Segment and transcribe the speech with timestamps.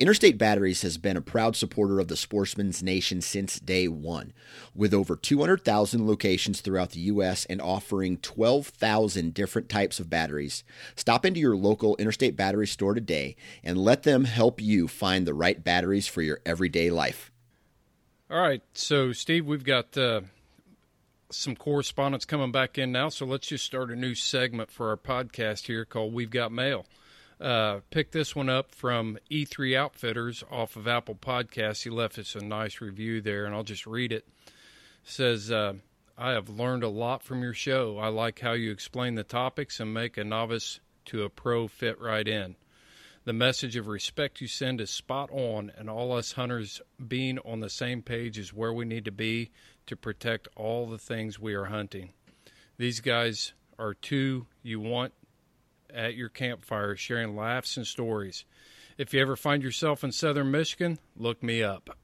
[0.00, 4.32] Interstate Batteries has been a proud supporter of the Sportsman's Nation since day one.
[4.74, 7.44] With over 200,000 locations throughout the U.S.
[7.44, 10.64] and offering 12,000 different types of batteries,
[10.96, 15.34] stop into your local Interstate Battery store today and let them help you find the
[15.34, 17.30] right batteries for your everyday life.
[18.28, 20.22] All right, so Steve, we've got uh,
[21.30, 24.96] some correspondence coming back in now, so let's just start a new segment for our
[24.96, 26.84] podcast here called We've Got Mail.
[27.40, 31.82] Uh, picked this one up from E3 Outfitters off of Apple Podcasts.
[31.82, 34.24] He left us a nice review there, and I'll just read it.
[34.46, 34.52] it
[35.02, 35.74] says, uh,
[36.16, 37.98] I have learned a lot from your show.
[37.98, 42.00] I like how you explain the topics and make a novice to a pro fit
[42.00, 42.56] right in.
[43.24, 47.60] The message of respect you send is spot on, and all us hunters being on
[47.60, 49.50] the same page is where we need to be
[49.86, 52.12] to protect all the things we are hunting.
[52.76, 55.14] These guys are two you want
[55.94, 58.44] at your campfire sharing laughs and stories.
[58.98, 61.96] If you ever find yourself in southern Michigan, look me up.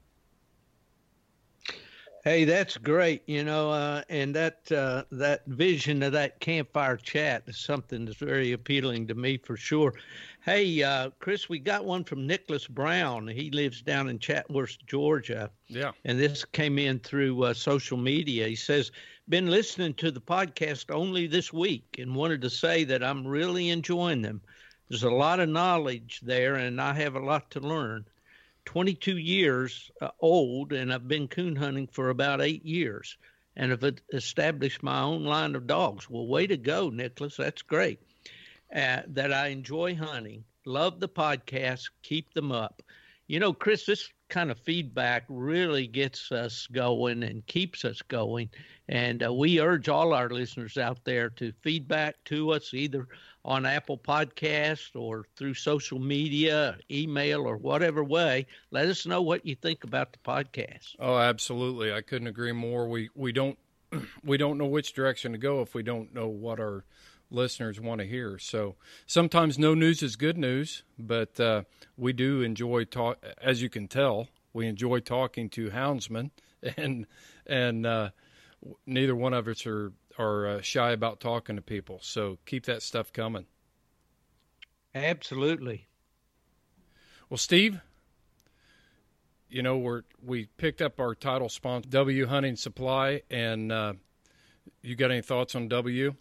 [2.23, 3.23] Hey, that's great.
[3.25, 8.17] You know, uh, and that uh, that vision of that campfire chat is something that's
[8.17, 9.95] very appealing to me for sure.
[10.41, 13.27] Hey, uh, Chris, we got one from Nicholas Brown.
[13.27, 15.49] He lives down in Chatsworth, Georgia.
[15.67, 15.91] Yeah.
[16.05, 18.47] And this came in through uh, social media.
[18.47, 18.91] He says,
[19.31, 23.69] "Been listening to the podcast only this week, and wanted to say that I'm really
[23.69, 24.41] enjoying them.
[24.89, 28.03] There's a lot of knowledge there, and I have a lot to learn."
[28.65, 33.17] 22 years uh, old, and I've been coon hunting for about eight years,
[33.55, 36.09] and have established my own line of dogs.
[36.09, 37.37] Well, way to go, Nicholas.
[37.37, 38.01] That's great.
[38.75, 40.43] Uh, that I enjoy hunting.
[40.65, 41.89] Love the podcast.
[42.03, 42.83] Keep them up.
[43.27, 48.49] You know, Chris, this kind of feedback really gets us going and keeps us going.
[48.87, 53.07] And uh, we urge all our listeners out there to feedback to us either
[53.43, 58.47] on Apple Podcast or through social media, email, or whatever way.
[58.71, 60.95] Let us know what you think about the podcast.
[60.99, 61.93] Oh, absolutely!
[61.93, 62.87] I couldn't agree more.
[62.87, 63.57] We we don't
[64.23, 66.85] we don't know which direction to go if we don't know what our
[67.31, 68.37] listeners want to hear.
[68.37, 68.75] So
[69.05, 71.63] sometimes no news is good news, but uh,
[71.97, 73.23] we do enjoy talk.
[73.41, 76.31] As you can tell, we enjoy talking to houndsmen,
[76.77, 77.07] and
[77.45, 78.09] and uh,
[78.85, 81.99] neither one of us are are uh, shy about talking to people.
[82.01, 83.45] So keep that stuff coming.
[84.93, 85.87] Absolutely.
[87.29, 87.79] Well, Steve,
[89.49, 93.93] you know we're we picked up our title sponsor, W Hunting Supply, and uh,
[94.81, 96.15] you got any thoughts on W?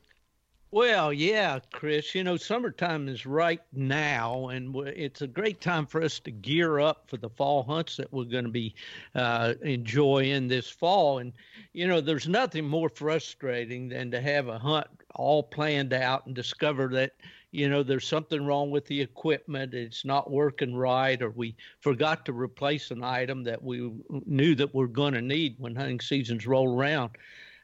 [0.73, 2.15] Well, yeah, Chris.
[2.15, 6.79] You know, summertime is right now, and it's a great time for us to gear
[6.79, 8.75] up for the fall hunts that we're going to be
[9.17, 11.19] uh, enjoying this fall.
[11.19, 11.33] And,
[11.73, 14.87] you know, there's nothing more frustrating than to have a hunt
[15.17, 17.15] all planned out and discover that,
[17.51, 22.25] you know, there's something wrong with the equipment, it's not working right, or we forgot
[22.27, 23.91] to replace an item that we
[24.25, 27.11] knew that we're going to need when hunting seasons roll around.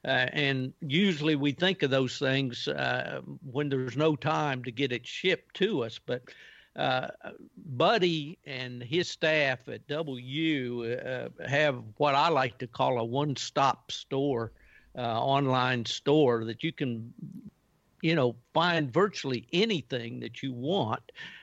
[0.07, 4.93] Uh, and usually we think of those things uh, when there's no time to get
[4.93, 5.99] it shipped to us.
[5.99, 6.23] But
[6.77, 7.09] uh,
[7.57, 13.35] Buddy and his staff at W uh, have what I like to call a one
[13.35, 14.53] stop store,
[14.97, 17.13] uh, online store that you can.
[18.03, 21.01] You know, find virtually anything that you want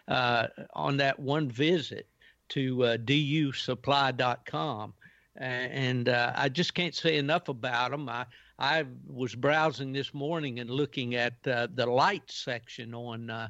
[0.08, 2.08] uh, on that one visit
[2.50, 4.94] to dusupply.com
[5.38, 8.08] and uh, I just can't say enough about them.
[8.10, 8.26] I
[8.60, 13.50] I was browsing this morning and looking at uh, the light section on uh,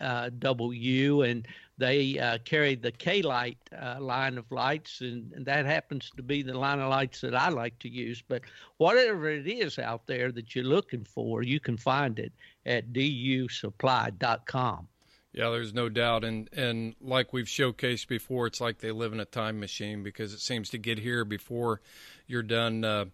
[0.00, 1.46] uh, W, and
[1.78, 6.22] they uh, carried the K Light uh, line of lights, and, and, that happens to
[6.22, 8.22] be the line of lights that I like to use.
[8.26, 8.42] But
[8.78, 12.32] whatever it is out there that you're looking for, you can find it
[12.66, 14.88] at dusupply.com.
[15.32, 19.20] Yeah, there's no doubt, and and like we've showcased before, it's like they live in
[19.20, 21.80] a time machine because it seems to get here before
[22.26, 23.04] you're done uh,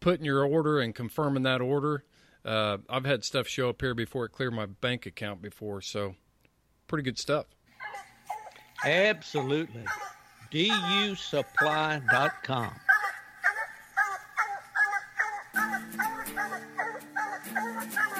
[0.00, 2.04] putting your order and confirming that order.
[2.44, 6.14] Uh, I've had stuff show up here before it cleared my bank account before, so
[6.88, 7.46] pretty good stuff.
[8.84, 9.84] Absolutely.
[10.52, 12.72] DUSupply.com.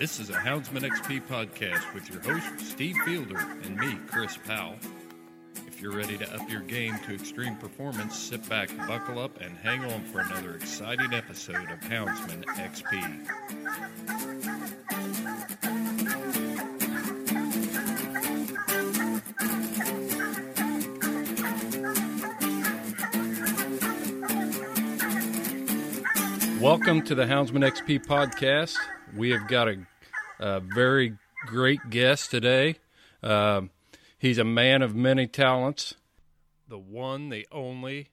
[0.00, 4.76] This is a Houndsman XP podcast with your host, Steve Fielder, and me, Chris Powell.
[5.68, 9.54] If you're ready to up your game to extreme performance, sit back, buckle up, and
[9.58, 13.26] hang on for another exciting episode of Houndsman XP.
[26.60, 28.76] Welcome to the Houndsman XP podcast.
[29.16, 29.86] We have got a,
[30.38, 31.16] a very
[31.46, 32.76] great guest today.
[33.22, 33.62] Uh,
[34.18, 35.94] he's a man of many talents.
[36.68, 38.10] The one, the only,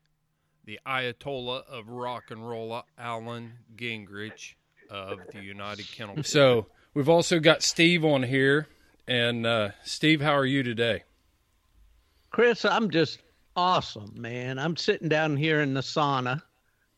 [0.63, 4.53] the Ayatollah of rock and roll, Alan Gingrich
[4.89, 6.23] of the United Kennel.
[6.23, 8.69] So we've also got Steve on here.
[9.09, 11.03] And uh, Steve, how are you today?
[12.31, 13.19] Chris, I'm just
[13.57, 14.57] awesome, man.
[14.57, 16.43] I'm sitting down here in the sauna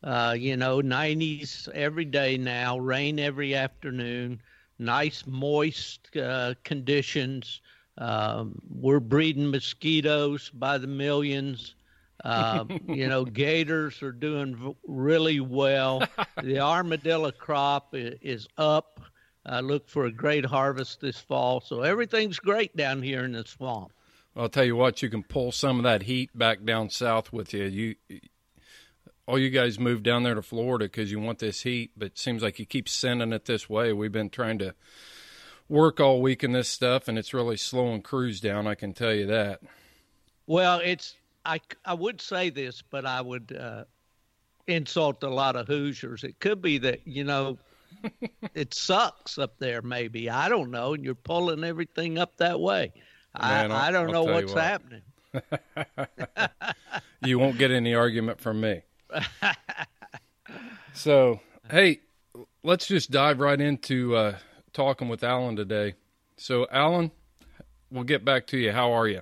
[0.04, 4.42] uh, you know, 90s every day now, rain every afternoon,
[4.78, 7.62] nice moist uh, conditions.
[7.98, 11.76] Um, we're breeding mosquitoes by the millions.
[12.24, 16.04] Uh, you know, gators are doing really well.
[16.42, 19.02] The armadillo crop is up.
[19.46, 21.60] I look for a great harvest this fall.
[21.62, 23.92] So everything's great down here in the swamp.
[24.36, 27.54] I'll tell you what, you can pull some of that heat back down south with
[27.54, 27.66] you.
[27.66, 27.96] You
[29.30, 32.18] all you guys moved down there to Florida because you want this heat, but it
[32.18, 33.94] seems like you keep sending it this way.
[33.94, 34.74] We've been trying to
[35.68, 38.66] work all week in this stuff, and it's really slowing crews down.
[38.66, 39.62] I can tell you that.
[40.48, 41.16] Well, it's
[41.46, 43.84] I I would say this, but I would uh,
[44.66, 46.24] insult a lot of Hoosiers.
[46.24, 47.60] It could be that you know
[48.56, 49.84] it sucks up there.
[49.84, 52.94] Maybe I don't know, and you're pulling everything up that way.
[53.40, 54.64] Man, I, I don't I'll know what's what.
[54.64, 55.02] happening.
[57.24, 58.82] you won't get any argument from me.
[60.94, 61.40] so,
[61.70, 62.02] hey,
[62.64, 64.36] let's just dive right into uh,
[64.74, 65.96] talking with Alan today.
[66.38, 67.12] So, Alan,
[67.92, 68.72] we'll get back to you.
[68.72, 69.22] How are you?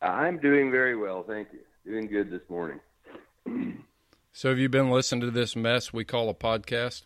[0.00, 1.60] I'm doing very well, thank you.
[1.90, 2.80] Doing good this morning.
[4.32, 7.02] so, have you been listening to this mess we call a podcast?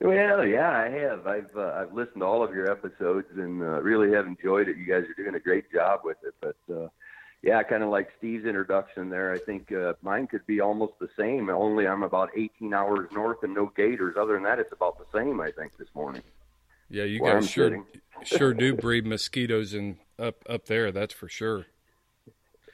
[0.00, 1.26] Well, yeah, I have.
[1.26, 4.78] I've uh, I've listened to all of your episodes and uh, really have enjoyed it.
[4.78, 6.34] You guys are doing a great job with it.
[6.40, 6.88] But uh,
[7.42, 9.32] yeah, kind of like Steve's introduction there.
[9.32, 11.48] I think uh, mine could be almost the same.
[11.48, 14.16] Only I'm about 18 hours north and no gators.
[14.18, 15.40] Other than that, it's about the same.
[15.40, 16.22] I think this morning.
[16.90, 17.84] Yeah, you guys sure
[18.24, 20.92] sure do breed mosquitoes in up up there.
[20.92, 21.66] That's for sure.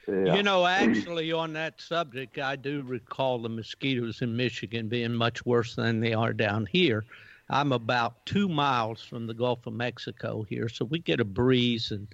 [0.07, 0.35] Yeah.
[0.35, 5.45] You know, actually, on that subject, I do recall the mosquitoes in Michigan being much
[5.45, 7.03] worse than they are down here.
[7.49, 11.91] I'm about two miles from the Gulf of Mexico here, so we get a breeze
[11.91, 12.07] and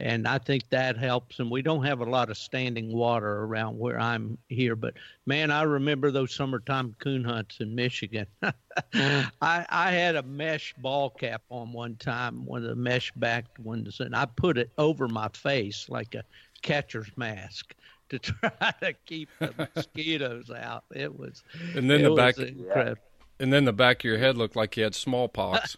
[0.00, 1.38] and I think that helps.
[1.38, 4.94] And we don't have a lot of standing water around where I'm here, but
[5.26, 8.26] man, I remember those summertime coon hunts in Michigan.
[8.94, 9.28] Mm-hmm.
[9.42, 13.58] I I had a mesh ball cap on one time, one of the mesh backed
[13.58, 16.22] ones, and I put it over my face like a
[16.62, 17.74] catcher's mask
[18.10, 20.84] to try to keep the mosquitoes out.
[20.94, 21.42] It was
[21.74, 23.02] and then the back incredible.
[23.40, 25.76] and then the back of your head looked like you had smallpox.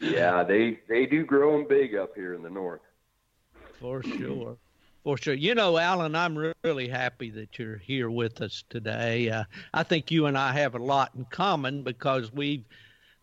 [0.00, 2.80] yeah, they they do grow them big up here in the north.
[3.80, 4.58] For sure.
[5.02, 5.34] For sure.
[5.34, 9.30] You know, Alan, I'm really happy that you're here with us today.
[9.30, 12.64] Uh, I think you and I have a lot in common because we've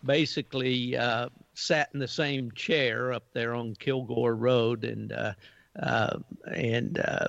[0.03, 5.33] basically uh, sat in the same chair up there on Kilgore Road, and uh,
[5.79, 6.17] uh
[6.51, 7.27] and uh,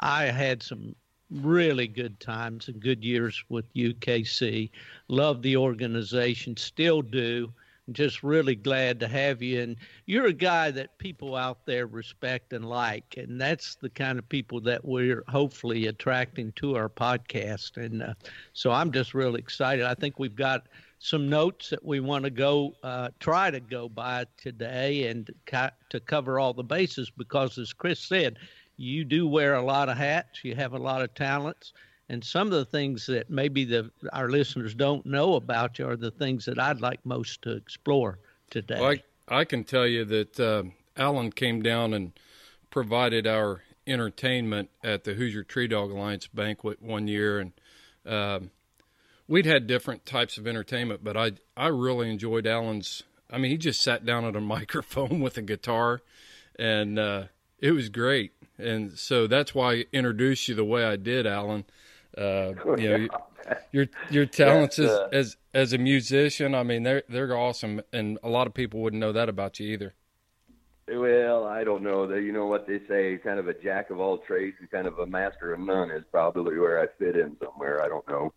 [0.00, 0.94] I had some
[1.30, 4.70] really good times and good years with UKC.
[5.08, 7.50] Love the organization, still do
[7.92, 9.62] just really glad to have you.
[9.62, 14.18] And you're a guy that people out there respect and like, and that's the kind
[14.18, 17.76] of people that we're hopefully attracting to our podcast.
[17.76, 18.14] And uh,
[18.52, 19.84] so I'm just really excited.
[19.84, 20.66] I think we've got
[20.98, 25.70] some notes that we want to go uh, try to go by today and co-
[25.90, 28.38] to cover all the bases because, as Chris said,
[28.78, 31.72] you do wear a lot of hats, you have a lot of talents
[32.08, 35.96] and some of the things that maybe the our listeners don't know about you are
[35.96, 38.18] the things that I'd like most to explore
[38.50, 38.80] today.
[38.80, 38.94] Well,
[39.28, 40.64] I, I can tell you that uh,
[40.96, 42.12] Alan came down and
[42.70, 47.52] provided our entertainment at the Hoosier Tree Dog Alliance banquet one year, and
[48.04, 48.50] um,
[49.28, 53.02] we'd had different types of entertainment, but I I really enjoyed Alan's.
[53.28, 56.02] I mean, he just sat down at a microphone with a guitar,
[56.58, 57.24] and uh,
[57.58, 58.32] it was great.
[58.58, 61.64] And so that's why I introduced you the way I did, Alan.
[62.16, 63.08] Uh, you know,
[63.72, 66.54] your your talents as, uh, as as a musician.
[66.54, 69.72] I mean, they're they're awesome, and a lot of people wouldn't know that about you
[69.72, 69.94] either.
[70.88, 72.06] Well, I don't know.
[72.06, 74.86] That you know what they say, kind of a jack of all trades and kind
[74.86, 77.82] of a master of none is probably where I fit in somewhere.
[77.82, 78.32] I don't know.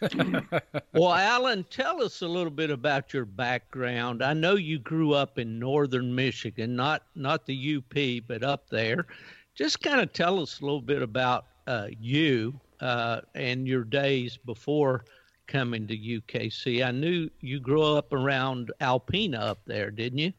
[0.94, 4.22] well, Alan, tell us a little bit about your background.
[4.22, 9.06] I know you grew up in northern Michigan, not not the UP, but up there.
[9.54, 14.36] Just kind of tell us a little bit about uh, you uh, and your days
[14.36, 15.04] before
[15.46, 16.84] coming to UKC.
[16.84, 20.32] I knew you grew up around Alpena up there, didn't you?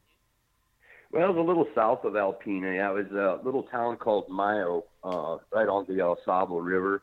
[1.12, 2.74] Well, it was a little south of Alpena.
[2.74, 6.16] It was a little town called Mio, uh, right on the El
[6.60, 7.02] River.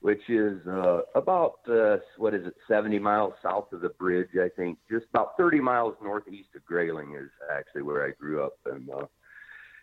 [0.00, 4.48] which is uh, about uh, what is it, 70 miles south of the bridge, I
[4.56, 4.78] think.
[4.90, 9.06] Just about 30 miles northeast of Grayling is actually where I grew up, and uh,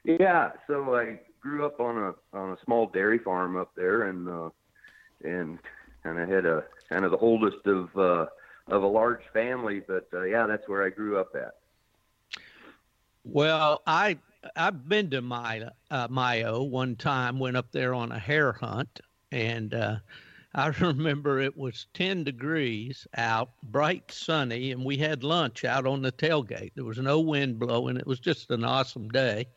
[0.03, 4.27] yeah, so I grew up on a on a small dairy farm up there, and
[4.27, 4.49] uh,
[5.23, 5.59] and
[6.03, 8.25] kind of had a kind of the oldest of uh,
[8.67, 11.55] of a large family, but uh, yeah, that's where I grew up at.
[13.23, 14.17] Well, I
[14.55, 17.39] I've been to my uh, Mio one time.
[17.39, 18.99] Went up there on a hare hunt,
[19.31, 19.97] and uh,
[20.55, 26.01] I remember it was ten degrees out, bright sunny, and we had lunch out on
[26.01, 26.71] the tailgate.
[26.75, 27.97] There was no wind blowing.
[27.97, 29.47] It was just an awesome day.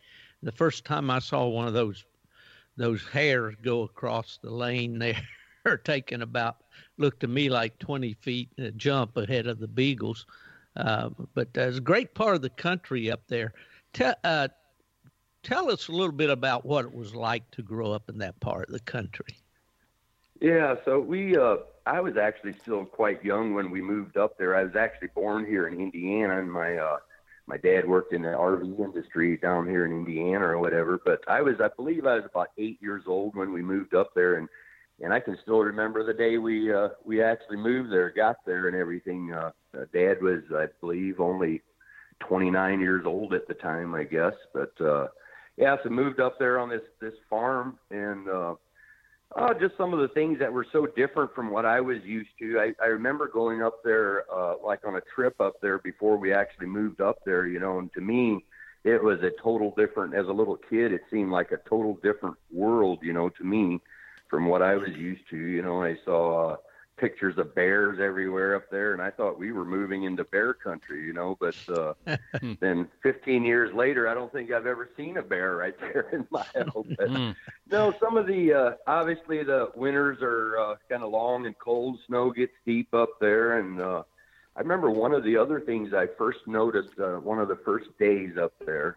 [0.42, 2.04] The first time I saw one of those
[2.76, 5.22] those hares go across the lane there,
[5.74, 6.58] taking about
[6.98, 10.26] looked to me like 20 feet uh, jump ahead of the beagles.
[10.76, 13.52] Uh, but there's a great part of the country up there.
[13.92, 14.48] Tell, uh,
[15.42, 18.38] tell us a little bit about what it was like to grow up in that
[18.40, 19.36] part of the country.
[20.40, 21.56] Yeah, so we, uh,
[21.86, 24.54] I was actually still quite young when we moved up there.
[24.54, 26.98] I was actually born here in Indiana, and my uh,
[27.46, 31.00] my dad worked in the RV industry down here in Indiana or whatever.
[31.02, 34.14] But I was, I believe, I was about eight years old when we moved up
[34.14, 34.48] there, and
[35.02, 38.68] and I can still remember the day we uh, we actually moved there, got there,
[38.68, 39.32] and everything.
[39.32, 41.62] Uh, uh, Dad was, I believe, only
[42.20, 44.32] 29 years old at the time, I guess.
[44.54, 45.08] But uh,
[45.56, 48.54] yeah, so moved up there on this this farm, and uh,
[49.36, 52.30] uh, just some of the things that were so different from what I was used
[52.38, 52.58] to.
[52.58, 56.32] I, I remember going up there, uh, like on a trip up there before we
[56.32, 58.44] actually moved up there, you know, and to me,
[58.84, 60.14] it was a total different.
[60.14, 63.80] As a little kid, it seemed like a total different world, you know, to me
[64.28, 65.36] from what I was used to.
[65.36, 66.56] You know, I saw uh,
[66.96, 71.04] pictures of bears everywhere up there, and I thought we were moving into bear country.
[71.04, 71.94] You know, but uh,
[72.60, 76.26] then 15 years later, I don't think I've ever seen a bear right there in
[76.30, 76.86] my house.
[77.08, 77.30] Hmm.
[77.70, 81.98] no, some of the uh, obviously the winters are uh, kind of long and cold.
[82.06, 84.02] Snow gets deep up there, and uh,
[84.56, 87.86] I remember one of the other things I first noticed uh, one of the first
[87.98, 88.96] days up there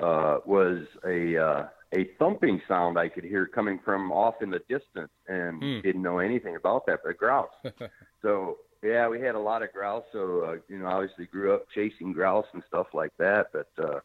[0.00, 4.60] uh, was a uh, a thumping sound I could hear coming from off in the
[4.68, 5.80] distance, and hmm.
[5.80, 7.48] didn't know anything about that, but grouse.
[8.22, 10.04] so yeah, we had a lot of grouse.
[10.12, 13.46] So uh, you know, obviously grew up chasing grouse and stuff like that.
[13.52, 14.00] But uh,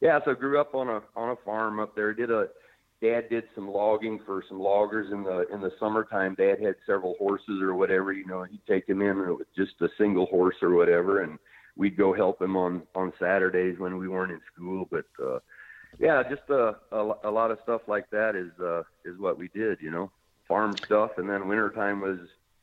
[0.00, 2.12] yeah, so grew up on a on a farm up there.
[2.12, 2.48] Did a
[3.02, 6.34] dad did some logging for some loggers in the in the summertime.
[6.34, 8.12] Dad had several horses or whatever.
[8.12, 11.38] You know, he'd take them in with just a single horse or whatever, and
[11.76, 14.86] we'd go help him on on Saturdays when we weren't in school.
[14.90, 15.38] But uh,
[15.98, 19.48] yeah, just uh, a, a lot of stuff like that is uh, is what we
[19.48, 20.10] did, you know,
[20.48, 22.18] farm stuff, and then wintertime was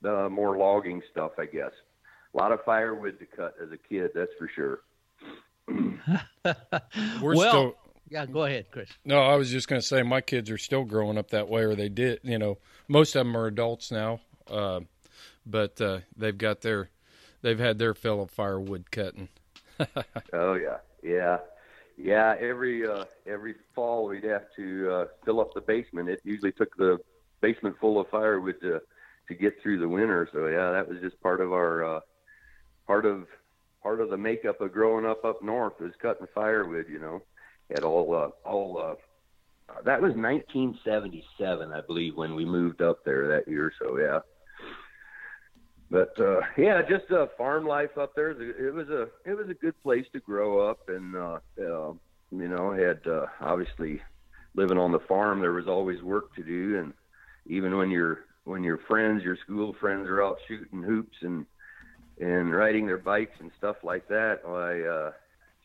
[0.05, 1.71] uh, more logging stuff, I guess.
[2.33, 4.79] A lot of firewood to cut as a kid, that's for sure.
[7.21, 7.75] We're well, still.
[8.09, 8.89] Yeah, go ahead, Chris.
[9.05, 11.61] No, I was just going to say my kids are still growing up that way,
[11.61, 12.19] or they did.
[12.23, 12.57] You know,
[12.87, 14.19] most of them are adults now,
[14.49, 14.81] uh,
[15.45, 16.89] but uh, they've got their,
[17.41, 19.29] they've had their fill of firewood cutting.
[20.33, 21.37] oh yeah, yeah.
[22.03, 26.09] Yeah, every uh, every fall we'd have to uh, fill up the basement.
[26.09, 26.97] It usually took the
[27.41, 28.79] basement full of firewood to
[29.27, 30.27] to get through the winter.
[30.33, 31.99] So yeah, that was just part of our uh,
[32.87, 33.27] part of
[33.83, 36.87] part of the makeup of growing up up north was cutting firewood.
[36.89, 37.21] You know,
[37.69, 38.95] had all uh, all uh,
[39.83, 43.71] that was 1977, I believe, when we moved up there that year.
[43.79, 44.19] So yeah.
[45.91, 48.29] But uh, yeah, just uh, farm life up there.
[48.31, 51.93] It was a it was a good place to grow up, and uh, uh,
[52.31, 54.01] you know, had uh, obviously
[54.55, 55.41] living on the farm.
[55.41, 56.93] There was always work to do, and
[57.45, 61.45] even when your when your friends, your school friends, are out shooting hoops and
[62.21, 65.11] and riding their bikes and stuff like that, I uh,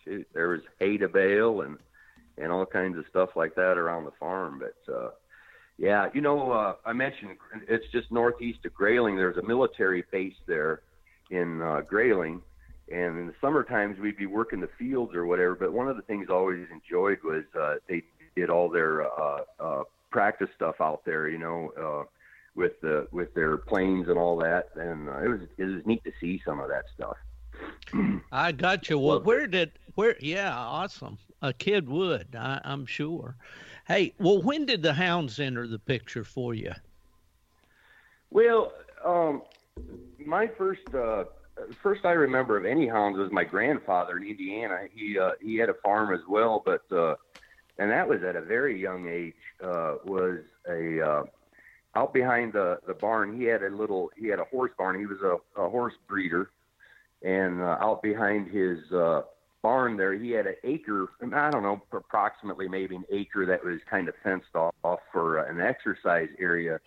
[0.05, 1.79] shoot, there was hay to bale and
[2.37, 4.61] and all kinds of stuff like that around the farm.
[4.61, 5.11] But uh,
[5.79, 7.37] yeah, you know, uh, I mentioned
[7.69, 9.17] it's just northeast of Grayling.
[9.17, 10.81] There's a military base there
[11.31, 12.41] in uh, Grayling,
[12.91, 15.55] and in the summer times we'd be working the fields or whatever.
[15.55, 18.03] But one of the things I always enjoyed was uh, they
[18.35, 21.29] did all their uh, uh, practice stuff out there.
[21.29, 22.05] You know, uh,
[22.55, 26.03] with the with their planes and all that, and uh, it was it was neat
[26.05, 27.17] to see some of that stuff.
[28.33, 28.99] I got you.
[28.99, 30.17] Well, where did where?
[30.21, 31.19] Yeah, awesome.
[31.43, 33.37] A kid would, I, I'm sure.
[33.87, 36.73] Hey, well, when did the hounds enter the picture for you?
[38.31, 38.73] Well,
[39.05, 39.43] um,
[40.25, 41.25] my first uh,
[41.83, 44.81] first I remember of any hounds was my grandfather in Indiana.
[44.93, 47.15] He uh, he had a farm as well, but uh,
[47.79, 49.35] and that was at a very young age.
[49.63, 51.23] Uh, was a uh,
[51.95, 53.39] out behind the the barn.
[53.39, 54.11] He had a little.
[54.17, 54.99] He had a horse barn.
[54.99, 56.51] He was a, a horse breeder,
[57.23, 59.23] and uh, out behind his uh,
[59.67, 63.81] barn there, he had an acre, I don't know, approximately maybe an acre that was
[63.91, 66.79] kind of fenced off, for uh, an exercise area.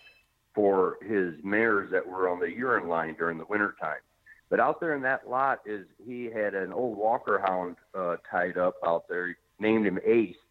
[0.55, 4.03] for his mares that were on the urine line during the winter time.
[4.49, 8.57] But out there in that lot is he had an old Walker hound uh, tied
[8.57, 10.41] up out there, named him Ace.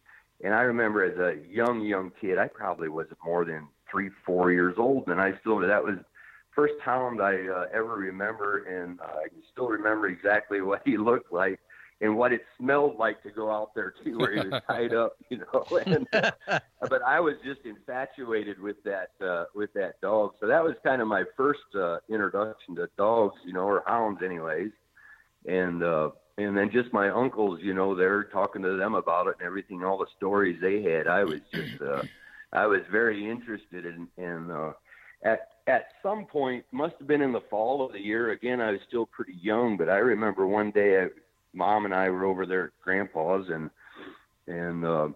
[0.43, 4.51] And I remember as a young, young kid, I probably wasn't more than three, four
[4.51, 5.97] years old, and I still that was
[6.51, 10.95] first hound I uh, ever remember, and uh, I can still remember exactly what he
[10.95, 11.59] looked like
[12.01, 15.17] and what it smelled like to go out there too, where he was tied up,
[15.29, 15.65] you know.
[15.85, 20.33] And, uh, but I was just infatuated with that uh, with that dog.
[20.39, 24.21] So that was kind of my first uh, introduction to dogs, you know, or hounds,
[24.23, 24.71] anyways.
[25.45, 29.35] And uh, and then just my uncles, you know, they're talking to them about it
[29.39, 31.07] and everything, all the stories they had.
[31.07, 32.03] I was just uh,
[32.53, 34.07] I was very interested in.
[34.17, 34.73] in uh,
[35.23, 38.31] at at some point, must have been in the fall of the year.
[38.31, 41.07] Again, I was still pretty young, but I remember one day I
[41.53, 43.69] mom and I were over there at grandpa's and
[44.47, 45.09] and uh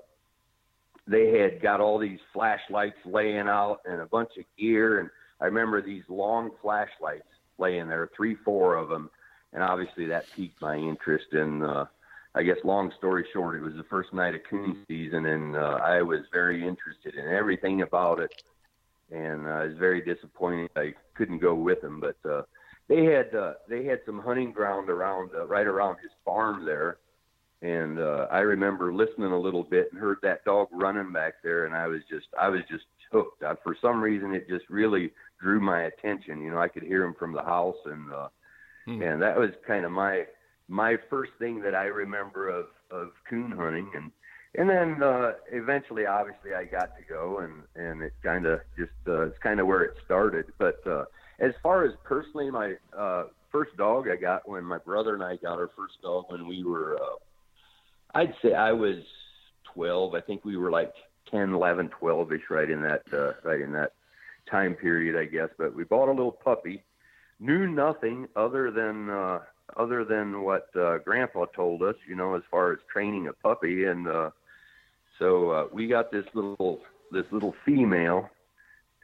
[1.05, 5.09] they had got all these flashlights laying out and a bunch of gear and
[5.43, 9.09] I remember these long flashlights laying there, three, four of them,
[9.51, 11.25] and obviously that piqued my interest.
[11.33, 11.85] And uh,
[12.33, 15.79] I guess, long story short, it was the first night of coon season, and uh,
[15.83, 18.41] I was very interested in everything about it.
[19.11, 22.43] And uh, I was very disappointed I couldn't go with them, but uh,
[22.87, 26.97] they had uh, they had some hunting ground around uh, right around his farm there,
[27.61, 31.65] and uh, I remember listening a little bit and heard that dog running back there,
[31.65, 33.43] and I was just I was just hooked.
[33.43, 36.41] I, for some reason, it just really drew my attention.
[36.41, 38.27] You know, I could hear him from the house, and uh,
[38.85, 39.01] hmm.
[39.01, 40.25] and that was kind of my
[40.67, 44.11] my first thing that I remember of of coon hunting, and
[44.55, 48.91] and then uh, eventually, obviously, I got to go, and and it kind of just
[49.07, 50.85] uh, it's kind of where it started, but.
[50.85, 51.05] uh
[51.39, 55.35] as far as personally, my uh, first dog I got when my brother and I
[55.37, 57.15] got our first dog when we were, uh,
[58.15, 58.97] I'd say I was
[59.73, 60.15] 12.
[60.15, 60.93] I think we were like
[61.31, 63.93] 10, 11, 12 ish, right in that, uh, right in that
[64.49, 65.49] time period, I guess.
[65.57, 66.83] But we bought a little puppy,
[67.39, 69.39] knew nothing other than, uh,
[69.77, 73.85] other than what uh, Grandpa told us, you know, as far as training a puppy,
[73.85, 74.29] and uh,
[75.19, 76.81] so uh, we got this little
[77.11, 78.29] this little female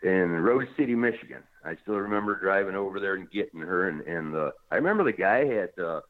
[0.01, 1.43] in Rose City, Michigan.
[1.63, 5.11] I still remember driving over there and getting her, and and uh, I remember the
[5.11, 6.01] guy had uh,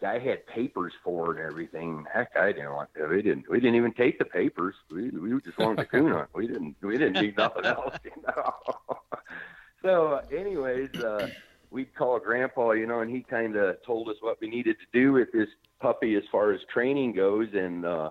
[0.00, 2.04] guy had papers for it and everything.
[2.12, 2.90] Heck, I didn't want.
[2.96, 3.48] To, we didn't.
[3.48, 4.74] We didn't even take the papers.
[4.90, 6.28] We we just wanted to coon hunt.
[6.34, 6.76] We didn't.
[6.82, 7.96] We didn't need nothing else.
[8.04, 8.54] You know.
[9.82, 11.28] so, uh, anyways, uh,
[11.70, 14.86] we called Grandpa, you know, and he kind of told us what we needed to
[14.98, 15.48] do with this
[15.80, 18.10] puppy as far as training goes, and uh,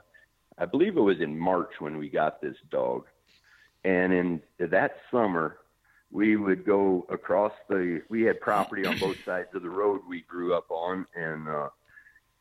[0.57, 3.05] I believe it was in March when we got this dog
[3.83, 5.57] and in that summer,
[6.13, 8.01] we would go across the.
[8.07, 11.69] We had property on both sides of the road we grew up on, and uh,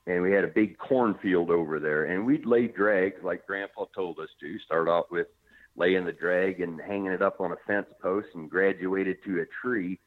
[0.06, 4.18] and we had a big cornfield over there, and we'd lay drags like Grandpa told
[4.18, 4.58] us to.
[4.58, 5.26] Start off with
[5.74, 9.46] laying the drag and hanging it up on a fence post, and graduated to a
[9.62, 9.98] tree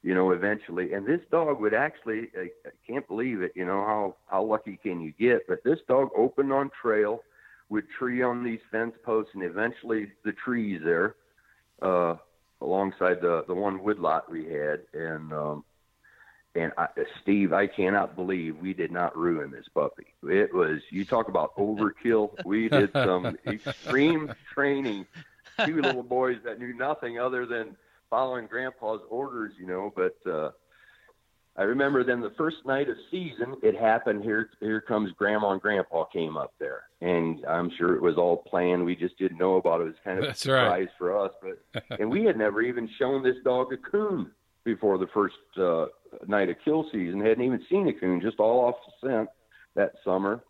[0.00, 0.92] you know, eventually.
[0.92, 2.50] And this dog would actually, I,
[2.86, 5.48] can't believe it, you know, how, how lucky can you get?
[5.48, 7.18] But this dog opened on trail,
[7.68, 11.16] would tree on these fence posts and eventually the trees there
[11.82, 12.14] uh,
[12.60, 15.64] alongside the the one woodlot we had and um,
[16.54, 16.88] and I,
[17.22, 20.06] Steve, I cannot believe we did not ruin this puppy.
[20.24, 22.30] It was you talk about overkill.
[22.44, 25.06] We did some extreme training.
[25.64, 27.76] Two little boys that knew nothing other than
[28.10, 29.92] following Grandpa's orders, you know.
[29.94, 30.50] But uh,
[31.58, 34.22] I remember then the first night of season, it happened.
[34.22, 38.36] Here, here comes Grandma and Grandpa came up there, and I'm sure it was all
[38.36, 38.84] planned.
[38.84, 39.84] We just didn't know about it.
[39.84, 40.88] It was kind of That's a surprise right.
[40.96, 44.30] for us, but and we had never even shown this dog a coon
[44.62, 45.86] before the first uh,
[46.28, 47.20] night of kill season.
[47.20, 49.28] Hadn't even seen a coon, just all off the scent
[49.74, 50.44] that summer.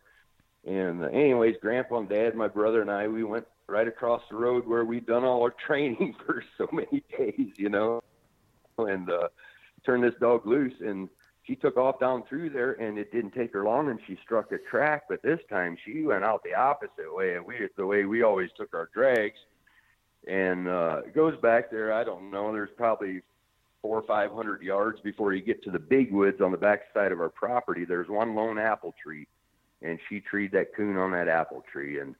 [0.66, 4.36] And uh, anyways, Grandpa and Dad, my brother and I, we went right across the
[4.36, 8.02] road where we'd done all our training for so many days, you know,
[8.76, 9.08] and.
[9.08, 9.28] uh
[9.84, 11.08] turned this dog loose and
[11.48, 14.52] she took off down through there and it didn't take her long and she struck
[14.52, 15.04] a track.
[15.08, 18.50] But this time she went out the opposite way and we the way we always
[18.56, 19.38] took our drags.
[20.26, 23.22] And uh goes back there i don't know there's probably
[23.80, 26.82] four or five hundred yards before you get to the big woods on the back
[26.92, 27.84] side of our property.
[27.84, 29.26] There's one lone apple tree
[29.80, 32.00] and she treed that coon on that apple tree.
[32.00, 32.14] And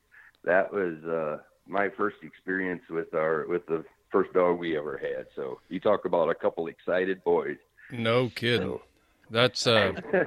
[0.44, 5.26] that was uh my first experience with our with the first dog we ever had.
[5.36, 7.56] So you talk about a couple excited boys.
[7.90, 8.68] No kidding.
[8.68, 8.82] So.
[9.30, 10.24] That's uh, yeah.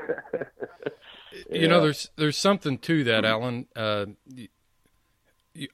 [1.51, 3.67] you know, there's there's something to that, Alan.
[3.75, 4.05] Uh,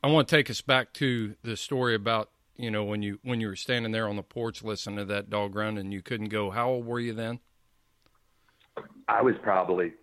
[0.04, 3.41] I want to take us back to the story about you know when you when
[3.41, 6.30] you were standing there on the porch listening to that dog run and you couldn't
[6.30, 6.50] go.
[6.50, 7.39] How old were you then?
[9.08, 9.93] I was probably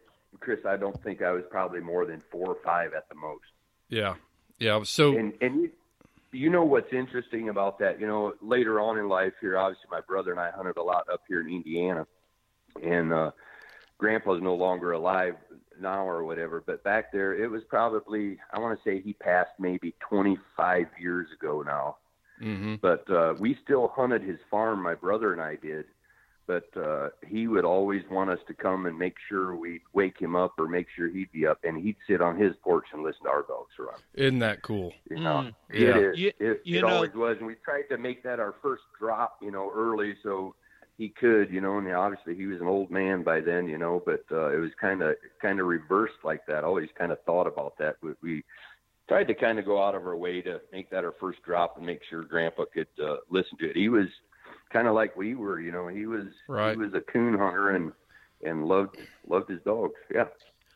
[0.40, 0.60] Chris.
[0.66, 3.44] I don't think I was probably more than four or five at the most.
[3.88, 4.14] Yeah,
[4.58, 4.82] yeah.
[4.84, 5.70] So and and you,
[6.34, 8.00] you know what's interesting about that?
[8.00, 11.08] You know, later on in life here, obviously my brother and I hunted a lot
[11.12, 12.06] up here in Indiana,
[12.82, 13.30] and uh,
[13.98, 15.36] Grandpa's no longer alive
[15.80, 16.62] now or whatever.
[16.64, 21.28] But back there, it was probably I want to say he passed maybe 25 years
[21.32, 21.96] ago now.
[22.42, 22.76] Mm-hmm.
[22.82, 24.82] But uh, we still hunted his farm.
[24.82, 25.84] My brother and I did,
[26.46, 30.36] but uh, he would always want us to come and make sure we'd wake him
[30.36, 33.22] up or make sure he'd be up, and he'd sit on his porch and listen
[33.24, 33.94] to our dogs run.
[34.14, 34.92] Isn't that cool?
[35.10, 35.54] You know, Mm.
[35.70, 35.96] it Yeah.
[35.98, 36.18] is.
[36.18, 38.82] You- it you it know- always was, and we tried to make that our first
[38.98, 40.54] drop, you know, early so
[40.96, 44.00] he could, you know, and obviously he was an old man by then, you know,
[44.04, 46.62] but uh, it was kind of kind of reversed like that.
[46.62, 47.96] Always kind of thought about that.
[48.00, 48.44] We, we
[49.08, 51.76] tried to kind of go out of our way to make that our first drop
[51.76, 53.76] and make sure Grandpa could uh, listen to it.
[53.76, 54.06] He was
[54.74, 55.86] kind of like we were, you know.
[55.88, 56.72] He was Right.
[56.72, 57.92] he was a coon hunter and
[58.44, 59.94] and loved loved his dogs.
[60.14, 60.26] Yeah.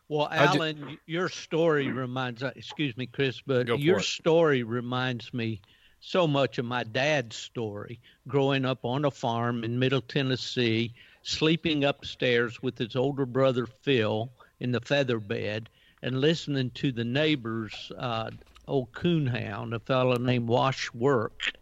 [0.09, 2.43] Well, I ju- Alan, your story reminds.
[2.43, 4.05] uh, Excuse me, Chris, but your it.
[4.05, 5.61] story reminds me
[6.01, 7.99] so much of my dad's story.
[8.27, 14.31] Growing up on a farm in Middle Tennessee, sleeping upstairs with his older brother Phil
[14.61, 15.69] in the feather bed,
[16.03, 18.31] and listening to the neighbors' uh,
[18.67, 21.53] old coonhound, a fellow named Wash Work,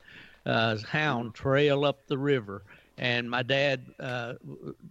[0.46, 2.64] uh, hound trail up the river.
[2.98, 4.34] And my dad uh,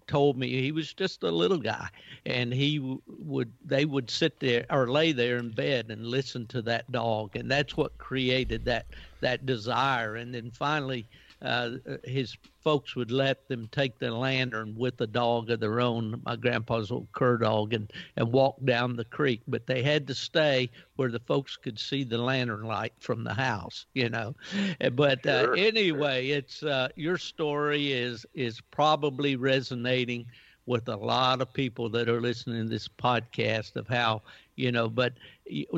[0.08, 1.90] told me he was just a little guy,
[2.26, 6.46] and he w- would they would sit there or lay there in bed and listen
[6.50, 8.88] to that dog, and that's what created that
[9.22, 10.16] that desire.
[10.18, 11.10] And then finally,
[11.42, 11.72] uh,
[12.04, 16.36] his folks would let them take the lantern with a dog of their own, my
[16.36, 19.42] grandpa's old cur dog, and and walk down the creek.
[19.48, 23.34] But they had to stay where the folks could see the lantern light from the
[23.34, 24.36] house, you know.
[24.82, 25.54] Uh, But uh, Sure.
[25.54, 30.26] anyway, it's uh, your story is is probably resonating
[30.66, 34.24] with a lot of people that are listening to this podcast of how
[34.56, 34.90] you know.
[34.90, 35.14] But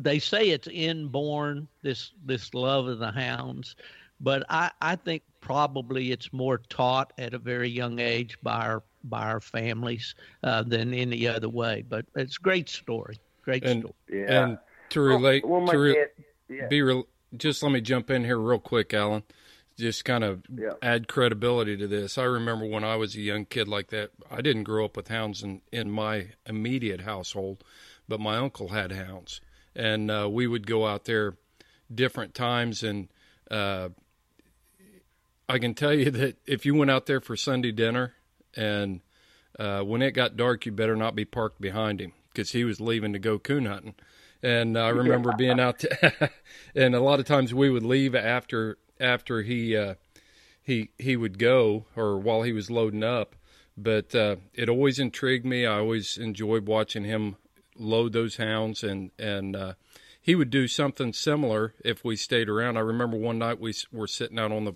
[0.02, 3.76] they say it's inborn this this love of the hounds,
[4.20, 8.84] but I I think probably it's more taught at a very young age by our
[9.04, 11.84] by our families uh, than any other way.
[11.88, 13.94] But it's a great story, great And- story.
[14.10, 14.44] Yeah.
[14.44, 14.58] And
[14.90, 16.08] to relate, well, my to re- dad,
[16.50, 16.68] yeah.
[16.68, 17.08] be real.
[17.36, 19.24] Just let me jump in here real quick, Alan.
[19.78, 20.74] Just kind of Yeah.
[20.82, 22.18] add credibility to this.
[22.18, 24.10] I remember when I was a young kid like that.
[24.32, 27.64] I didn't grow up with hounds in in my immediate household,
[28.08, 29.40] but my uncle had hounds,
[29.76, 31.38] and uh, we would go out there
[31.94, 32.82] different times.
[32.84, 33.08] And
[33.52, 33.90] uh,
[35.50, 38.14] I can tell you that if you went out there for Sunday dinner,
[38.56, 39.02] and
[39.58, 42.82] uh, when it got dark, you better not be parked behind him because he was
[42.82, 43.96] leaving to go coon hunting.
[44.44, 46.32] And I remember being out, there,
[46.76, 49.96] and a lot of times we would leave after after he uh,
[50.62, 53.36] he he would go or while he was loading up.
[53.78, 55.66] But uh, it always intrigued me.
[55.66, 57.38] I always enjoyed watching him
[57.78, 59.74] load those hounds, and and uh,
[60.22, 62.76] he would do something similar if we stayed around.
[62.76, 64.74] I remember one night we were sitting out on the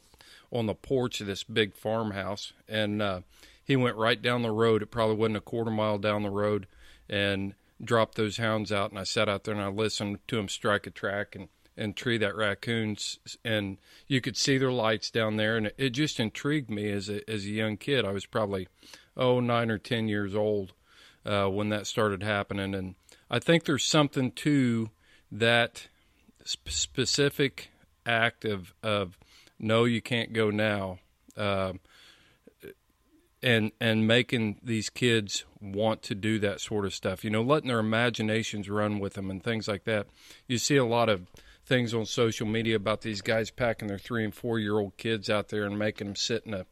[0.51, 3.21] on the porch of this big farmhouse, and uh,
[3.63, 4.81] he went right down the road.
[4.81, 6.67] It probably wasn't a quarter mile down the road,
[7.09, 8.91] and dropped those hounds out.
[8.91, 11.95] And I sat out there and I listened to him strike a track and and
[11.95, 16.69] tree that raccoons, and you could see their lights down there, and it, just intrigued
[16.69, 18.05] me as a as a young kid.
[18.05, 18.67] I was probably
[19.15, 20.73] oh nine or ten years old
[21.25, 22.95] uh, when that started happening, and
[23.29, 24.89] I think there's something to
[25.31, 25.87] that
[26.43, 27.71] sp- specific
[28.05, 29.17] act of of
[29.61, 30.97] no, you can't go now,
[31.37, 31.73] uh,
[33.43, 37.23] and and making these kids want to do that sort of stuff.
[37.23, 40.07] You know, letting their imaginations run with them and things like that.
[40.47, 41.27] You see a lot of
[41.63, 45.29] things on social media about these guys packing their three and four year old kids
[45.29, 46.65] out there and making them sit in a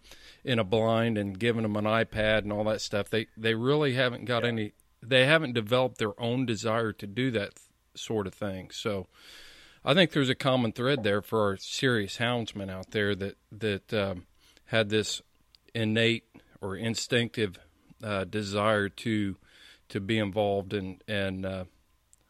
[0.43, 3.10] in a blind and giving them an iPad and all that stuff.
[3.10, 4.73] They they really haven't got any.
[5.02, 7.54] They haven't developed their own desire to do that
[7.93, 8.71] sort of thing.
[8.71, 9.08] So.
[9.84, 13.94] I think there's a common thread there for our serious houndsmen out there that that
[13.94, 14.26] um,
[14.65, 15.22] had this
[15.74, 16.26] innate
[16.62, 17.58] or instinctive
[18.04, 19.38] uh, desire to
[19.89, 21.63] to be involved and and uh,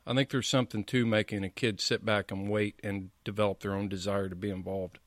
[0.09, 3.75] I think there's something to making a kid sit back and wait and develop their
[3.75, 4.97] own desire to be involved.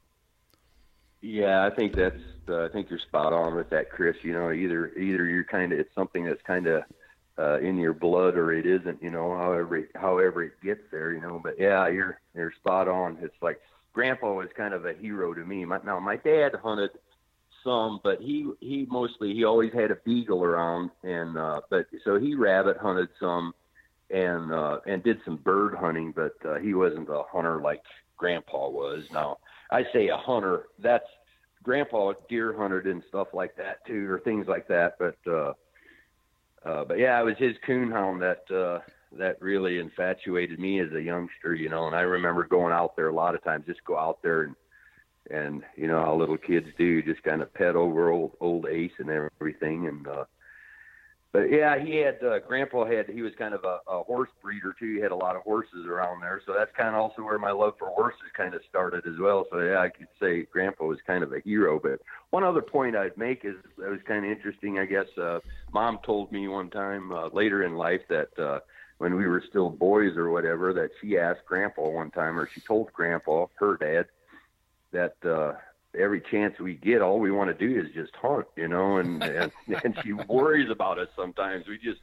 [1.21, 2.23] Yeah, I think that's.
[2.49, 4.17] Uh, I think you're spot on with that, Chris.
[4.23, 6.83] You know, either either you're kind of it's something that's kind of
[7.39, 9.03] uh, in your blood or it isn't.
[9.03, 11.13] You know, however however it gets there.
[11.13, 13.19] You know, but yeah, you're you're spot on.
[13.23, 13.61] It's like
[13.93, 15.65] Grandpa was kind of a hero to me.
[15.65, 16.91] My, now my dad hunted
[17.65, 22.19] some, but he he mostly he always had a beagle around, and uh, but so
[22.19, 23.55] he rabbit hunted some,
[24.11, 27.83] and uh, and did some bird hunting, but uh, he wasn't a hunter like
[28.17, 29.05] Grandpa was.
[29.13, 29.39] Now
[29.71, 30.65] I say a hunter.
[30.79, 31.07] That's
[31.63, 34.97] Grandpa deer hunted and stuff like that too, or things like that.
[34.99, 35.53] But uh,
[36.65, 38.81] uh, but yeah, it was his coonhound that uh,
[39.19, 41.87] that really infatuated me as a youngster, you know.
[41.87, 44.55] And I remember going out there a lot of times, just go out there and
[45.31, 48.93] and you know how little kids do, just kind of pet over old old Ace
[48.99, 49.87] and everything.
[49.87, 50.25] And uh,
[51.33, 54.75] but yeah, he had uh, Grandpa had he was kind of a, a horse breeder
[54.79, 54.97] too.
[54.97, 57.51] He had a lot of horses around there, so that's kind of also where my
[57.51, 59.47] love for horses kind of started as well.
[59.51, 61.81] So yeah, I could say Grandpa was kind of a hero.
[61.83, 64.79] But one other point I'd make is that was kind of interesting.
[64.79, 65.41] I guess uh,
[65.73, 68.61] Mom told me one time uh, later in life that uh,
[68.99, 72.61] when we were still boys or whatever, that she asked Grandpa one time, or she
[72.61, 74.05] told Grandpa, her dad,
[74.93, 75.55] that uh,
[75.99, 79.23] every chance we get, all we want to do is just hunt, you know, and
[79.23, 79.53] and,
[79.85, 81.67] and she worries about us sometimes.
[81.69, 82.01] We just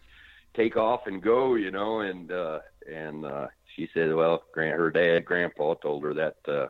[0.56, 2.60] take off and go, you know, and uh,
[2.92, 6.68] and uh, she said, well, Grant, her dad, Grandpa, told her that uh,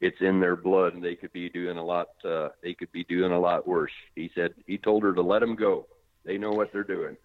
[0.00, 2.08] it's in their blood, and they could be doing a lot.
[2.24, 3.92] Uh, they could be doing a lot worse.
[4.14, 5.86] He said he told her to let them go.
[6.24, 7.16] They know what they're doing.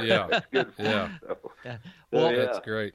[0.00, 0.74] Yeah, That's good.
[0.76, 0.90] For Yeah.
[1.06, 1.52] them, so.
[1.64, 1.76] Yeah.
[1.82, 2.44] So, Well, yeah.
[2.44, 2.94] that's great.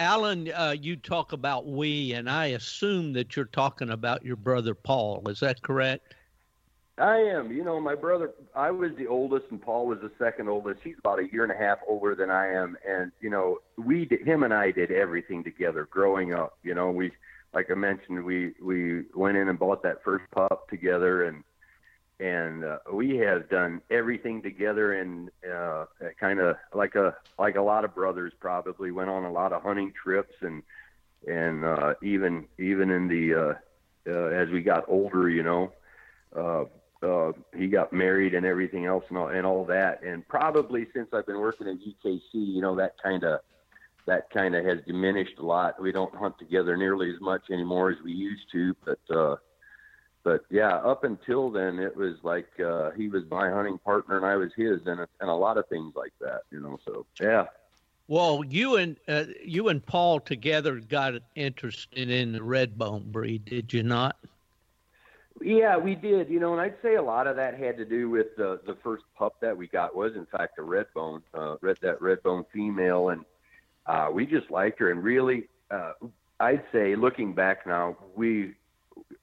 [0.00, 4.74] Alan, uh, you talk about we, and I assume that you're talking about your brother
[4.74, 5.28] Paul.
[5.28, 6.14] Is that correct?
[6.96, 7.52] I am.
[7.52, 10.80] You know, my brother, I was the oldest and Paul was the second oldest.
[10.82, 12.78] He's about a year and a half older than I am.
[12.88, 16.58] And, you know, we, did, him and I did everything together growing up.
[16.62, 17.12] You know, we,
[17.52, 21.44] like I mentioned, we, we went in and bought that first pup together and,
[22.20, 25.86] and uh, we have done everything together and uh,
[26.18, 29.62] kind of like a like a lot of brothers probably went on a lot of
[29.62, 30.62] hunting trips and
[31.26, 33.54] and uh, even even in the uh,
[34.06, 35.72] uh, as we got older, you know,
[36.36, 36.64] uh,
[37.04, 40.02] uh, he got married and everything else and all, and all that.
[40.02, 43.40] And probably since I've been working at UKC, you know, that kind of
[44.06, 45.80] that kind of has diminished a lot.
[45.80, 49.36] We don't hunt together nearly as much anymore as we used to, but uh,
[50.22, 54.26] but yeah, up until then, it was like uh, he was my hunting partner and
[54.26, 56.78] I was his, and and a lot of things like that, you know.
[56.84, 57.46] So yeah,
[58.08, 63.72] Well, you and uh, you and Paul together got interested in the Redbone breed, did
[63.72, 64.16] you not?
[65.40, 66.28] Yeah, we did.
[66.28, 68.76] You know, and I'd say a lot of that had to do with the the
[68.82, 73.10] first pup that we got was in fact a Redbone, uh, red that Redbone female,
[73.10, 73.24] and
[73.86, 74.90] uh, we just liked her.
[74.90, 75.92] And really, uh,
[76.40, 78.54] I'd say looking back now, we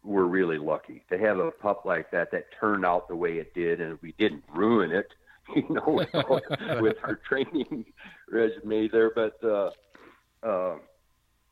[0.04, 3.54] were really lucky to have a pup like that that turned out the way it
[3.54, 5.08] did, and we didn't ruin it.
[5.56, 6.42] You know, with, all-
[6.82, 7.86] with our training
[8.30, 9.42] resume there, but.
[9.44, 9.70] uh
[10.44, 10.76] uh,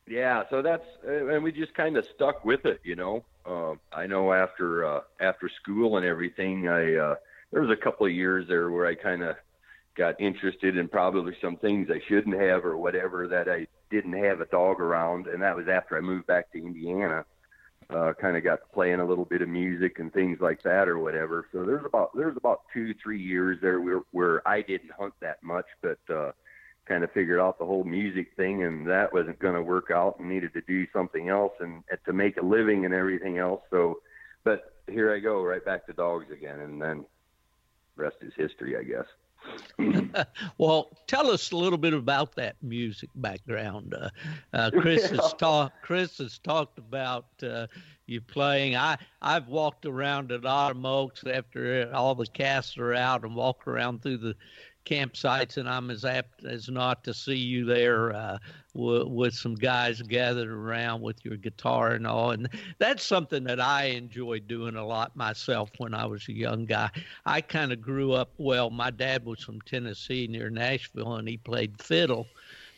[0.06, 3.24] yeah, so that's uh, and we just kind of stuck with it, you know.
[3.44, 7.14] Uh, I know after uh, after school and everything, I uh,
[7.52, 9.36] there was a couple of years there where I kind of
[9.96, 14.40] got interested in probably some things I shouldn't have or whatever that I didn't have
[14.40, 17.24] a dog around, and that was after I moved back to Indiana.
[17.88, 20.98] Uh, kind of got playing a little bit of music and things like that or
[20.98, 21.46] whatever.
[21.52, 25.40] So there's about there's about two three years there where where I didn't hunt that
[25.42, 26.32] much, but uh,
[26.86, 30.18] kind of figured out the whole music thing and that wasn't going to work out
[30.18, 33.60] and needed to do something else and, and to make a living and everything else
[33.70, 34.00] so
[34.44, 37.04] but here i go right back to dogs again and then
[37.96, 39.06] rest is history i guess
[40.58, 43.94] Well, tell us a little bit about that music background.
[43.94, 44.08] Uh,
[44.52, 45.82] uh, Chris has talked.
[45.82, 47.66] Chris has talked about uh,
[48.06, 48.76] you playing.
[48.76, 53.66] I I've walked around at Autumn Oaks after all the casts are out and walked
[53.68, 54.36] around through the
[54.86, 58.38] campsites, and I'm as apt as not to see you there uh,
[58.74, 62.30] w- with some guys gathered around with your guitar and all.
[62.30, 66.64] And that's something that I enjoyed doing a lot myself when I was a young
[66.64, 66.90] guy.
[67.26, 68.70] I kind of grew up well.
[68.70, 72.26] My dad was from Tennessee near Nashville, and he played fiddle.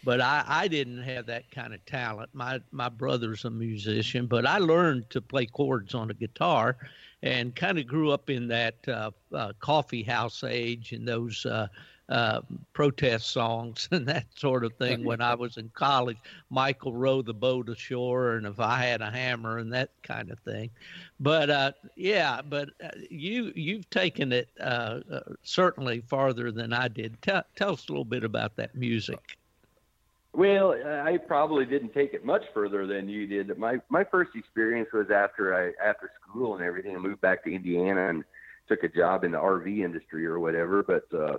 [0.04, 2.30] But I, I didn't have that kind of talent.
[2.32, 6.76] My my brother's a musician, but I learned to play chords on a guitar,
[7.22, 11.66] and kind of grew up in that uh, uh, coffee house age and those uh,
[12.08, 12.40] uh,
[12.72, 15.04] protest songs and that sort of thing.
[15.04, 16.16] when I was in college,
[16.50, 20.38] Michael rowed the boat ashore, and if I had a hammer and that kind of
[20.40, 20.70] thing.
[21.20, 26.88] But uh, yeah, but uh, you you've taken it uh, uh, certainly farther than I
[26.88, 27.20] did.
[27.22, 29.36] Tell tell us a little bit about that music.
[30.34, 33.56] Well, I probably didn't take it much further than you did.
[33.58, 36.94] My my first experience was after I after school and everything.
[36.94, 38.24] I moved back to Indiana and
[38.68, 40.82] took a job in the RV industry or whatever.
[40.82, 41.38] But uh,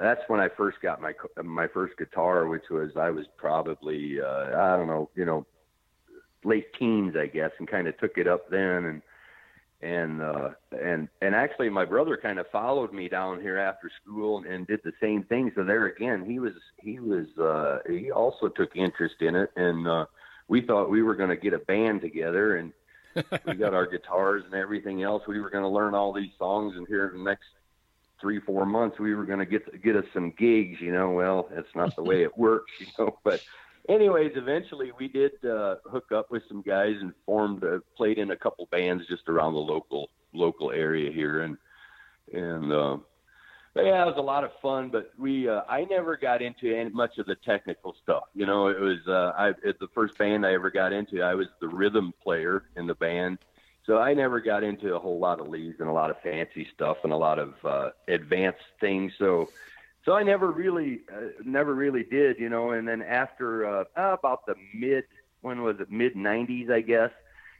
[0.00, 4.56] that's when I first got my my first guitar, which was I was probably uh,
[4.56, 5.46] I don't know, you know,
[6.44, 9.02] late teens, I guess, and kind of took it up then and
[9.80, 14.38] and uh and and actually my brother kind of followed me down here after school
[14.38, 15.52] and, and did the same thing.
[15.54, 19.86] So there again he was he was uh he also took interest in it and
[19.86, 20.06] uh
[20.48, 22.72] we thought we were going to get a band together and
[23.46, 25.22] we got our guitars and everything else.
[25.28, 27.48] We were going to learn all these songs and here in the next
[28.20, 30.80] three four months we were going to get get us some gigs.
[30.80, 32.72] You know, well that's not the way it works.
[32.78, 33.40] You know, but
[33.88, 38.30] anyways, eventually we did uh, hook up with some guys and formed, uh, played in
[38.30, 41.56] a couple bands just around the local local area here, and
[42.32, 42.96] and uh,
[43.74, 44.90] but yeah, it was a lot of fun.
[44.90, 48.24] But we, uh, I never got into any, much of the technical stuff.
[48.34, 51.22] You know, it was uh, I the first band I ever got into.
[51.22, 53.38] I was the rhythm player in the band.
[53.88, 56.68] So I never got into a whole lot of leads and a lot of fancy
[56.74, 59.14] stuff and a lot of uh, advanced things.
[59.18, 59.48] So
[60.04, 62.72] so I never really, uh, never really did, you know.
[62.72, 65.04] And then after uh, about the mid,
[65.40, 65.90] when was it?
[65.90, 67.10] Mid '90s, I guess.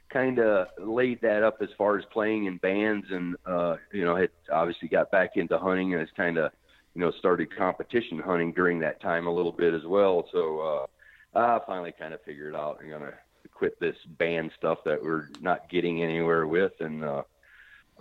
[0.09, 4.15] Kind of laid that up as far as playing in bands, and uh, you know,
[4.15, 6.51] had obviously got back into hunting, and it's kind of,
[6.95, 10.27] you know, started competition hunting during that time a little bit as well.
[10.31, 10.87] So
[11.35, 13.13] uh, I finally kind of figured out I'm gonna
[13.59, 17.23] quit this band stuff that we're not getting anywhere with, and uh,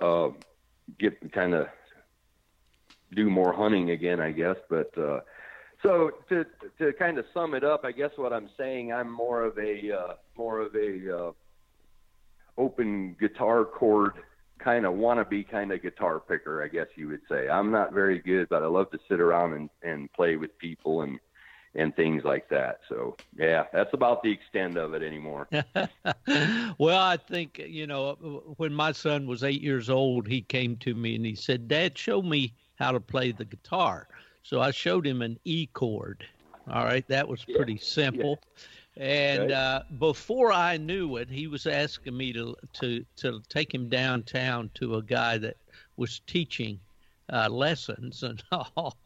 [0.00, 0.30] uh,
[1.00, 1.66] get kind of
[3.14, 4.56] do more hunting again, I guess.
[4.70, 5.20] But uh,
[5.82, 6.46] so to
[6.78, 9.92] to kind of sum it up, I guess what I'm saying, I'm more of a
[9.92, 11.32] uh, more of a uh,
[12.56, 14.12] open guitar chord
[14.58, 17.48] kind of wannabe kind of guitar picker, I guess you would say.
[17.48, 21.02] I'm not very good, but I love to sit around and, and play with people
[21.02, 21.18] and
[21.78, 22.80] and things like that.
[22.88, 25.48] So yeah, that's about the extent of it anymore.
[26.78, 30.94] well, I think you know when my son was eight years old, he came to
[30.94, 34.08] me and he said, "Dad, show me how to play the guitar.
[34.42, 36.24] So I showed him an E chord.
[36.70, 37.82] All right, that was pretty yeah.
[37.82, 38.38] simple.
[38.96, 39.04] Yeah.
[39.04, 43.88] And uh, before I knew it, he was asking me to to to take him
[43.88, 45.56] downtown to a guy that
[45.96, 46.80] was teaching
[47.32, 48.96] uh, lessons and all.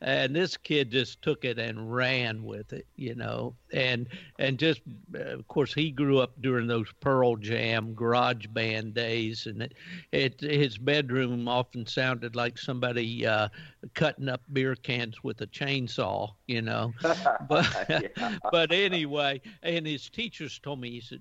[0.00, 3.54] And this kid just took it and ran with it, you know.
[3.72, 4.08] And
[4.38, 4.80] and just
[5.14, 9.74] uh, of course he grew up during those Pearl Jam garage band days, and it,
[10.12, 13.48] it his bedroom often sounded like somebody uh,
[13.94, 16.92] cutting up beer cans with a chainsaw, you know.
[17.48, 17.90] but
[18.52, 21.20] but anyway, and his teachers told me he said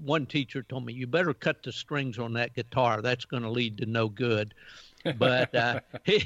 [0.00, 3.50] one teacher told me you better cut the strings on that guitar that's going to
[3.50, 4.54] lead to no good
[5.18, 6.24] but uh, he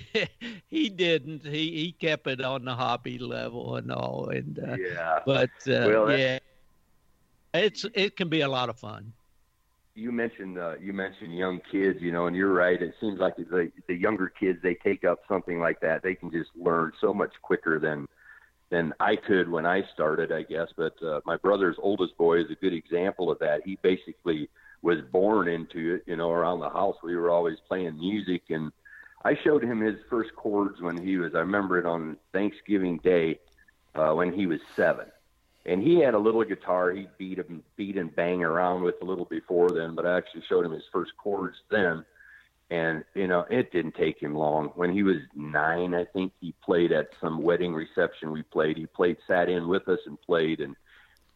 [0.69, 1.45] he didn't.
[1.45, 4.29] He he kept it on the hobby level and all.
[4.29, 6.39] And uh, yeah, but uh, well, yeah,
[7.55, 9.13] it's it can be a lot of fun.
[9.95, 12.81] You mentioned uh, you mentioned young kids, you know, and you're right.
[12.81, 16.31] It seems like the the younger kids they take up something like that, they can
[16.31, 18.09] just learn so much quicker than
[18.71, 20.69] than I could when I started, I guess.
[20.75, 23.61] But uh, my brother's oldest boy is a good example of that.
[23.67, 24.49] He basically
[24.83, 26.05] was born into it.
[26.07, 28.73] You know, around the house we were always playing music, and
[29.25, 31.35] I showed him his first chords when he was.
[31.35, 33.39] I remember it on Thanksgiving Day
[33.95, 35.07] uh, when he was seven,
[35.65, 39.05] and he had a little guitar he beat and beat and bang around with a
[39.05, 39.95] little before then.
[39.95, 42.05] But I actually showed him his first chords then.
[42.71, 44.69] And you know, it didn't take him long.
[44.77, 48.79] When he was nine, I think he played at some wedding reception we played.
[48.79, 50.61] He played, sat in with us, and played.
[50.61, 50.75] And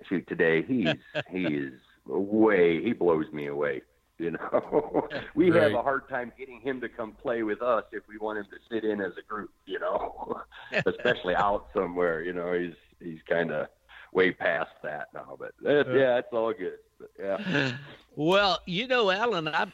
[0.09, 0.95] shoot, today he's
[1.31, 1.75] he is
[2.07, 3.83] way he blows me away.
[4.19, 5.65] You know, we right.
[5.65, 8.47] have a hard time getting him to come play with us if we want him
[8.47, 9.51] to sit in as a group.
[9.67, 10.41] You know,
[10.87, 12.23] especially out somewhere.
[12.23, 13.69] You know, he's he's kind of
[14.13, 15.37] way past that now.
[15.39, 16.79] But uh, yeah, it's all good.
[16.99, 17.73] But, yeah.
[18.19, 19.67] Well, you know, Alan, I.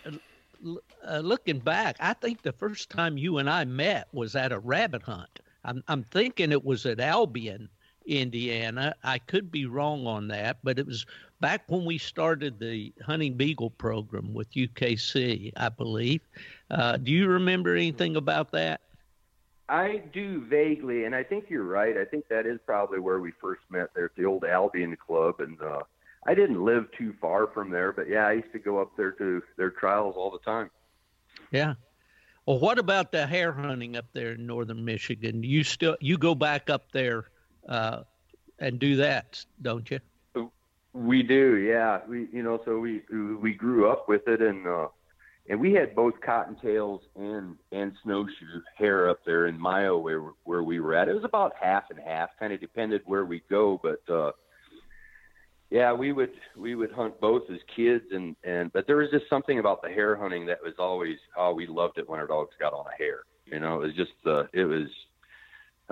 [1.05, 4.59] Uh, looking back, I think the first time you and I met was at a
[4.61, 5.41] rabbit hunt.
[5.65, 7.69] I'm, I'm thinking it was at Albion,
[8.07, 8.95] Indiana.
[9.03, 11.07] I could be wrong on that, but it was
[11.43, 16.23] back when we started the hunting beagle program with UKC, I believe.
[16.71, 18.81] Uh, do you remember anything about that?
[19.69, 21.97] I do vaguely, and I think you're right.
[21.97, 25.41] I think that is probably where we first met there at the old Albion Club,
[25.41, 25.81] and uh,
[26.25, 29.13] I didn't live too far from there, but yeah, I used to go up there
[29.13, 30.71] to their trials all the time.
[31.51, 31.75] Yeah.
[32.47, 35.43] Well, what about the hare hunting up there in northern Michigan?
[35.43, 37.25] You still you go back up there
[37.69, 38.03] uh,
[38.59, 40.01] and do that, don't you?
[40.95, 42.01] We do, yeah.
[42.07, 43.03] We, you know, so we
[43.41, 44.89] we grew up with it, and uh,
[45.49, 50.63] and we had both cottontails and and snowshoe hare up there in Mio where where
[50.63, 51.09] we were at.
[51.09, 54.33] It was about half and half, kind of depended where we go, but uh,
[55.71, 59.25] yeah, we would we would hunt both as kids, and and but there was just
[59.31, 62.55] something about the hare hunting that was always oh we loved it when our dogs
[62.61, 63.23] got on a hare.
[63.47, 64.89] You know, it was just uh, it was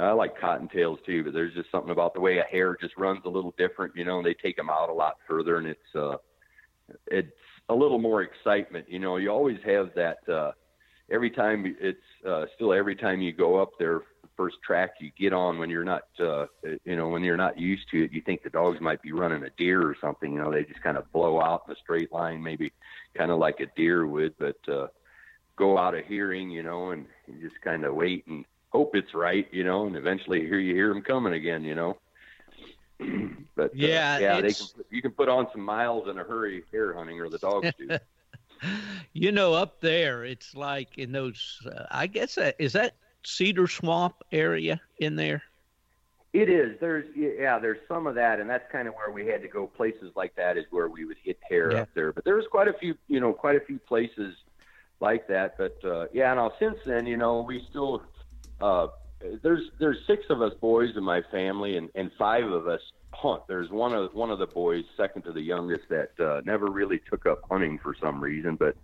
[0.01, 3.21] I like cottontails too, but there's just something about the way a hare just runs
[3.25, 5.95] a little different, you know, and they take them out a lot further and it's,
[5.95, 6.17] uh,
[7.07, 7.33] it's
[7.69, 8.87] a little more excitement.
[8.89, 10.53] You know, you always have that, uh,
[11.11, 14.03] every time it's, uh, still every time you go up there,
[14.37, 16.47] first track you get on when you're not, uh,
[16.85, 19.45] you know, when you're not used to it, you think the dogs might be running
[19.45, 22.11] a deer or something, you know, they just kind of blow out in a straight
[22.11, 22.73] line, maybe
[23.15, 24.87] kind of like a deer would, but, uh,
[25.57, 29.15] go out of hearing, you know, and you just kind of wait and hope it's
[29.15, 31.97] right, you know, and eventually here you hear them coming again, you know.
[33.57, 36.65] but yeah, uh, yeah, they can you can put on some miles in a hurry
[36.73, 37.99] hare hunting, or the dogs do.
[39.13, 41.61] you know, up there, it's like in those.
[41.67, 42.95] Uh, I guess that is that
[43.25, 45.43] cedar swamp area in there.
[46.33, 46.79] It is.
[46.79, 49.67] There's yeah, there's some of that, and that's kind of where we had to go.
[49.67, 51.83] Places like that is where we would hit hare Yeah.
[51.83, 52.13] up there.
[52.13, 54.37] But there's quite a few, you know, quite a few places
[55.01, 55.57] like that.
[55.59, 58.03] But uh, yeah, now since then, you know, we still
[58.61, 58.89] uh,
[59.43, 62.81] there's there's six of us boys in my family, and and five of us
[63.13, 63.43] hunt.
[63.49, 67.01] There's one of one of the boys, second to the youngest, that uh, never really
[67.11, 68.77] took up hunting for some reason, but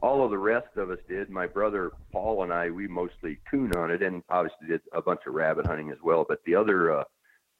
[0.00, 1.30] all of the rest of us did.
[1.30, 5.34] My brother Paul and I, we mostly coon hunted, and obviously did a bunch of
[5.34, 6.24] rabbit hunting as well.
[6.28, 7.04] But the other, uh,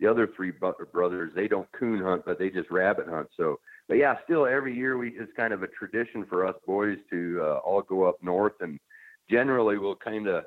[0.00, 0.52] the other three
[0.92, 3.28] brothers, they don't coon hunt, but they just rabbit hunt.
[3.36, 6.98] So, but yeah, still every year we it's kind of a tradition for us boys
[7.10, 8.78] to uh, all go up north, and
[9.30, 10.44] generally we'll kind of.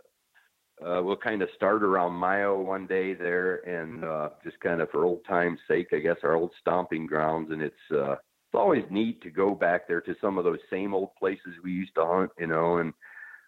[0.86, 4.90] Uh, we'll kind of start around Mio one day there, and uh, just kind of
[4.92, 8.84] for old time's sake, I guess our old stomping grounds, and it's uh, it's always
[8.92, 12.06] neat to go back there to some of those same old places we used to
[12.06, 12.94] hunt, you know, and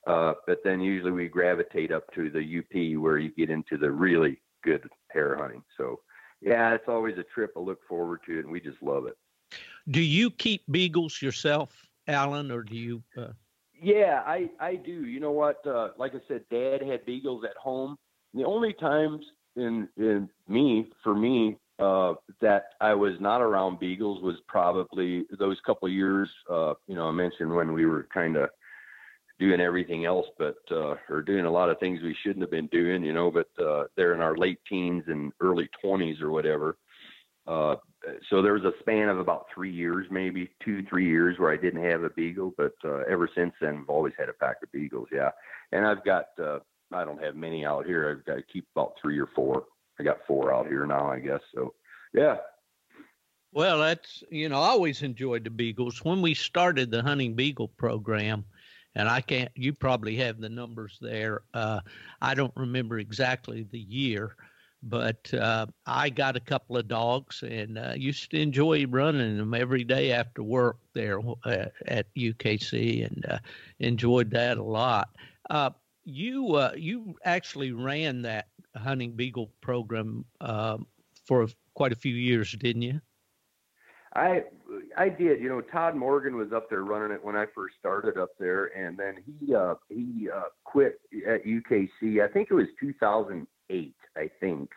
[0.08, 3.92] uh, but then usually we gravitate up to the UP where you get into the
[3.92, 5.64] really good hare hunting.
[5.78, 6.00] So
[6.42, 9.18] yeah, it's always a trip I look forward to, and we just love it.
[9.90, 13.04] Do you keep beagles yourself, Alan, or do you?
[13.18, 13.34] Uh,
[13.82, 15.06] Yeah, I I do.
[15.06, 15.66] You know what?
[15.66, 17.98] Uh, like I said, Dad had beagles at home.
[18.34, 19.24] The only times
[19.56, 25.58] in in me for me uh, that I was not around beagles was probably those
[25.66, 26.30] couple years.
[26.50, 28.50] Uh, you know, I mentioned when we were kind of
[29.40, 32.68] doing everything else, but uh, or doing a lot of things we shouldn't have been
[32.68, 33.04] doing.
[33.04, 36.78] You know, but uh, they're in our late teens and early twenties or whatever.
[37.48, 37.76] Uh,
[38.30, 41.57] so there was a span of about three years, maybe two, three years where I
[41.57, 44.72] didn't have a beagle, but uh, ever since then, I've always had a pack of
[44.72, 45.07] beagles.
[45.12, 45.32] Yeah,
[45.72, 46.60] and I've got uh,
[46.91, 48.10] I don't have many out here.
[48.10, 49.66] I've got to keep about three or four.
[49.99, 51.41] I got four out here now, I guess.
[51.53, 51.74] So
[52.14, 52.38] yeah,
[53.51, 57.70] well, that's you know, I always enjoyed the beagles when we started the hunting beagle
[57.70, 58.45] program.
[58.95, 59.51] And I can't.
[59.55, 61.41] You probably have the numbers there.
[61.53, 61.80] Uh,
[62.22, 64.36] I don't remember exactly the year,
[64.82, 69.54] but uh, I got a couple of dogs and uh, used to enjoy running them
[69.54, 73.40] every day after work there uh, at UKC, and uh,
[73.80, 75.10] enjoyed that a lot.
[75.50, 75.72] Uh,
[76.06, 80.88] you uh, you actually ran that hunting beagle program um,
[81.26, 83.02] for quite a few years, didn't you?
[84.16, 84.44] I
[84.98, 85.40] I did.
[85.42, 88.66] You know, Todd Morgan was up there running it when I first started up there,
[88.78, 92.24] and then he uh, he uh, quit at UKC.
[92.24, 93.94] I think it was 2008.
[94.20, 94.70] I think.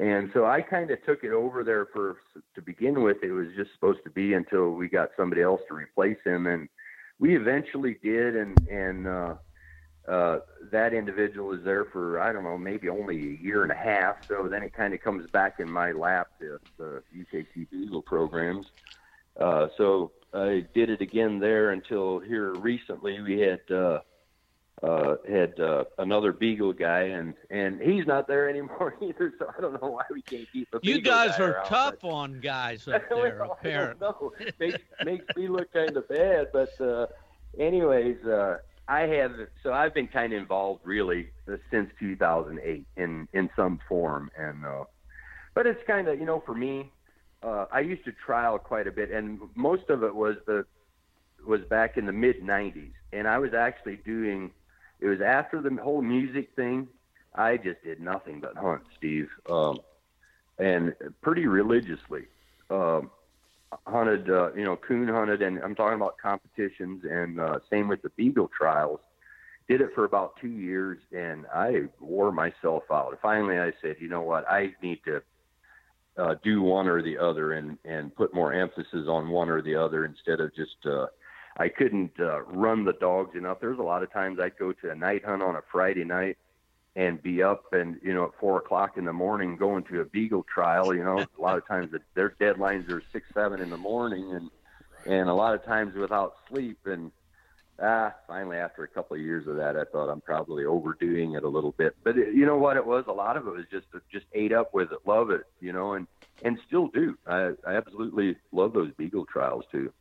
[0.00, 2.18] And so I kind of took it over there for
[2.54, 3.18] to begin with.
[3.22, 6.68] It was just supposed to be until we got somebody else to replace him, and
[7.18, 8.36] we eventually did.
[8.36, 9.34] And and uh,
[10.08, 10.38] uh,
[10.70, 14.26] that individual was there for I don't know, maybe only a year and a half.
[14.28, 18.66] So then it kind of comes back in my lap, the, the UKC Beagle programs.
[19.40, 24.00] Uh, so I did it again there until here recently we had uh,
[24.82, 29.32] uh, had uh, another Beagle guy, and and he's not there anymore either.
[29.38, 30.80] So I don't know why we can't keep a.
[30.82, 34.06] You guys guy are around, tough but- on guys up there, well, apparently.
[34.40, 34.50] I.
[34.58, 37.06] Makes, makes me look kind of bad, but uh,
[37.58, 38.58] anyways, uh,
[38.88, 41.30] I have so I've been kind of involved really
[41.70, 44.84] since 2008 in in some form, and uh,
[45.54, 46.90] but it's kind of you know for me,
[47.42, 50.64] uh, I used to trial quite a bit, and most of it was the
[51.46, 54.52] was back in the mid 90s, and I was actually doing.
[55.00, 56.88] It was after the whole music thing.
[57.34, 59.80] I just did nothing but hunt, Steve, um,
[60.58, 62.24] and pretty religiously.
[62.70, 63.10] Um,
[63.86, 68.02] hunted, uh, you know, coon hunted, and I'm talking about competitions, and uh, same with
[68.02, 69.00] the beagle trials.
[69.68, 73.16] Did it for about two years, and I wore myself out.
[73.22, 75.22] Finally, I said, you know what, I need to
[76.16, 79.76] uh, do one or the other, and and put more emphasis on one or the
[79.76, 80.84] other instead of just.
[80.84, 81.06] Uh,
[81.60, 83.60] I couldn't uh, run the dogs enough.
[83.60, 86.38] There's a lot of times I'd go to a night hunt on a Friday night
[86.96, 90.04] and be up and you know at four o'clock in the morning going to a
[90.06, 91.18] beagle trial you know?
[91.18, 94.50] A lot of times the, their deadlines are six seven in the morning and
[95.06, 97.12] and a lot of times without sleep and
[97.80, 101.44] ah finally after a couple of years of that i thought i'm probably overdoing it
[101.44, 101.94] a little bit.
[102.02, 103.04] But it, you know what it was?
[103.06, 105.92] A lot of it was just just ate up with it love it you know
[105.92, 106.06] and
[106.42, 107.18] and still do.
[107.26, 109.92] I i absolutely love those beagle trials too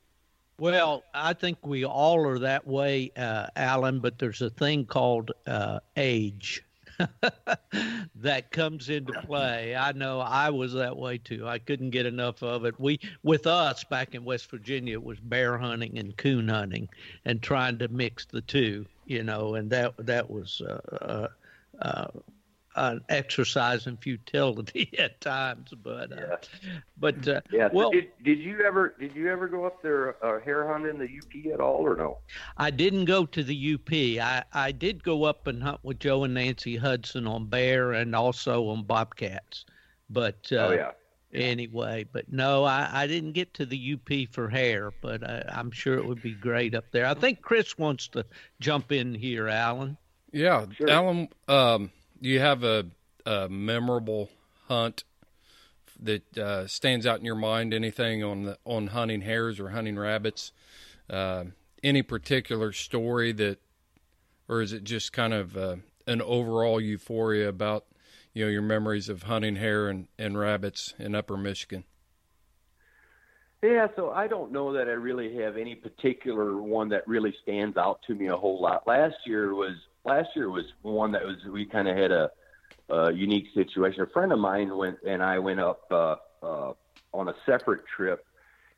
[0.60, 5.32] Well, I think we all are that way, uh, Alan, but there's a thing called
[5.48, 6.64] uh, age
[8.16, 9.74] that comes into play.
[9.74, 11.48] I know I was that way too.
[11.48, 12.78] I couldn't get enough of it.
[12.78, 16.90] We, with us back in West Virginia, it was bear hunting and coon hunting
[17.24, 18.86] and trying to mix the two.
[19.06, 21.28] you know, and that that was uh, uh,
[21.82, 22.08] uh
[22.80, 25.74] an exercise in futility at times.
[25.84, 26.78] But uh, yeah.
[26.98, 27.70] but uh, yeah.
[27.72, 30.98] Well, did, did you ever did you ever go up there uh, hare hunt in
[30.98, 32.18] the UP at all or no?
[32.58, 33.94] I didn't go to the UP.
[33.94, 38.16] I I did go up and hunt with Joe and Nancy Hudson on bear and
[38.16, 39.66] also on bobcats.
[40.10, 40.92] But uh, oh yeah.
[41.32, 45.70] Anyway, but no, I, I didn't get to the UP for hare, but I, I'm
[45.70, 47.06] sure it would be great up there.
[47.06, 48.26] I think Chris wants to
[48.60, 49.96] jump in here, Alan.
[50.32, 50.90] Yeah, sure.
[50.90, 51.30] Alan.
[51.48, 51.92] Um,
[52.22, 52.86] do you have a,
[53.26, 54.30] a memorable
[54.68, 55.04] hunt
[56.02, 57.74] that uh, stands out in your mind?
[57.74, 60.52] Anything on the on hunting hares or hunting rabbits?
[61.10, 61.46] Uh,
[61.84, 63.60] any particular story that,
[64.48, 67.86] or is it just kind of uh, an overall euphoria about
[68.34, 71.84] you know your memories of hunting hare and, and rabbits in Upper Michigan?
[73.62, 77.76] Yeah, so I don't know that I really have any particular one that really stands
[77.76, 78.88] out to me a whole lot.
[78.88, 82.30] Last year was last year was one that was we kind of had a,
[82.90, 84.02] a unique situation.
[84.02, 86.74] A friend of mine went and I went up uh, uh,
[87.14, 88.26] on a separate trip,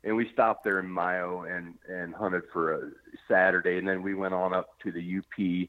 [0.04, 2.90] and we stopped there in Mio and and hunted for a
[3.28, 5.68] Saturday, and then we went on up to the UP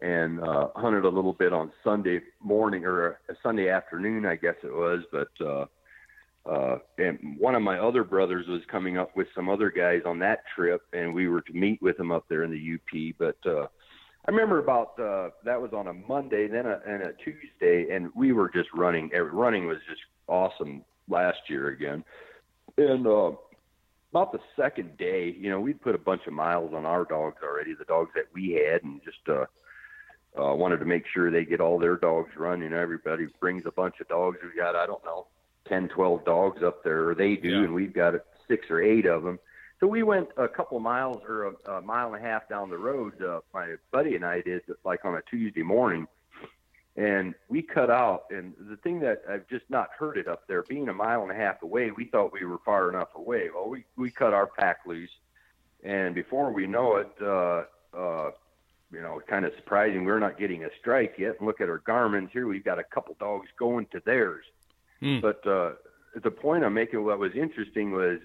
[0.00, 4.56] and uh, hunted a little bit on Sunday morning or a Sunday afternoon, I guess
[4.62, 5.02] it was.
[5.10, 5.66] But uh,
[6.44, 10.18] uh, and one of my other brothers was coming up with some other guys on
[10.20, 13.14] that trip, and we were to meet with them up there in the UP.
[13.18, 13.66] But uh,
[14.26, 18.10] I remember about uh, that was on a Monday, then a, and a Tuesday, and
[18.16, 19.10] we were just running.
[19.10, 22.02] Running was just awesome last year again,
[22.76, 23.30] and uh,
[24.10, 27.36] about the second day, you know, we'd put a bunch of miles on our dogs
[27.42, 29.44] already, the dogs that we had, and just uh,
[30.40, 32.60] uh, wanted to make sure they get all their dogs run.
[32.62, 34.38] You know, everybody brings a bunch of dogs.
[34.42, 35.28] We got I don't know,
[35.68, 37.64] ten, twelve dogs up there, or they do, yeah.
[37.64, 38.14] and we've got
[38.48, 39.38] six or eight of them
[39.78, 42.78] so we went a couple miles or a, a mile and a half down the
[42.78, 43.20] road.
[43.22, 46.06] Uh, my buddy and I did like on a Tuesday morning,
[46.96, 48.24] and we cut out.
[48.30, 51.30] And the thing that I've just not heard it up there, being a mile and
[51.30, 53.50] a half away, we thought we were far enough away.
[53.54, 55.10] Well, we we cut our pack loose,
[55.84, 57.64] and before we know it, uh,
[57.94, 58.30] uh,
[58.90, 61.36] you know, kind of surprising we're not getting a strike yet.
[61.38, 64.46] And look at our Garmin's here; we've got a couple dogs going to theirs.
[65.00, 65.20] Hmm.
[65.20, 65.72] But uh,
[66.22, 68.20] the point I'm making, what was interesting was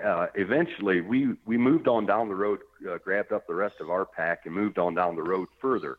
[0.00, 3.76] uh, uh, eventually we we moved on down the road, uh, grabbed up the rest
[3.80, 5.98] of our pack, and moved on down the road further.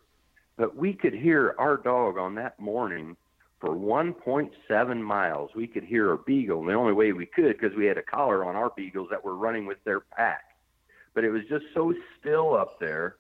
[0.58, 3.16] But we could hear our dog on that morning
[3.60, 5.52] for 1.7 miles.
[5.56, 8.04] We could hear a beagle, and the only way we could because we had a
[8.04, 10.44] collar on our beagles that were running with their pack.
[11.14, 13.18] But it was just so still up there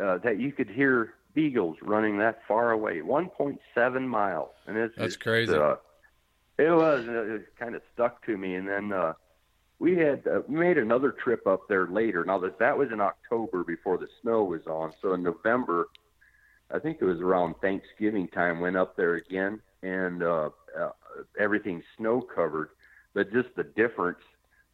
[0.00, 5.14] uh, that you could hear beagles running that far away, 1.7 miles, and it's that's
[5.14, 5.54] just, crazy.
[5.54, 5.76] Uh,
[6.58, 7.06] it was.
[7.08, 8.92] It kind of stuck to me, and then.
[8.92, 9.12] Uh,
[9.80, 12.24] we had uh, we made another trip up there later.
[12.24, 14.92] Now that that was in October before the snow was on.
[15.02, 15.88] So in November,
[16.70, 20.90] I think it was around Thanksgiving time, went up there again, and uh, uh,
[21.40, 22.68] everything snow covered.
[23.14, 24.20] But just the difference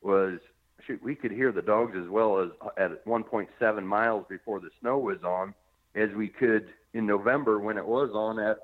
[0.03, 0.41] was,
[0.87, 4.71] shoot, we could hear the dogs as well as uh, at 1.7 miles before the
[4.81, 5.55] snow was on,
[5.95, 8.59] as we could in November when it was on at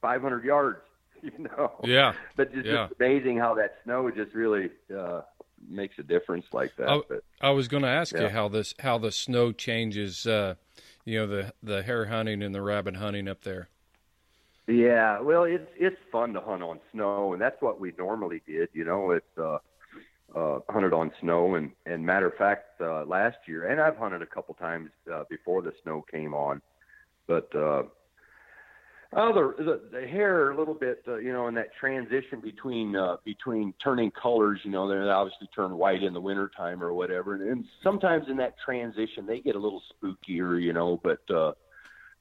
[0.00, 0.78] 500 yards.
[1.20, 1.72] You know.
[1.82, 2.12] Yeah.
[2.36, 2.86] But just, yeah.
[2.86, 5.22] just amazing how that snow just really uh,
[5.68, 6.88] makes a difference like that.
[6.88, 8.22] I, but, I was going to ask yeah.
[8.22, 10.54] you how this how the snow changes, uh,
[11.04, 13.68] you know, the the hare hunting and the rabbit hunting up there.
[14.66, 18.68] Yeah, well, it's it's fun to hunt on snow, and that's what we normally did.
[18.74, 19.58] You know, it's uh,
[20.36, 24.20] uh, hunted on snow, and and matter of fact, uh, last year, and I've hunted
[24.20, 26.60] a couple times uh, before the snow came on,
[27.26, 27.84] but uh,
[29.14, 32.94] Oh, the, the the hare a little bit, uh, you know, in that transition between
[32.94, 37.34] uh, between turning colors, you know, they obviously turn white in the wintertime or whatever,
[37.34, 41.52] and, and sometimes in that transition they get a little spookier, you know, but uh,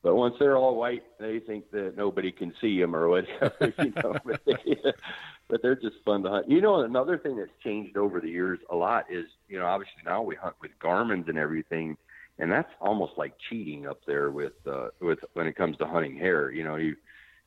[0.02, 3.92] but once they're all white, they think that nobody can see them or whatever, you
[4.02, 4.16] know.
[4.24, 4.78] but, they,
[5.50, 6.50] but they're just fun to hunt.
[6.50, 10.04] You know, another thing that's changed over the years a lot is, you know, obviously
[10.06, 11.98] now we hunt with Garmin's and everything
[12.40, 16.18] and that's almost like cheating up there with uh, with when it comes to hunting
[16.18, 16.52] hare.
[16.52, 16.96] You know, you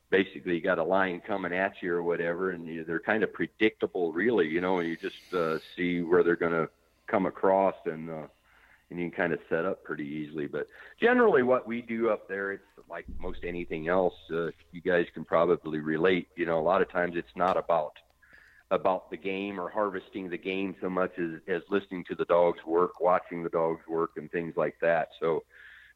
[0.09, 4.11] basically got a lion coming at you or whatever, and you, they're kind of predictable,
[4.11, 4.47] really.
[4.47, 6.69] You know, and you just uh, see where they're going to
[7.07, 8.27] come across, and uh,
[8.89, 10.47] and you can kind of set up pretty easily.
[10.47, 10.67] But
[10.99, 14.15] generally, what we do up there, it's like most anything else.
[14.29, 16.27] Uh, you guys can probably relate.
[16.35, 17.93] You know, a lot of times it's not about
[18.71, 22.59] about the game or harvesting the game so much as, as listening to the dogs
[22.65, 25.09] work, watching the dogs work, and things like that.
[25.19, 25.43] So,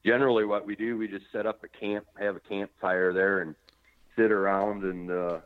[0.06, 3.56] generally, what we do, we just set up a camp, have a campfire there, and
[4.18, 5.38] sit around and uh,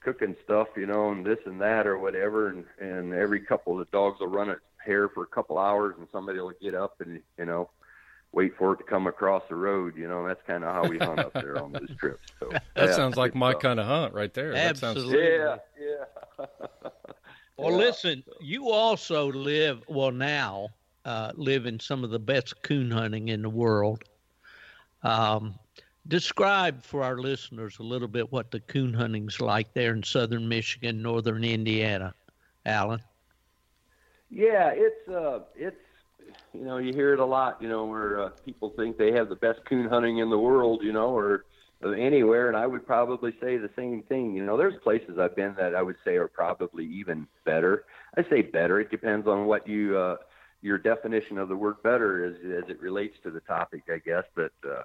[0.00, 2.48] cooking stuff, you know, and this and that or whatever.
[2.48, 6.06] And and every couple the dogs will run a hare for a couple hours, and
[6.12, 7.70] somebody will get up and you know
[8.32, 9.96] wait for it to come across the road.
[9.96, 12.32] You know, that's kind of how we hunt up there on those trips.
[12.40, 13.62] So That yeah, sounds like my stuff.
[13.62, 14.52] kind of hunt right there.
[14.52, 15.28] That sounds Absolutely.
[15.28, 16.46] Yeah, yeah.
[17.58, 17.76] Well, Yeah.
[17.76, 20.68] listen, you also live, well, now
[21.04, 24.02] uh, live in some of the best coon hunting in the world.
[25.02, 25.56] Um,
[26.08, 30.48] describe for our listeners a little bit what the coon hunting's like there in southern
[30.48, 32.14] Michigan, northern Indiana,
[32.64, 33.00] Alan.
[34.30, 35.81] Yeah, it's uh, it's
[36.52, 37.60] you know you hear it a lot.
[37.60, 40.82] You know where uh, people think they have the best coon hunting in the world.
[40.82, 41.44] You know, or
[41.84, 44.34] uh, anywhere, and I would probably say the same thing.
[44.34, 47.84] You know, there's places I've been that I would say are probably even better.
[48.16, 48.80] I say better.
[48.80, 50.16] It depends on what you uh,
[50.60, 54.24] your definition of the word better is as it relates to the topic, I guess.
[54.34, 54.82] But uh,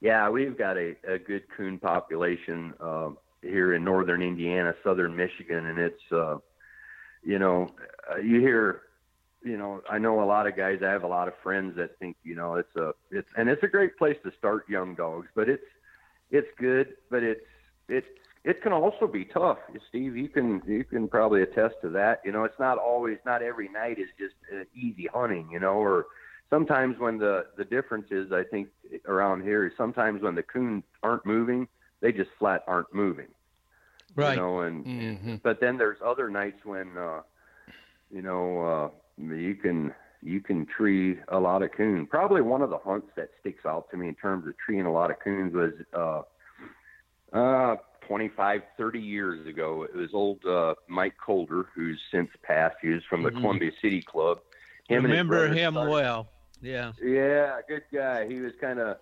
[0.00, 5.66] yeah, we've got a, a good coon population um, here in northern Indiana, southern Michigan,
[5.66, 6.36] and it's uh,
[7.22, 7.72] you know
[8.12, 8.82] uh, you hear
[9.44, 10.80] you know I know a lot of guys.
[10.82, 13.62] I have a lot of friends that think you know it's a it's and it's
[13.62, 15.64] a great place to start young dogs, but it's
[16.30, 17.40] it's good, but it's
[17.88, 18.06] it's
[18.44, 19.58] it can also be tough.
[19.88, 22.20] Steve, you can you can probably attest to that.
[22.24, 25.48] You know, it's not always not every night is just uh, easy hunting.
[25.50, 26.06] You know, or
[26.50, 28.68] sometimes when the the difference is, I think
[29.06, 31.68] around here is sometimes when the coons aren't moving,
[32.00, 33.28] they just flat aren't moving.
[34.16, 34.34] Right.
[34.34, 35.40] You know, and Mhm.
[35.42, 37.22] but then there's other nights when uh
[38.10, 42.06] you know uh you can you can tree a lot of coon.
[42.06, 44.92] Probably one of the hunts that sticks out to me in terms of treeing a
[44.92, 46.22] lot of coons was uh
[47.36, 52.88] uh 25 30 years ago it was old uh Mike Colder who's since passed he
[52.90, 53.40] was from the Mhm.
[53.40, 54.38] Columbia City Club
[54.88, 56.28] Him Remember him started- well.
[56.62, 56.92] Yeah.
[57.02, 58.26] yeah, good guy.
[58.26, 58.96] He was kind of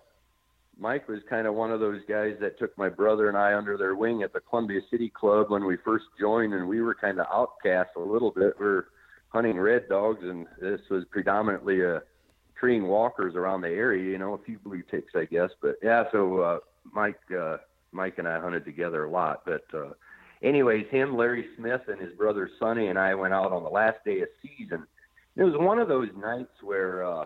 [0.77, 3.77] Mike was kind of one of those guys that took my brother and I under
[3.77, 7.17] their wing at the Columbia City Club when we first joined, and we were kind
[7.17, 8.59] of outcast a little bit.
[8.59, 8.87] We are
[9.35, 12.01] hunting red dogs, and this was predominantly a
[12.57, 14.09] treeing walkers around the area.
[14.09, 15.49] You know, a few blue ticks, I guess.
[15.61, 16.59] But yeah, so uh,
[16.93, 17.57] Mike, uh,
[17.91, 19.41] Mike and I hunted together a lot.
[19.45, 19.89] But uh,
[20.41, 23.97] anyways, him, Larry Smith, and his brother Sonny and I went out on the last
[24.05, 24.87] day of season.
[25.35, 27.03] It was one of those nights where.
[27.03, 27.25] Uh,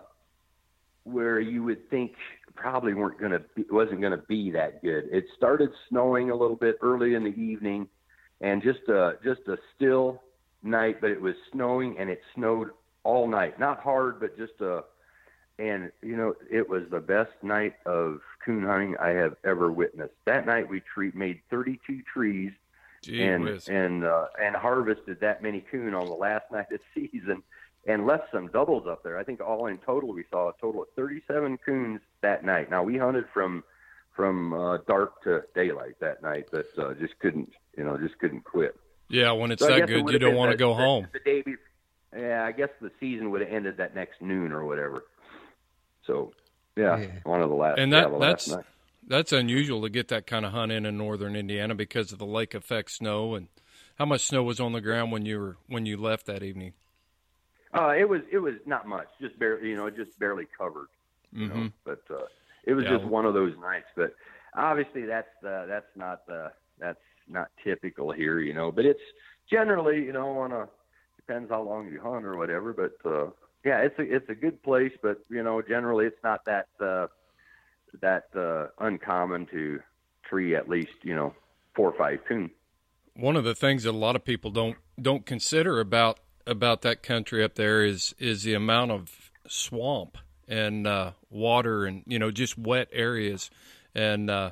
[1.04, 2.12] where you would think
[2.54, 5.04] probably weren't going to wasn't going to be that good.
[5.10, 7.88] It started snowing a little bit early in the evening,
[8.42, 10.22] and just a just a still
[10.62, 12.70] night, but it was snowing and it snowed
[13.04, 13.58] all night.
[13.58, 14.84] Not hard, but just a
[15.60, 20.14] and you know it was the best night of coon hunting I have ever witnessed.
[20.24, 22.52] That night we tree, made 32 trees
[23.02, 23.68] Gee and whiz.
[23.68, 27.42] and uh, and harvested that many coon on the last night of the season,
[27.86, 29.18] and left some doubles up there.
[29.18, 32.70] I think all in total we saw a total of 37 coons that night.
[32.70, 33.62] Now we hunted from
[34.16, 38.44] from uh, dark to daylight that night, but uh, just couldn't you know just couldn't
[38.44, 38.76] quit.
[39.10, 41.08] Yeah, when it's So that guess it good, you don't want to go the- home.
[41.12, 41.66] The day before,
[42.16, 45.04] yeah, I guess the season would have ended that next noon or whatever.
[46.06, 46.32] So
[46.76, 47.20] yeah, Yeah.
[47.24, 47.78] one of the last.
[47.78, 48.64] And yeah, that the last that's night.
[49.06, 52.26] that's unusual to get that kind of hunt in in northern Indiana because of the
[52.26, 53.48] lake effect snow and
[53.98, 56.72] how much snow was on the ground when you were when you left that evening.
[57.72, 60.88] Uh, it was it was not much, just barely, you know, just barely covered.
[61.32, 62.26] You hmm know, but uh,
[62.64, 62.96] it was Yeah.
[62.98, 63.86] just one of those nights.
[63.96, 64.14] But
[64.54, 66.48] obviously, that's uh, that's not uh,
[66.78, 66.98] that's
[67.30, 68.70] not typical here, you know.
[68.72, 69.00] But it's
[69.50, 70.68] generally, you know, on a
[71.16, 72.72] depends how long you hunt or whatever.
[72.72, 73.30] But uh,
[73.64, 77.06] yeah, it's a it's a good place, but you know, generally, it's not that uh,
[78.00, 79.80] that uh, uncommon to
[80.28, 81.34] tree at least you know
[81.74, 82.50] four or five coon.
[83.14, 87.02] One of the things that a lot of people don't don't consider about about that
[87.02, 90.16] country up there is is the amount of swamp
[90.48, 93.50] and uh, water and you know just wet areas,
[93.94, 94.50] and uh,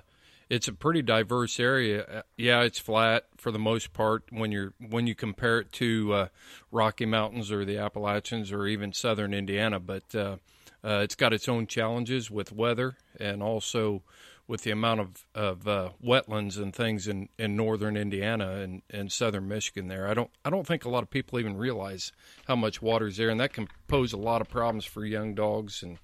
[0.48, 2.04] it's a pretty diverse area.
[2.04, 6.12] Uh, Yeah, it's flat for the most part when you're when you compare it to
[6.12, 6.28] uh,
[6.70, 10.36] Rocky Mountains or the Appalachians or even southern Indiana, but uh,
[10.84, 14.02] uh, it's got its own challenges with weather and also
[14.46, 19.12] with the amount of of uh, wetlands and things in, in northern Indiana and, and
[19.12, 19.88] southern Michigan.
[19.88, 22.12] There, I don't I don't think a lot of people even realize
[22.46, 25.82] how much water's there, and that can pose a lot of problems for young dogs
[25.82, 25.98] and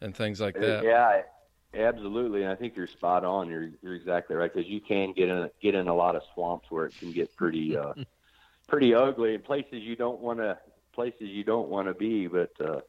[0.00, 0.82] and things like that.
[0.82, 1.22] Yeah,
[1.74, 2.42] absolutely.
[2.42, 3.48] And I think you're spot on.
[3.48, 6.70] You're you're exactly right because you can get in get in a lot of swamps
[6.70, 7.94] where it can get pretty uh,
[8.68, 10.58] pretty ugly in places you don't want to
[10.92, 12.26] places you don't want to be.
[12.26, 12.80] But uh,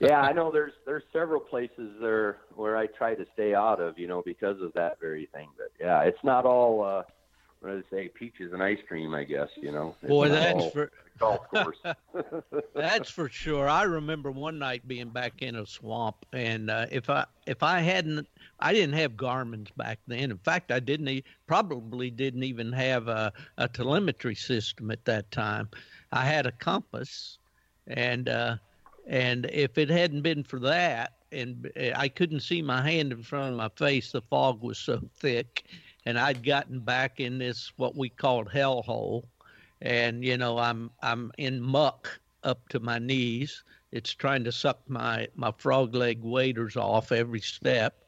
[0.00, 3.98] yeah, I know there's there's several places there where I try to stay out of,
[3.98, 5.48] you know, because of that very thing.
[5.56, 6.82] But yeah, it's not all.
[6.82, 7.02] Uh,
[7.62, 8.08] what they say?
[8.08, 9.48] Peaches and ice cream, I guess.
[9.56, 9.94] You know.
[10.06, 11.78] Boy, that's for golf course.
[12.74, 13.68] that's for sure.
[13.68, 17.80] I remember one night being back in a swamp, and uh, if I if I
[17.80, 18.28] hadn't,
[18.60, 20.30] I didn't have Garmin's back then.
[20.30, 25.30] In fact, I didn't e- probably didn't even have a, a telemetry system at that
[25.30, 25.68] time.
[26.12, 27.38] I had a compass,
[27.86, 28.56] and uh,
[29.06, 33.52] and if it hadn't been for that, and I couldn't see my hand in front
[33.52, 34.12] of my face.
[34.12, 35.64] The fog was so thick,
[36.04, 39.24] and I'd gotten back in this what we called hellhole,
[39.80, 43.64] and you know I'm I'm in muck up to my knees.
[43.90, 48.01] It's trying to suck my my frog leg waders off every step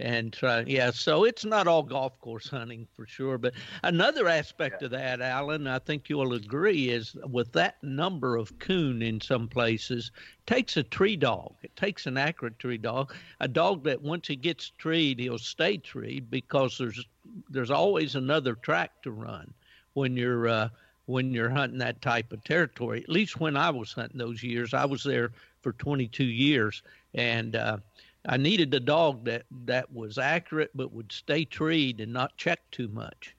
[0.00, 3.52] and try yeah so it's not all golf course hunting for sure but
[3.84, 4.86] another aspect yeah.
[4.86, 9.46] of that alan i think you'll agree is with that number of coon in some
[9.46, 10.10] places
[10.46, 14.34] takes a tree dog it takes an accurate tree dog a dog that once he
[14.34, 17.06] gets treed he'll stay treed because there's
[17.48, 19.52] there's always another track to run
[19.92, 20.68] when you're uh,
[21.06, 24.74] when you're hunting that type of territory at least when i was hunting those years
[24.74, 25.30] i was there
[25.62, 26.82] for 22 years
[27.14, 27.78] and uh,
[28.26, 32.60] I needed a dog that that was accurate but would stay treed and not check
[32.70, 33.34] too much.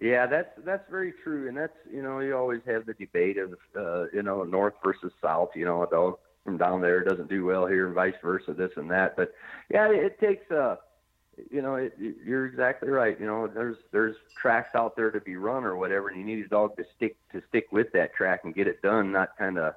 [0.00, 3.54] Yeah, that's that's very true, and that's you know you always have the debate of
[3.76, 5.50] uh, you know north versus south.
[5.54, 8.72] You know, a dog from down there doesn't do well here, and vice versa, this
[8.76, 9.16] and that.
[9.16, 9.32] But
[9.70, 10.76] yeah, it takes uh
[11.50, 13.18] you know it, you're exactly right.
[13.18, 16.44] You know, there's there's tracks out there to be run or whatever, and you need
[16.44, 19.56] a dog to stick to stick with that track and get it done, not kind
[19.56, 19.74] of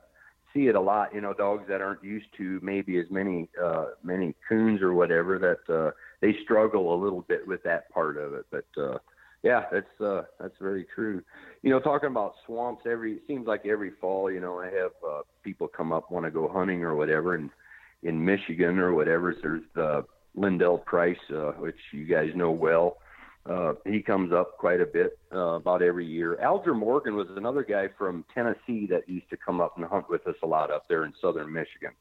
[0.56, 1.14] see it a lot.
[1.14, 5.38] You know, dogs that aren't used to maybe as many uh, many coons or whatever
[5.38, 5.92] that uh,
[6.22, 8.46] they struggle a little bit with that part of it.
[8.50, 8.98] But uh,
[9.44, 11.22] yeah, that's uh, that's very true.
[11.62, 14.92] You know, talking about swamps, every it seems like every fall, you know, I have
[15.08, 17.50] uh, people come up want to go hunting or whatever, and
[18.02, 22.98] in Michigan or whatever, there's the Lindell Price, uh, which you guys know well.
[23.48, 26.40] Uh, he comes up quite a bit uh, about every year.
[26.40, 30.26] Alger Morgan was another guy from Tennessee that used to come up and hunt with
[30.26, 31.92] us a lot up there in southern Michigan.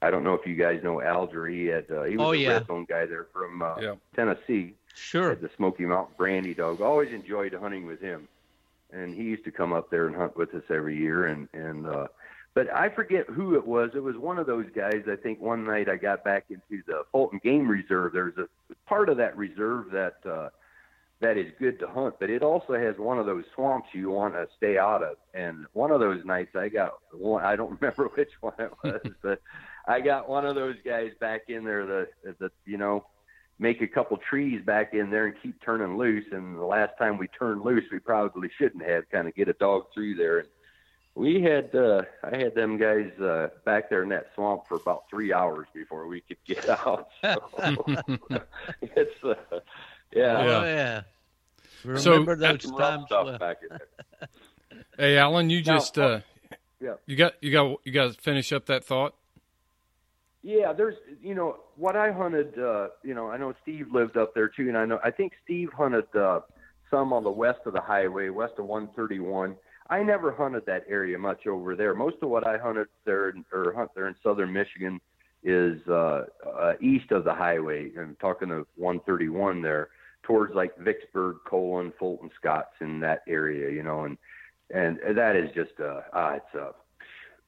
[0.00, 1.46] I don't know if you guys know Alger.
[1.46, 2.52] He had uh, he was oh, a yeah.
[2.68, 3.94] red guy there from uh, yeah.
[4.14, 4.74] Tennessee.
[4.94, 5.30] Sure.
[5.30, 6.80] Had the Smoky Mountain Brandy dog.
[6.80, 8.28] Always enjoyed hunting with him,
[8.92, 11.26] and he used to come up there and hunt with us every year.
[11.26, 12.06] And and uh,
[12.54, 13.90] but I forget who it was.
[13.94, 15.04] It was one of those guys.
[15.10, 18.12] I think one night I got back into the Fulton Game Reserve.
[18.12, 18.48] There's a
[18.86, 20.16] part of that reserve that.
[20.24, 20.48] Uh,
[21.20, 24.34] that is good to hunt, but it also has one of those swamps you want
[24.34, 25.16] to stay out of.
[25.32, 29.00] And one of those nights I got one, I don't remember which one it was,
[29.22, 29.40] but
[29.86, 32.08] I got one of those guys back in there the,
[32.38, 33.06] the, you know,
[33.58, 36.26] make a couple trees back in there and keep turning loose.
[36.32, 39.52] And the last time we turned loose, we probably shouldn't have kind of get a
[39.54, 40.40] dog through there.
[40.40, 40.48] And
[41.14, 45.04] we had, uh, I had them guys, uh, back there in that swamp for about
[45.08, 47.08] three hours before we could get out.
[47.22, 47.40] So
[48.82, 49.60] it's, uh,
[50.14, 50.36] yeah.
[50.38, 51.02] Oh, yeah.
[51.84, 53.04] Remember so, those times.
[53.10, 53.38] Well.
[54.98, 56.20] hey, Alan, you just now, uh,
[56.80, 56.94] yeah.
[57.06, 59.14] You got you got you got to finish up that thought.
[60.42, 62.58] Yeah, there's you know what I hunted.
[62.58, 65.32] Uh, you know, I know Steve lived up there too, and I know I think
[65.44, 66.40] Steve hunted uh,
[66.90, 69.56] some on the west of the highway, west of 131.
[69.90, 71.94] I never hunted that area much over there.
[71.94, 75.00] Most of what I hunted there or hunt there in southern Michigan
[75.42, 77.90] is uh, uh, east of the highway.
[77.98, 79.90] I'm talking of 131 there
[80.24, 84.18] towards like Vicksburg, Colon, Fulton, Scotts in that area, you know, and
[84.70, 86.72] and that is just uh, ah, it's uh,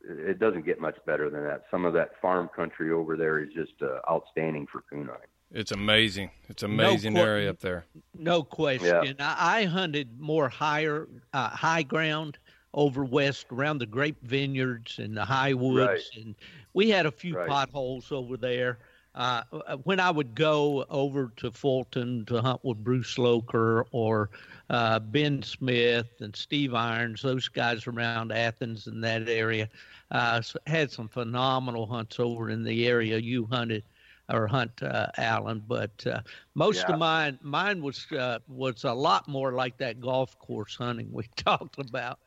[0.09, 1.65] it doesn't get much better than that.
[1.71, 5.29] Some of that farm country over there is just uh, outstanding for coon hunting.
[5.53, 6.31] It's amazing.
[6.49, 7.85] It's amazing no qu- area up there.
[8.15, 9.17] No question.
[9.19, 9.35] Yeah.
[9.39, 12.39] I, I hunted more higher uh, high ground
[12.75, 16.23] over west around the grape vineyards and the high woods, right.
[16.23, 16.35] and
[16.75, 17.49] we had a few right.
[17.49, 18.79] potholes over there.
[19.17, 19.43] Uh,
[19.85, 24.29] when I would go over to Fulton to hunt with Bruce Loker or
[24.69, 29.71] uh, Ben Smith and Steve Irons, those guys around Athens and that area,
[30.11, 33.85] uh, had some phenomenal hunts over in the area you hunted
[34.29, 35.63] or hunt uh, Alan.
[35.67, 36.21] But uh,
[36.55, 36.93] most yeah.
[36.93, 41.25] of mine, mine was uh, was a lot more like that golf course hunting we
[41.37, 42.19] talked about.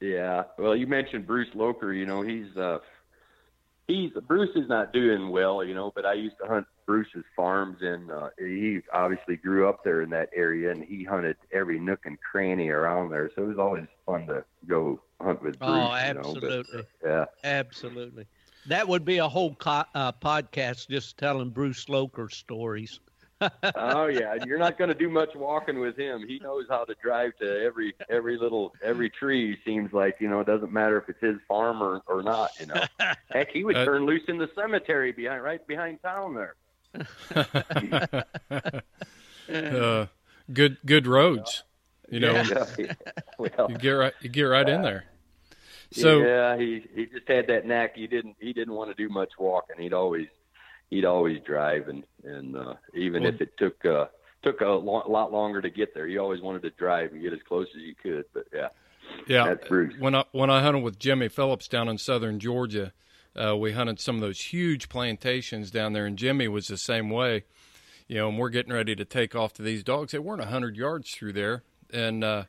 [0.00, 1.94] Yeah, well, you mentioned Bruce Loker.
[1.94, 2.80] You know, he's uh,
[3.86, 5.92] he's Bruce is not doing well, you know.
[5.94, 10.10] But I used to hunt Bruce's farms, and uh, he obviously grew up there in
[10.10, 13.30] that area, and he hunted every nook and cranny around there.
[13.34, 15.68] So it was always fun to go hunt with Bruce.
[15.68, 16.64] Oh, absolutely, you know?
[16.72, 16.82] but, uh,
[17.44, 18.26] yeah, absolutely.
[18.66, 22.98] That would be a whole co- uh, podcast just telling Bruce Loker stories
[23.40, 26.26] oh yeah, you're not going to do much walking with him.
[26.26, 29.58] He knows how to drive to every every little every tree.
[29.64, 32.50] Seems like you know it doesn't matter if it's his farm or or not.
[32.58, 32.82] You know,
[33.30, 36.54] heck, he would uh, turn loose in the cemetery behind right behind town there.
[39.52, 40.06] uh,
[40.52, 41.64] good good roads.
[42.08, 42.32] You know,
[42.78, 42.94] yeah.
[43.38, 45.04] well, you get right you get right in there.
[45.92, 47.96] So yeah, he he just had that knack.
[47.96, 49.76] He didn't he didn't want to do much walking.
[49.78, 50.28] He'd always
[50.90, 54.06] he'd always drive, and and uh, even well, if it took uh,
[54.42, 57.32] took a lo- lot longer to get there, he always wanted to drive and get
[57.32, 58.24] as close as he could.
[58.32, 58.68] But yeah,
[59.26, 59.54] yeah.
[59.98, 62.92] When I when I hunted with Jimmy Phillips down in southern Georgia,
[63.36, 67.10] Uh, we hunted some of those huge plantations down there, and Jimmy was the same
[67.10, 67.44] way.
[68.08, 70.12] You know, and we're getting ready to take off to these dogs.
[70.12, 71.62] They weren't hundred yards through there,
[71.92, 72.44] and uh,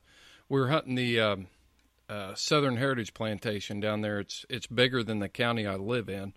[0.48, 1.48] we were hunting the um,
[2.08, 4.20] uh, Southern Heritage Plantation down there.
[4.20, 6.34] It's it's bigger than the county I live in,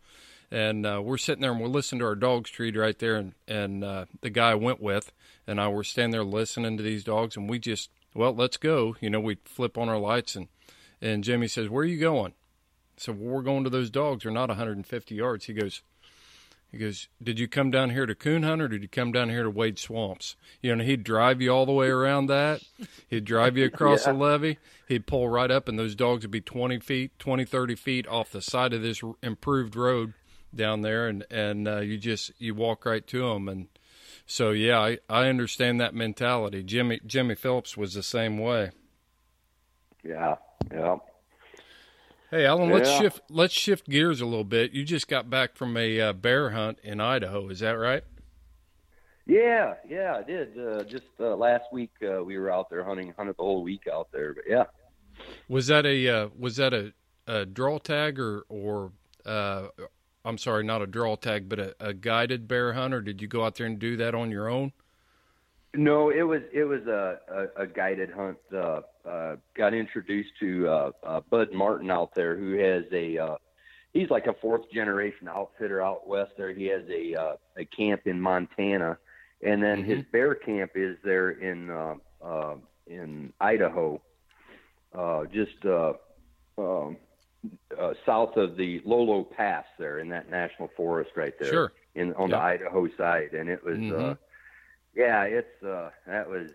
[0.50, 3.34] and uh, we're sitting there and we're listening to our dogs treat right there, and
[3.46, 5.12] and uh, the guy I went with
[5.46, 8.96] and I were standing there listening to these dogs, and we just well, let's go.
[9.00, 10.48] You know, we flip on our lights, and
[11.00, 12.34] and Jimmy says, "Where are you going?"
[12.96, 14.24] So well, we're going to those dogs.
[14.24, 15.46] They're not 150 yards.
[15.46, 15.82] He goes,
[16.70, 19.28] he goes, Did you come down here to coon hunt or did you come down
[19.28, 20.36] here to wade swamps?
[20.62, 22.62] You know, he'd drive you all the way around that.
[23.08, 24.12] He'd drive you across yeah.
[24.12, 24.58] the levee.
[24.86, 28.30] He'd pull right up, and those dogs would be 20 feet, 20, 30 feet off
[28.30, 30.14] the side of this improved road
[30.54, 31.08] down there.
[31.08, 33.48] And, and uh, you just, you walk right to them.
[33.48, 33.68] And
[34.26, 36.62] so, yeah, I, I understand that mentality.
[36.62, 38.70] Jimmy, Jimmy Phillips was the same way.
[40.04, 40.36] Yeah.
[40.72, 40.96] Yeah.
[42.30, 42.76] Hey, Alan, yeah.
[42.76, 44.70] let's shift let's shift gears a little bit.
[44.70, 48.04] You just got back from a uh, bear hunt in Idaho, is that right?
[49.26, 50.56] Yeah, yeah, I did.
[50.56, 53.88] Uh, just uh, last week uh, we were out there hunting, hunted the whole week
[53.92, 54.34] out there.
[54.34, 54.64] But yeah,
[55.48, 56.92] was that a uh, was that a,
[57.26, 58.92] a draw tag or or
[59.26, 59.66] uh,
[60.30, 63.28] I'm sorry, not a draw tag, but a, a guided bear hunt, or did you
[63.28, 64.72] go out there and do that on your own?
[65.74, 68.38] No, it was it was a, a, a guided hunt.
[68.52, 73.36] Uh, uh, got introduced to uh, uh, Bud Martin out there, who has a uh,
[73.92, 76.32] he's like a fourth generation outfitter out west.
[76.36, 78.98] There, he has a uh, a camp in Montana,
[79.42, 79.90] and then mm-hmm.
[79.90, 81.70] his bear camp is there in
[82.86, 84.00] in Idaho,
[84.94, 85.92] uh, just uh,
[86.58, 86.96] um,
[87.78, 91.72] uh, south of the Lolo Pass there in that national forest right there, sure.
[91.94, 93.78] in on the Idaho side, and it was.
[93.78, 94.10] Mm-hmm.
[94.10, 94.14] Uh,
[94.94, 96.50] yeah, it's uh, that was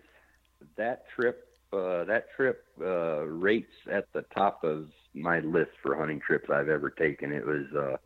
[0.76, 1.42] that trip.
[1.72, 6.68] Uh, that trip uh, rates at the top of my list for hunting trips I've
[6.68, 7.32] ever taken.
[7.32, 7.96] It was uh,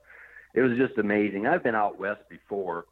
[0.55, 1.47] it was just amazing.
[1.47, 2.87] I've been out west before,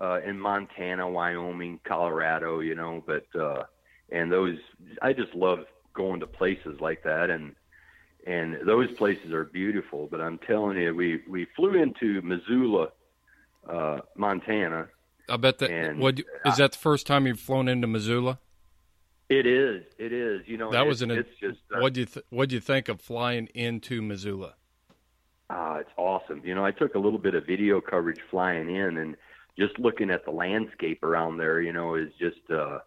[0.00, 3.64] uh, in Montana, Wyoming, Colorado, you know, but uh,
[4.10, 4.58] and those
[5.02, 5.60] I just love
[5.94, 7.54] going to places like that and
[8.26, 10.08] and those places are beautiful.
[10.10, 12.88] But I'm telling you, we we flew into Missoula,
[13.68, 14.88] uh, Montana,
[15.28, 15.70] I bet that.
[15.70, 18.38] And, what is that the first time you've flown into Missoula?
[19.28, 19.84] It is.
[19.98, 20.42] It is.
[20.46, 21.10] You know, that was an.
[21.10, 21.58] It's just.
[21.74, 24.54] Uh, what do you th- What do you think of flying into Missoula?
[25.50, 26.42] Ah, it's awesome.
[26.44, 29.16] You know, I took a little bit of video coverage flying in, and
[29.58, 31.60] just looking at the landscape around there.
[31.60, 32.50] You know, is just.
[32.50, 32.78] uh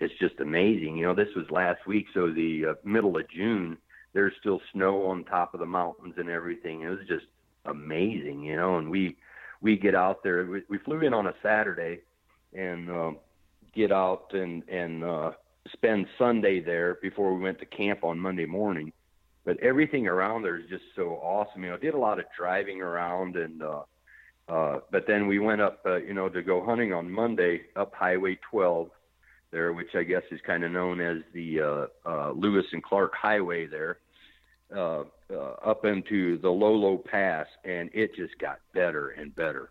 [0.00, 0.96] It's just amazing.
[0.96, 3.78] You know, this was last week, so the uh, middle of June.
[4.16, 6.80] There's still snow on top of the mountains and everything.
[6.80, 7.26] It was just
[7.66, 8.42] amazing.
[8.42, 9.18] You know, and we
[9.60, 10.46] we get out there.
[10.46, 12.00] We, we flew in on a Saturday
[12.54, 13.18] and um,
[13.74, 15.32] get out and and uh,
[15.70, 18.90] spend Sunday there before we went to camp on Monday morning.
[19.44, 21.62] But everything around there is just so awesome.
[21.62, 23.62] You know, did a lot of driving around and.
[23.62, 23.82] uh
[24.48, 27.92] uh, but then we went up, uh, you know, to go hunting on Monday up
[27.92, 28.88] Highway 12
[29.50, 33.12] there, which I guess is kind of known as the uh, uh, Lewis and Clark
[33.20, 33.98] Highway there
[34.76, 39.70] uh, uh, up into the Lolo Pass, and it just got better and better.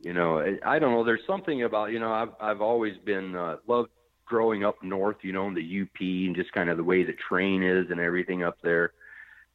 [0.00, 1.04] You know, I don't know.
[1.04, 3.90] There's something about you know I've I've always been uh, loved
[4.24, 5.16] growing up north.
[5.22, 8.00] You know, in the UP and just kind of the way the train is and
[8.00, 8.92] everything up there.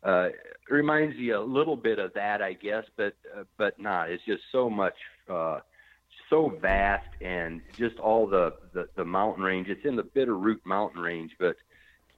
[0.03, 4.11] Uh, it reminds you a little bit of that, I guess, but uh, but not.
[4.11, 4.93] It's just so much,
[5.27, 5.61] uh,
[6.29, 9.67] so vast, and just all the, the the mountain range.
[9.67, 11.55] It's in the Bitterroot Mountain Range, but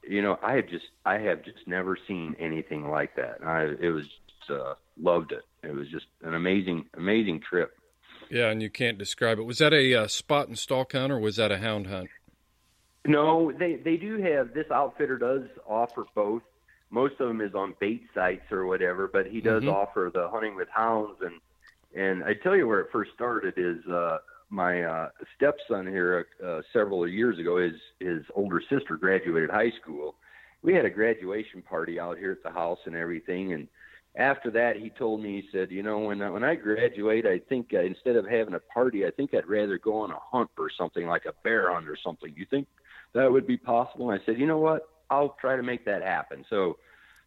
[0.07, 3.43] you know, I have just I have just never seen anything like that.
[3.45, 4.05] I it was
[4.49, 5.43] uh, loved it.
[5.63, 7.77] It was just an amazing amazing trip.
[8.29, 9.43] Yeah, and you can't describe it.
[9.43, 12.09] Was that a uh, spot and stalk hunt or was that a hound hunt?
[13.05, 16.43] No, they they do have this outfitter does offer both.
[16.89, 19.69] Most of them is on bait sites or whatever, but he does mm-hmm.
[19.69, 21.39] offer the hunting with hounds and
[21.95, 24.17] and I tell you where it first started is uh
[24.49, 30.15] my uh, stepson here uh, several years ago, his his older sister graduated high school.
[30.61, 33.67] We had a graduation party out here at the house and everything, and
[34.15, 37.71] after that, he told me, he said, you know, when when I graduate, I think
[37.73, 40.69] uh, instead of having a party, I think I'd rather go on a hunt or
[40.75, 42.33] something like a bear hunt or something.
[42.35, 42.67] You think
[43.13, 44.09] that would be possible?
[44.09, 46.45] And I said, you know what, I'll try to make that happen.
[46.49, 46.77] So,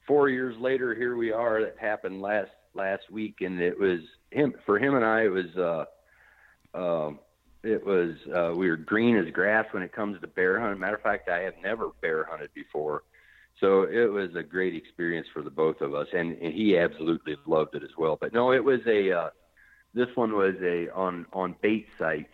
[0.07, 1.61] four years later, here we are.
[1.61, 4.01] That happened last last week, and it was
[4.31, 5.25] him for him and I.
[5.25, 5.57] It was.
[5.57, 5.85] uh
[6.75, 7.19] um,
[7.63, 10.81] it was uh, we were green as grass when it comes to bear hunting.
[10.81, 13.03] Matter of fact, I have never bear hunted before,
[13.61, 17.37] so it was a great experience for the both of us, and, and he absolutely
[17.47, 18.17] loved it as well.
[18.19, 19.31] But no, it was a uh,
[19.93, 22.33] this one was a on on bait sites,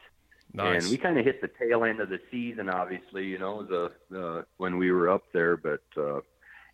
[0.52, 0.82] nice.
[0.82, 2.68] and we kind of hit the tail end of the season.
[2.68, 6.20] Obviously, you know the, the when we were up there, but uh,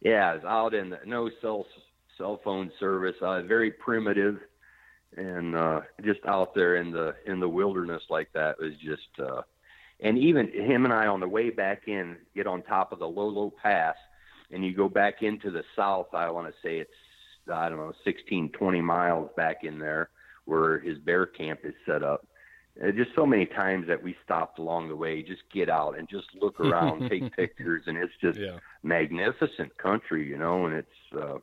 [0.02, 1.64] yeah, it was out in the no cell
[2.18, 4.38] cell phone service, uh, very primitive,
[5.16, 9.08] and uh, just out there in the in the wilderness like that was just.
[9.18, 9.42] Uh,
[10.04, 13.06] and even him and I on the way back in get on top of the
[13.06, 13.94] Lolo Pass,
[14.50, 16.08] and you go back into the south.
[16.12, 16.90] I want to say it's
[17.50, 20.10] I don't know 16, 20 miles back in there
[20.44, 22.26] where his bear camp is set up.
[22.82, 26.08] Uh, just so many times that we stopped along the way, just get out and
[26.08, 28.58] just look around, take pictures, and it's just yeah.
[28.82, 30.66] magnificent country, you know.
[30.66, 31.38] And it's uh,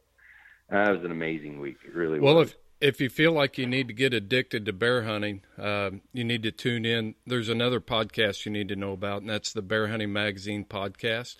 [0.69, 1.77] that was an amazing week.
[1.85, 2.51] It really well, was.
[2.51, 6.23] if if you feel like you need to get addicted to bear hunting, uh, you
[6.23, 7.15] need to tune in.
[7.25, 11.37] There's another podcast you need to know about, and that's the Bear Hunting Magazine podcast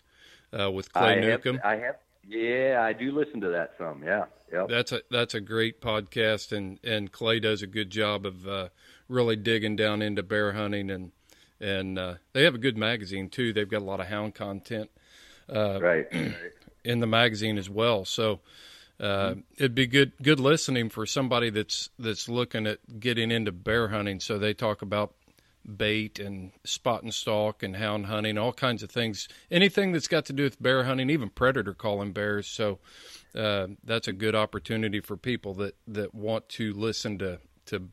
[0.58, 1.60] uh, with Clay I Newcomb.
[1.60, 1.96] Have, I have,
[2.28, 4.04] yeah, I do listen to that some.
[4.04, 4.68] Yeah, yep.
[4.68, 8.70] That's a that's a great podcast, and and Clay does a good job of uh,
[9.08, 11.12] really digging down into bear hunting, and
[11.62, 13.54] and uh, they have a good magazine too.
[13.54, 14.90] They've got a lot of hound content,
[15.48, 16.08] uh, right,
[16.84, 18.04] in the magazine as well.
[18.04, 18.42] So.
[19.00, 23.90] Uh, it'd be good good listening for somebody that's that's looking at getting into bear
[23.90, 24.20] hunting.
[24.20, 25.14] So they talk about
[25.78, 29.28] bait and spot and stalk and hound hunting, all kinds of things.
[29.52, 32.48] Anything that's got to do with bear hunting, even predator calling bears.
[32.48, 32.80] So
[33.36, 37.90] uh, that's a good opportunity for people that, that want to listen to to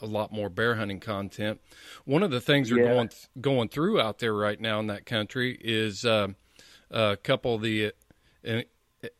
[0.00, 1.60] a lot more bear hunting content.
[2.04, 2.76] One of the things yeah.
[2.76, 6.28] are going going through out there right now in that country is uh,
[6.90, 7.92] a couple of the
[8.46, 8.62] uh,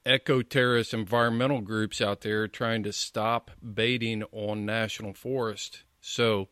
[0.07, 5.83] eco terrorist environmental groups out there trying to stop baiting on national forest.
[6.01, 6.49] So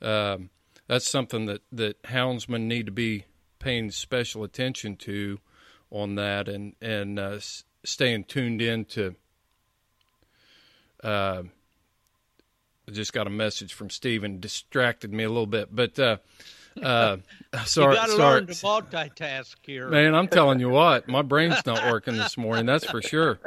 [0.00, 0.50] um,
[0.86, 3.24] that's something that that houndsmen need to be
[3.58, 5.38] paying special attention to
[5.90, 7.38] on that and and uh,
[7.84, 9.14] staying tuned in to.
[11.02, 11.42] Uh,
[12.88, 16.16] I just got a message from Steven, distracted me a little bit, but uh,
[16.82, 17.16] uh,
[17.64, 20.14] sorry, you got to learn to multitask here, man.
[20.14, 22.66] I'm telling you what, my brain's not working this morning.
[22.66, 23.38] That's for sure.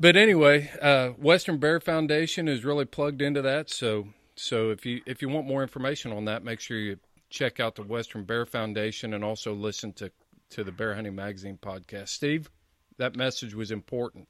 [0.00, 5.00] But anyway, uh, Western Bear Foundation is really plugged into that, so so if you
[5.06, 6.98] if you want more information on that, make sure you
[7.30, 10.10] check out the Western Bear Foundation and also listen to
[10.50, 12.08] to the Bear Hunting Magazine podcast.
[12.08, 12.50] Steve,
[12.96, 14.28] that message was important.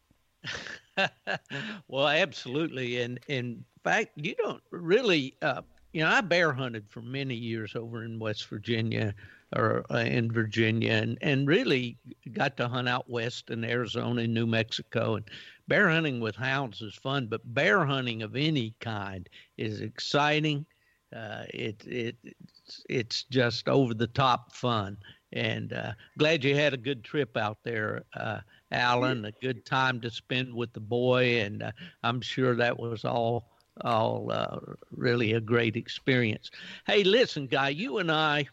[1.89, 5.37] well, absolutely, and in fact, you don't really.
[5.41, 5.62] Uh,
[5.95, 9.15] you know, I bear hunted for many years over in West Virginia
[9.55, 11.97] or uh, in Virginia, and and really
[12.33, 15.25] got to hunt out west in Arizona and New Mexico, and
[15.69, 20.67] bear hunting with hounds is fun, but bear hunting of any kind is exciting.
[21.15, 24.97] Uh, it it it's, it's just over the top fun,
[25.33, 28.41] and uh, glad you had a good trip out there, uh,
[28.73, 29.27] Alan.
[29.27, 31.71] A good time to spend with the boy, and uh,
[32.03, 34.59] I'm sure that was all all uh,
[34.91, 36.51] really a great experience.
[36.87, 38.47] Hey, listen, guy, you and I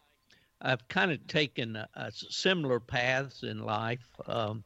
[0.61, 4.07] have kind of taken a, a similar paths in life.
[4.27, 4.63] Um,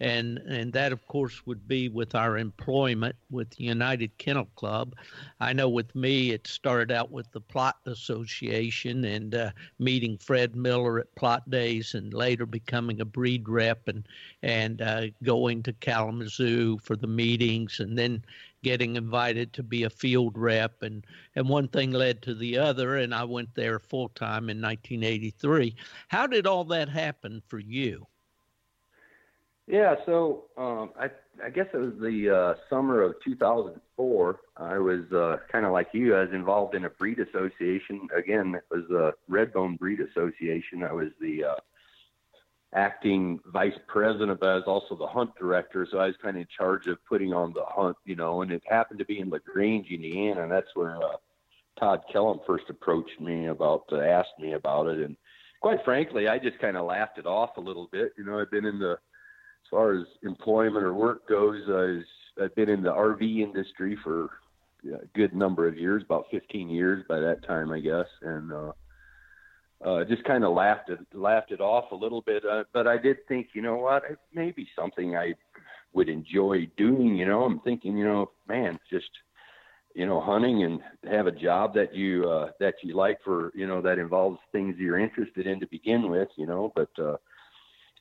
[0.00, 4.94] and and that of course would be with our employment with the United Kennel Club.
[5.40, 10.56] I know with me it started out with the Plott Association and uh, meeting Fred
[10.56, 14.06] Miller at Plott Days, and later becoming a breed rep and
[14.42, 18.24] and uh, going to Kalamazoo for the meetings, and then
[18.64, 21.06] getting invited to be a field rep and
[21.36, 25.76] and one thing led to the other and I went there full time in 1983.
[26.08, 28.06] How did all that happen for you?
[29.66, 31.10] Yeah, so um, I
[31.42, 34.40] I guess it was the uh, summer of 2004.
[34.56, 36.14] I was uh, kind of like you.
[36.14, 38.08] I was involved in a breed association.
[38.14, 40.82] Again, it was the Redbone Breed Association.
[40.82, 41.54] I was the uh,
[42.74, 45.86] acting vice president, but I was also the hunt director.
[45.90, 48.42] So I was kind of in charge of putting on the hunt, you know.
[48.42, 51.16] And it happened to be in Lagrange, Indiana, and that's where uh,
[51.78, 55.16] Todd Kellum first approached me about, uh, asked me about it, and
[55.60, 58.12] quite frankly, I just kind of laughed it off a little bit.
[58.18, 62.02] You know, I've been in the as far as employment or work goes, I
[62.42, 64.28] I've been in the RV industry for
[64.84, 68.72] a good number of years, about 15 years by that time, I guess, and uh,
[69.84, 72.44] uh, just kind of laughed it laughed it off a little bit.
[72.44, 75.34] Uh, but I did think, you know what, it may be something I
[75.92, 77.16] would enjoy doing.
[77.16, 79.10] You know, I'm thinking, you know, man, just
[79.94, 83.66] you know, hunting and have a job that you uh, that you like for you
[83.66, 86.28] know that involves things you're interested in to begin with.
[86.36, 87.16] You know, but uh,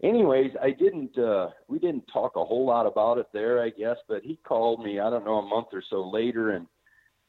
[0.02, 1.18] anyways, I didn't.
[1.18, 3.98] Uh, we didn't talk a whole lot about it there, I guess.
[4.08, 5.00] But he called me.
[5.00, 6.68] I don't know a month or so later, and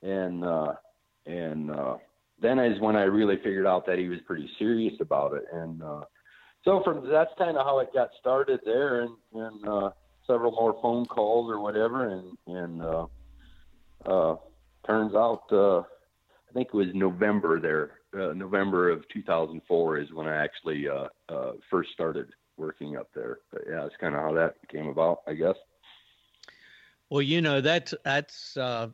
[0.03, 0.73] and uh,
[1.27, 1.97] and uh,
[2.41, 5.45] then is when I really figured out that he was pretty serious about it.
[5.53, 6.05] And uh,
[6.65, 9.91] so from that's kind of how it got started there, and and uh,
[10.27, 13.07] several more phone calls or whatever, and and uh,
[14.07, 14.37] uh,
[14.87, 17.99] turns out uh, I think it was November there.
[18.15, 23.39] Uh, November of 2004 is when I actually uh, uh, first started working up there.
[23.53, 25.57] But yeah, it's kind of how that came about, I guess.
[27.11, 28.89] Well, you know that's that's uh,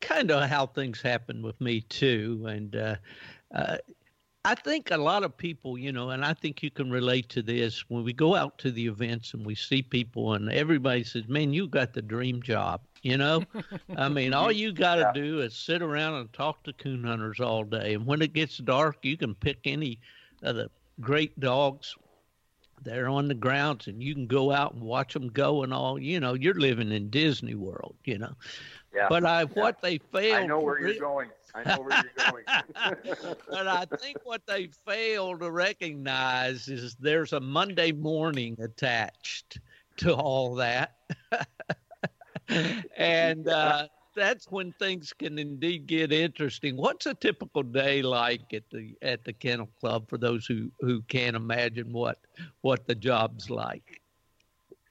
[0.00, 2.96] kind of how things happen with me too, and uh,
[3.54, 3.76] uh,
[4.44, 7.42] I think a lot of people, you know, and I think you can relate to
[7.42, 11.28] this when we go out to the events and we see people, and everybody says,
[11.28, 13.44] "Man, you got the dream job." You know,
[13.96, 15.12] I mean, all you got to yeah.
[15.12, 18.58] do is sit around and talk to coon hunters all day, and when it gets
[18.58, 20.00] dark, you can pick any
[20.42, 20.70] of the
[21.00, 21.94] great dogs
[22.82, 25.98] they're on the grounds and you can go out and watch them go and all
[25.98, 28.32] you know you're living in disney world you know
[28.94, 29.06] yeah.
[29.08, 29.46] but i yeah.
[29.54, 32.44] what they failed i know where you're going i know where you're going
[33.50, 39.58] but i think what they fail to recognize is there's a monday morning attached
[39.96, 40.96] to all that
[42.96, 46.76] and uh that's when things can indeed get interesting.
[46.76, 51.02] What's a typical day like at the at the kennel club for those who who
[51.02, 52.18] can't imagine what
[52.62, 54.00] what the job's like?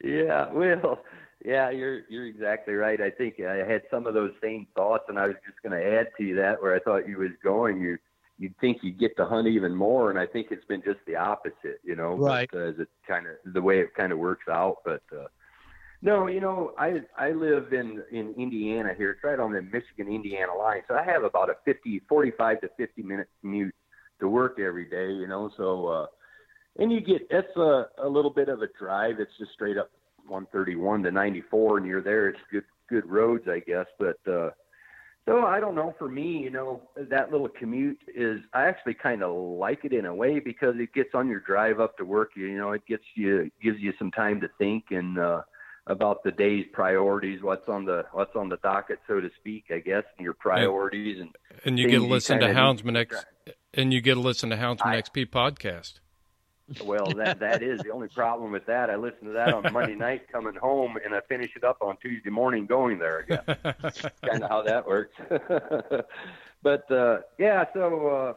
[0.04, 1.02] Yeah, well,
[1.44, 3.00] yeah, you're you're exactly right.
[3.02, 6.00] I think I had some of those same thoughts, and I was just going to
[6.00, 7.82] add to that where I thought you was going.
[7.82, 7.98] You
[8.38, 11.16] you'd think you'd get to hunt even more, and I think it's been just the
[11.16, 11.82] opposite.
[11.84, 12.50] You know, right?
[12.52, 15.02] But, uh, it kind of the way it kind of works out, but.
[15.16, 15.26] uh
[16.02, 19.12] no, you know, I I live in in Indiana here.
[19.12, 22.70] It's right on the Michigan Indiana line, so I have about a 50, 45 to
[22.78, 23.76] 50 minute commute
[24.22, 25.12] to work every day.
[25.12, 26.06] You know, so uh,
[26.78, 29.20] and you get it's a a little bit of a drive.
[29.20, 29.92] It's just straight up
[30.28, 32.30] 131 to 94, and you're there.
[32.30, 33.88] It's good good roads, I guess.
[33.98, 34.52] But uh,
[35.26, 35.94] so I don't know.
[36.00, 40.06] For me, you know, that little commute is I actually kind of like it in
[40.06, 42.32] a way because it gets on your drive up to work.
[42.38, 45.20] You know, it gets you gives you some time to think and.
[45.20, 45.42] uh
[45.88, 49.80] about the day's priorities, what's on the what's on the docket, so to speak, I
[49.80, 53.26] guess, and your priorities and and you get to listen to Houndsman X
[53.74, 56.00] and you get to listen to Houndsman I, XP podcast.
[56.84, 58.90] Well, that that is the only problem with that.
[58.90, 61.98] I listen to that on Monday night coming home, and I finish it up on
[61.98, 63.42] Tuesday morning going there again.
[63.46, 65.16] kind of how that works.
[66.62, 68.08] but uh, yeah, so.
[68.08, 68.34] Uh,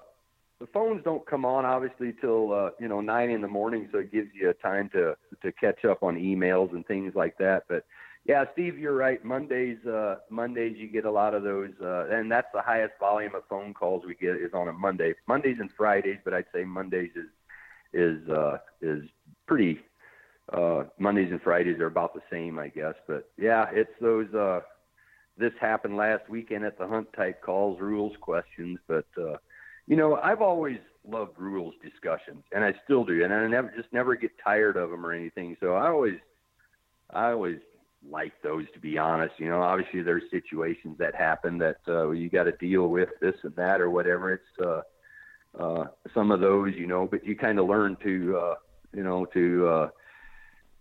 [0.62, 3.98] the phones don't come on obviously till uh, you know nine in the morning, so
[3.98, 7.64] it gives you a time to to catch up on emails and things like that.
[7.68, 7.84] But
[8.24, 9.22] yeah, Steve, you're right.
[9.24, 13.34] Mondays, uh, Mondays you get a lot of those, uh, and that's the highest volume
[13.34, 15.14] of phone calls we get is on a Monday.
[15.26, 17.30] Mondays and Fridays, but I'd say Mondays is
[17.92, 19.02] is uh, is
[19.48, 19.80] pretty.
[20.52, 22.94] Uh, Mondays and Fridays are about the same, I guess.
[23.08, 24.32] But yeah, it's those.
[24.32, 24.60] Uh,
[25.36, 29.06] this happened last weekend at the hunt type calls, rules questions, but.
[29.20, 29.38] Uh,
[29.86, 33.92] you know, I've always loved rules discussions, and I still do, and I never just
[33.92, 35.56] never get tired of them or anything.
[35.60, 36.18] So I always,
[37.10, 37.58] I always
[38.08, 39.34] like those to be honest.
[39.38, 43.34] You know, obviously there's situations that happen that uh, you got to deal with this
[43.42, 44.34] and that or whatever.
[44.34, 44.82] It's uh,
[45.60, 48.54] uh, some of those, you know, but you kind of learn to, uh,
[48.94, 49.88] you know, to uh,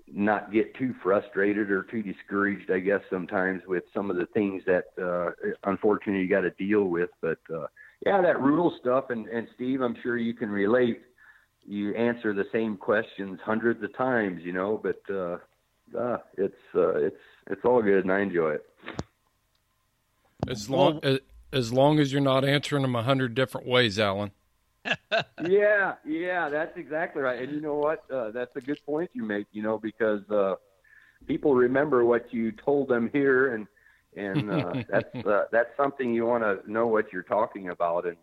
[0.08, 2.70] not get too frustrated or too discouraged.
[2.70, 5.32] I guess sometimes with some of the things that uh,
[5.64, 7.40] unfortunately you got to deal with, but.
[7.52, 7.66] Uh,
[8.06, 11.02] yeah, that rule stuff, and and Steve, I'm sure you can relate.
[11.64, 15.38] You answer the same questions hundreds of times, you know, but uh,
[15.98, 18.66] uh, it's uh, it's it's all good, and I enjoy it.
[20.48, 21.20] As long as,
[21.54, 24.32] as long as you're not answering them a hundred different ways, Alan.
[25.48, 27.40] yeah, yeah, that's exactly right.
[27.40, 28.04] And you know what?
[28.12, 29.46] Uh, that's a good point you make.
[29.52, 30.56] You know, because uh,
[31.28, 33.68] people remember what you told them here, and
[34.16, 38.18] and uh, that's uh, that's something you want to know what you're talking about and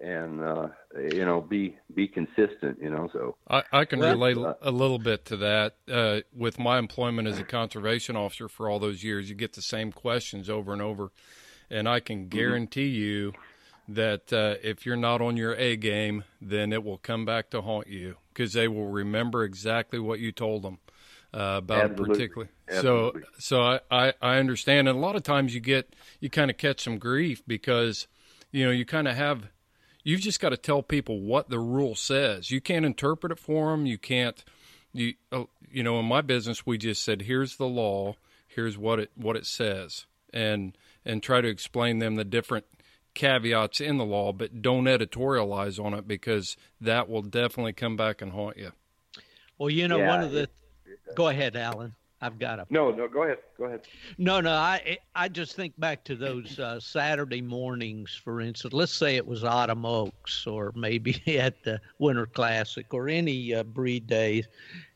[0.00, 0.68] and uh,
[1.12, 4.70] you know be be consistent you know so i, I can well, relate uh, a
[4.70, 9.04] little bit to that uh, with my employment as a conservation officer for all those
[9.04, 11.10] years you get the same questions over and over
[11.68, 12.36] and i can mm-hmm.
[12.36, 13.02] guarantee mm-hmm.
[13.02, 13.32] you
[13.88, 17.60] that uh, if you're not on your a game then it will come back to
[17.60, 20.78] haunt you because they will remember exactly what you told them
[21.32, 22.14] uh, about Absolutely.
[22.14, 22.50] particularly.
[22.68, 23.22] Absolutely.
[23.38, 24.88] So, so I, I, I understand.
[24.88, 28.06] And a lot of times you get, you kind of catch some grief because,
[28.50, 29.48] you know, you kind of have,
[30.02, 32.50] you've just got to tell people what the rule says.
[32.50, 33.86] You can't interpret it for them.
[33.86, 34.42] You can't,
[34.92, 38.16] you, uh, you know, in my business, we just said, here's the law,
[38.48, 42.66] here's what it, what it says, and, and try to explain them the different
[43.14, 48.22] caveats in the law, but don't editorialize on it because that will definitely come back
[48.22, 48.72] and haunt you.
[49.58, 50.48] Well, you know, yeah, one of the
[51.14, 51.94] Go ahead, Alan.
[52.22, 53.08] I've got a no, no.
[53.08, 53.38] Go ahead.
[53.56, 53.80] Go ahead.
[54.18, 54.52] No, no.
[54.52, 58.74] I I just think back to those uh, Saturday mornings, for instance.
[58.74, 63.62] Let's say it was Autumn Oaks, or maybe at the Winter Classic, or any uh,
[63.62, 64.48] breed days,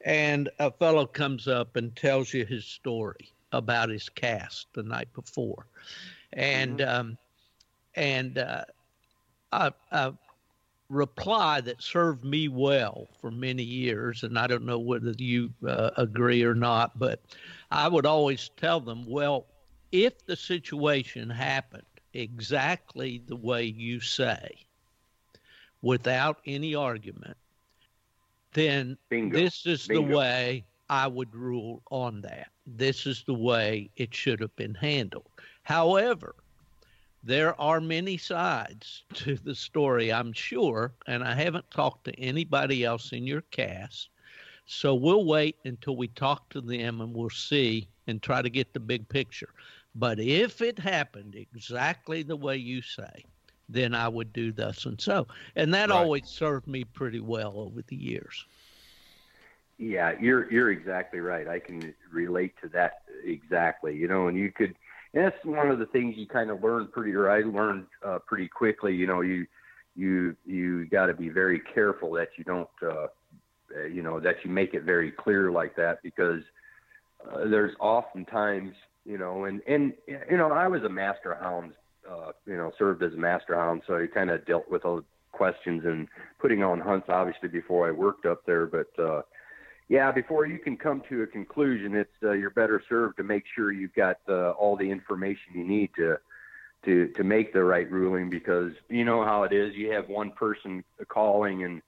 [0.03, 5.09] and a fellow comes up and tells you his story about his cast the night
[5.15, 5.67] before,
[6.35, 7.01] and mm-hmm.
[7.01, 7.19] um,
[7.95, 8.65] and uh,
[9.51, 10.13] I, I
[10.89, 15.91] reply that served me well for many years, and I don't know whether you uh,
[15.97, 17.21] agree or not, but
[17.71, 19.47] I would always tell them, well,
[19.93, 21.83] if the situation happened
[22.13, 24.57] exactly the way you say,
[25.83, 27.37] without any argument,
[28.53, 29.39] then Bingo.
[29.39, 30.09] this is Bingo.
[30.09, 32.49] the way I would rule on that.
[32.67, 35.29] This is the way it should have been handled.
[35.63, 36.35] However,
[37.25, 42.85] there are many sides to the story, I'm sure, and I haven't talked to anybody
[42.85, 44.11] else in your cast.
[44.67, 48.75] So we'll wait until we talk to them and we'll see and try to get
[48.75, 49.51] the big picture.
[49.95, 53.27] But if it happened exactly the way you say,
[53.69, 55.27] then I would do thus and so.
[55.57, 56.11] And that Right.
[56.11, 58.47] always served me pretty well over the years.
[59.79, 61.49] Yeah, you're you're exactly right.
[61.49, 62.93] I can relate to that
[63.25, 63.97] exactly.
[63.97, 64.75] You know, and you could.
[65.15, 68.19] And that's one of the things you kind of learn pretty, or I learned uh,
[68.27, 68.95] pretty quickly.
[68.95, 69.47] You know, you
[69.95, 73.07] you you got to be very careful that you don't, uh,
[73.77, 76.43] uh, you know, that you make it very clear like that because
[77.31, 78.75] uh, there's oftentimes,
[79.05, 81.75] you know, and and you know, I was a master hound,
[82.11, 85.05] uh, you know, served as a master hound, so I kind of dealt with those
[85.31, 86.09] questions and
[86.41, 88.89] putting on hunts obviously before I worked up there, but.
[88.99, 89.23] uh
[89.89, 93.45] yeah, before you can come to a conclusion, it's uh, you're better served to make
[93.55, 96.19] sure you've got uh, all the information you need to
[96.85, 99.75] to to make the right ruling because you know how it is.
[99.75, 101.83] You have one person calling and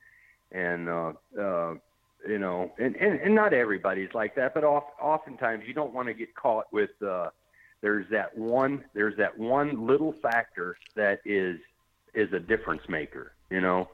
[0.52, 1.74] and uh, uh,
[2.28, 6.09] you know, and, and and not everybody's like that, but oft, oftentimes you don't want
[6.09, 6.90] to get caught with.
[7.02, 7.31] Uh,
[7.81, 8.85] there's that one.
[8.94, 11.59] There's that one little factor that is
[12.14, 13.32] is a difference maker.
[13.51, 13.89] You know.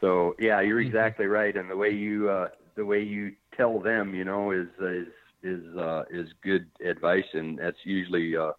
[0.00, 0.86] So yeah, you're Mhm.
[0.86, 4.68] exactly right, and the way you uh, the way you tell them, you know, is
[4.80, 5.08] is
[5.42, 8.52] is uh, is good advice, and that's usually uh,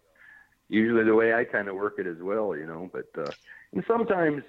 [0.68, 2.90] usually the way I kind of work it as well, you know.
[2.92, 3.32] But uh,
[3.72, 4.42] and sometimes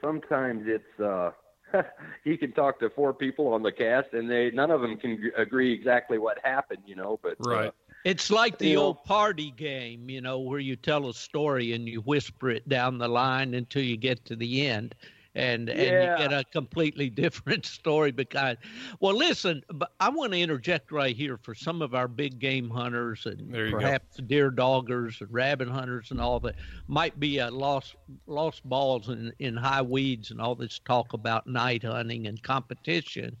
[0.00, 1.30] sometimes it's uh,
[2.24, 5.30] you can talk to four people on the cast, and they none of them can
[5.36, 7.18] agree exactly what happened, you know.
[7.22, 7.72] But uh, Right.
[8.04, 12.02] It's like the old party game, you know, where you tell a story and you
[12.02, 14.94] whisper it down the line until you get to the end.
[15.36, 18.56] And, and you get a completely different story because
[19.00, 22.70] well listen but i want to interject right here for some of our big game
[22.70, 23.78] hunters and There you go.
[23.80, 26.54] perhaps deer doggers and rabbit hunters and all that
[26.86, 27.96] might be a lost
[28.26, 33.36] lost balls in, in high weeds and all this talk about night hunting and competition.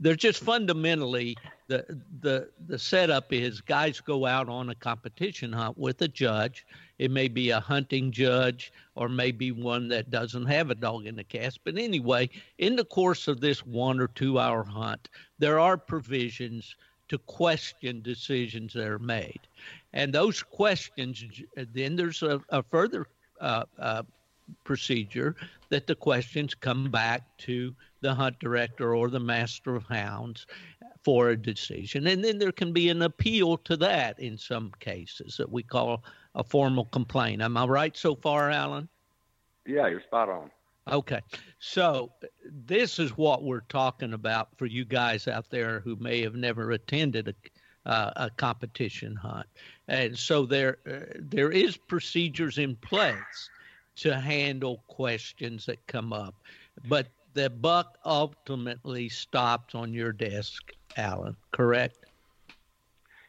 [0.00, 1.36] They're just fundamentally
[1.72, 6.66] the the the setup is guys go out on a competition hunt with a judge.
[6.98, 11.16] It may be a hunting judge or maybe one that doesn't have a dog in
[11.16, 11.60] the cast.
[11.64, 12.28] But anyway,
[12.58, 15.08] in the course of this one or two hour hunt,
[15.38, 16.76] there are provisions
[17.08, 19.40] to question decisions that are made.
[19.92, 21.24] And those questions,
[21.56, 23.06] then there's a, a further
[23.40, 24.02] uh, uh,
[24.64, 25.36] procedure
[25.70, 30.46] that the questions come back to the hunt director or the master of hounds
[31.04, 32.06] for a decision.
[32.06, 36.04] And then there can be an appeal to that in some cases that we call
[36.34, 37.42] a formal complaint.
[37.42, 38.88] Am I right so far, Alan?
[39.66, 40.50] yeah, you're spot on.
[40.90, 41.20] Okay.
[41.60, 42.12] So
[42.44, 46.72] this is what we're talking about for you guys out there who may have never
[46.72, 49.46] attended a, uh, a competition hunt.
[49.88, 53.50] And so there uh, there is procedures in place
[53.96, 56.34] to handle questions that come up.
[56.88, 61.98] But the buck ultimately stops on your desk, Alan, correct?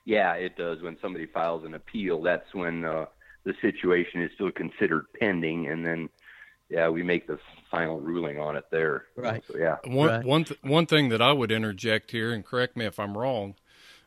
[0.06, 0.82] Yeah, it does.
[0.82, 3.06] When somebody files an appeal, that's when uh,
[3.46, 6.10] the situation is still considered pending, and then
[6.70, 7.40] yeah, we make the
[7.70, 9.06] final ruling on it there.
[9.16, 9.44] Right.
[9.48, 9.78] So yeah.
[9.86, 10.26] One Right.
[10.26, 13.56] one th- one thing that I would interject here, and correct me if I'm wrong,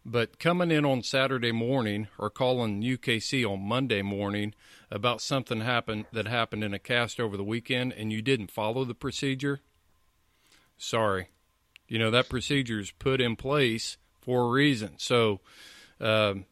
[0.04, 4.54] but coming in on Saturday morning or calling UKC on Monday morning
[4.90, 8.84] about something happened that happened in a cast over the weekend, and you didn't follow
[8.84, 9.60] the procedure,
[10.76, 11.28] sorry,
[11.88, 14.94] you know that procedure is put in place for a reason.
[14.98, 15.40] So.
[15.98, 16.44] Um,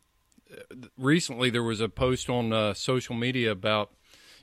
[0.96, 3.90] recently, there was a post on uh, social media about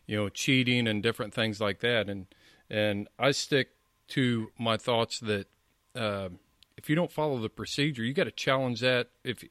[0.06, 2.28] you know cheating and different things like that, and
[2.70, 3.70] and I stick
[4.10, 5.48] to my thoughts that
[5.96, 6.30] uh,
[6.78, 9.44] if you don't follow the procedure, you got to challenge that if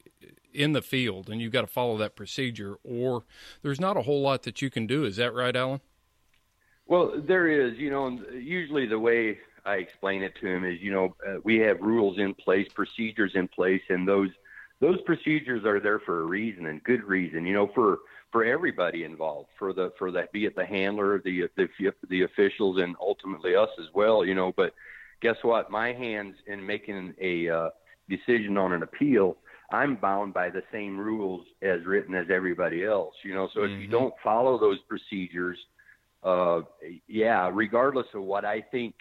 [0.53, 3.23] in the field, and you got to follow that procedure, or
[3.61, 5.05] there's not a whole lot that you can do.
[5.05, 5.81] Is that right, Alan?
[6.87, 10.91] Well, there is, you know, usually the way I explain it to him is, you
[10.91, 14.29] know, uh, we have rules in place, procedures in place, and those
[14.79, 17.99] those procedures are there for a reason and good reason, you know, for
[18.31, 21.67] for everybody involved, for the for that be it the handler, the the
[22.09, 24.51] the officials, and ultimately us as well, you know.
[24.55, 24.73] But
[25.21, 25.69] guess what?
[25.69, 27.69] My hands in making a uh,
[28.09, 29.37] decision on an appeal,
[29.71, 33.49] I'm bound by the same rules as written as everybody else, you know.
[33.53, 33.91] So if you Mhm.
[33.91, 35.57] don't follow those procedures,
[36.23, 36.61] uh,
[37.07, 38.95] yeah, regardless of what I think,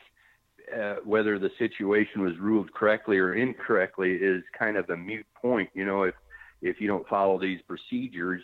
[0.73, 5.71] uh, whether the situation was ruled correctly or incorrectly is kind of a mute point.
[5.75, 6.15] You know, if
[6.63, 8.43] if you don't follow these procedures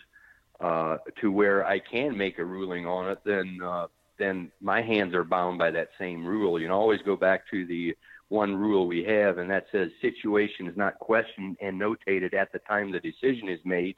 [0.60, 3.86] uh, to where I can make a ruling on it, then uh,
[4.18, 6.60] then my hands are bound by that same rule.
[6.60, 7.94] You know, always go back to the
[8.28, 12.58] one rule we have, and that says situation is not questioned and notated at the
[12.60, 13.96] time the decision is made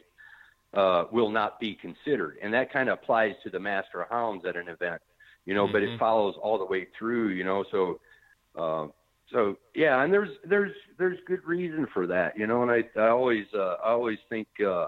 [0.75, 2.37] uh, will not be considered.
[2.43, 5.01] And that kind of applies to the master hounds at an event,
[5.47, 5.73] you know, mm-hmm.
[5.73, 5.99] but it mm-hmm.
[5.99, 8.01] follows all the way through, you know, so,
[8.59, 8.87] uh,
[9.33, 13.09] so yeah, and there's, there's, there's good reason for that, you know, and I, I
[13.09, 14.87] always, uh, I always think, uh,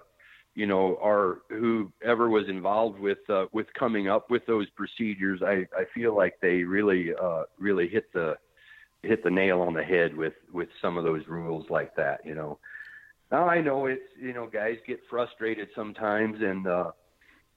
[0.55, 5.66] you know, our whoever was involved with uh, with coming up with those procedures, I,
[5.76, 8.36] I feel like they really uh, really hit the
[9.02, 12.20] hit the nail on the head with with some of those rules like that.
[12.26, 12.59] You know,
[13.30, 16.90] now I know it's you know guys get frustrated sometimes and uh,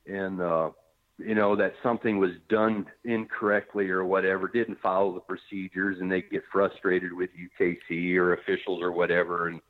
[0.06, 0.70] and uh,
[1.18, 6.22] you know that something was done incorrectly or whatever, didn't follow the procedures, and they
[6.22, 7.30] get frustrated with
[7.60, 9.62] UKC or officials or whatever, and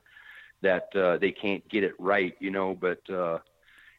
[0.61, 2.35] that uh, they can't get it right.
[2.39, 3.39] You know, but uh,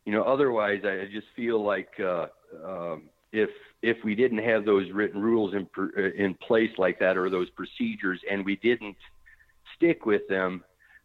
[0.04, 2.26] you know otherwise I just feel like uh,
[2.64, 3.02] um,
[3.32, 3.50] if
[3.82, 5.68] if we didn't have those written rules in
[6.16, 8.96] in place like that or those procedures and we didn't
[9.76, 10.64] stick with them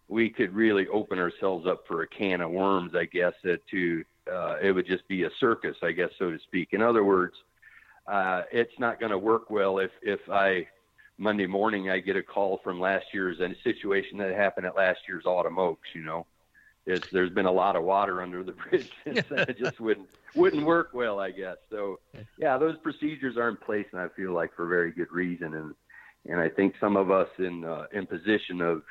[0.10, 4.04] we could really open ourselves up for a can of worms, I guess, uh, to
[4.32, 6.70] uh, it would just be a circus, I guess, so to speak.
[6.72, 7.36] In other words,
[8.08, 10.68] uh, it's not going to work well if if I
[11.18, 14.76] Monday morning I get a call from last year's and a situation that happened at
[14.76, 15.90] last year's Autumn Oaks.
[15.94, 16.26] You know,
[16.86, 18.92] it's, there's been a lot of water under the bridge.
[19.06, 21.58] It just wouldn't wouldn't work well, I guess.
[21.70, 22.00] So,
[22.38, 25.54] yeah, those procedures are in place, and I feel like for very good reason.
[25.54, 25.76] And
[26.26, 28.84] and I think some of us in uh, in position of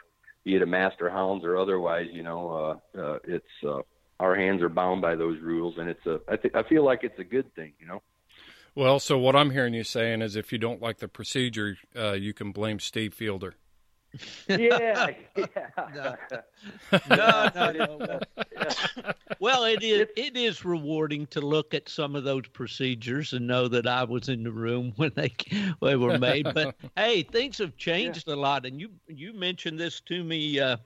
[0.44, 3.81] be it a master hounds or otherwise, you know, uh, uh, it's uh,
[4.20, 7.04] our hands are bound by those rules, and it's a I, th- I feel like
[7.04, 8.02] it's a good thing, you know.
[8.74, 12.12] Well, so what I'm hearing you saying is, if you don't like the procedure, uh,
[12.12, 13.54] you can blame Steve Fielder.
[14.48, 15.44] yeah, yeah.
[17.10, 18.20] no, no, no.
[19.38, 23.68] Well, it is it is rewarding to look at some of those procedures and know
[23.68, 25.32] that I was in the room when they
[25.82, 26.52] they were made.
[26.54, 28.34] But hey, things have changed yeah.
[28.34, 30.58] a lot, and you you mentioned this to me.
[30.58, 30.78] Uh,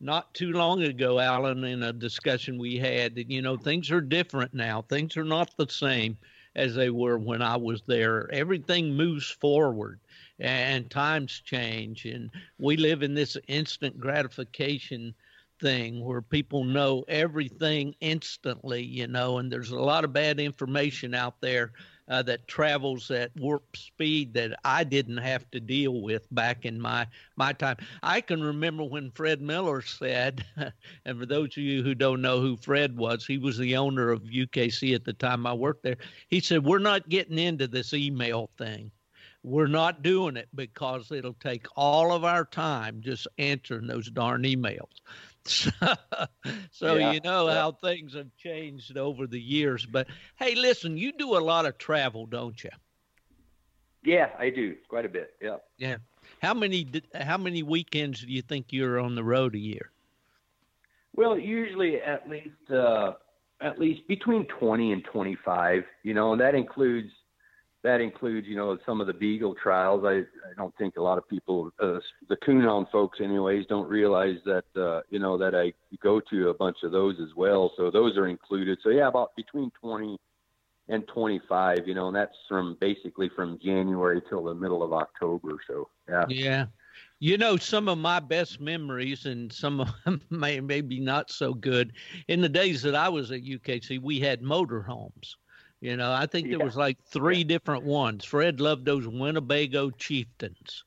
[0.00, 4.00] not too long ago, Alan, in a discussion we had, that you know things are
[4.00, 4.82] different now.
[4.82, 6.18] Things are not the same
[6.56, 8.30] as they were when I was there.
[8.32, 10.00] Everything moves forward
[10.38, 15.14] and times change and we live in this instant gratification
[15.60, 21.14] thing where people know everything instantly you know and there's a lot of bad information
[21.14, 21.72] out there
[22.10, 26.80] uh, that travels at warp speed that I didn't have to deal with back in
[26.80, 27.06] my
[27.36, 27.76] my time.
[28.02, 30.44] I can remember when Fred Miller said,
[31.04, 34.10] and for those of you who don't know who Fred was, he was the owner
[34.10, 35.98] of UKC at the time I worked there.
[36.28, 38.90] He said, "We're not getting into this email thing."
[39.42, 44.42] We're not doing it because it'll take all of our time just answering those darn
[44.42, 45.00] emails.
[45.44, 45.70] So,
[46.70, 47.54] so yeah, you know yeah.
[47.54, 49.86] how things have changed over the years.
[49.86, 52.70] But hey, listen, you do a lot of travel, don't you?
[54.04, 55.34] Yeah, I do quite a bit.
[55.40, 55.56] Yeah.
[55.78, 55.96] Yeah.
[56.42, 59.90] How many how many weekends do you think you're on the road a year?
[61.14, 63.14] Well, usually at least uh,
[63.60, 65.84] at least between twenty and twenty five.
[66.02, 67.10] You know, and that includes
[67.82, 70.04] that includes, you know, some of the beagle trials.
[70.04, 71.98] I, I don't think a lot of people, uh,
[72.28, 76.54] the coonhound folks, anyways, don't realize that, uh, you know, that I go to a
[76.54, 77.72] bunch of those as well.
[77.76, 78.78] So those are included.
[78.82, 80.18] So yeah, about between 20
[80.88, 85.58] and 25, you know, and that's from basically from January till the middle of October.
[85.66, 86.24] So yeah.
[86.28, 86.66] Yeah.
[87.18, 91.54] You know, some of my best memories, and some of them may maybe not so
[91.54, 91.92] good.
[92.28, 95.34] In the days that I was at UKC, we had motorhomes
[95.80, 97.44] you know, I think there was like three yeah.
[97.44, 98.24] different ones.
[98.24, 100.84] Fred loved those Winnebago Chieftains.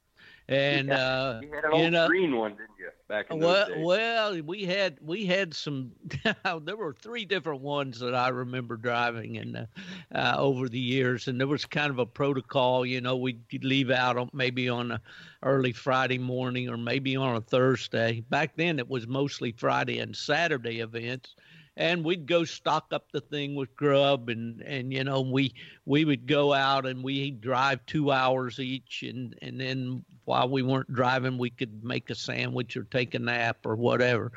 [0.50, 0.96] And yeah.
[0.96, 2.90] uh you had an old know, green one, didn't you?
[3.08, 3.86] Back in well, those days.
[3.86, 5.92] well, we had we had some.
[6.64, 9.66] there were three different ones that I remember driving and uh,
[10.14, 12.86] uh, over the years, and there was kind of a protocol.
[12.86, 15.02] You know, we'd leave out on, maybe on a
[15.44, 18.22] early Friday morning or maybe on a Thursday.
[18.30, 21.36] Back then, it was mostly Friday and Saturday events
[21.76, 25.54] and we'd go stock up the thing with grub and and you know we
[25.86, 30.62] we would go out and we drive two hours each and and then while we
[30.62, 34.32] weren't driving we could make a sandwich or take a nap or whatever.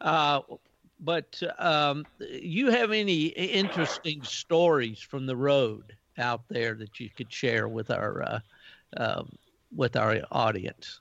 [0.00, 0.40] Uh,
[1.02, 7.32] but um, you have any interesting stories from the road out there that you could
[7.32, 8.40] share with our uh,
[8.96, 9.30] um,
[9.74, 11.00] with our audience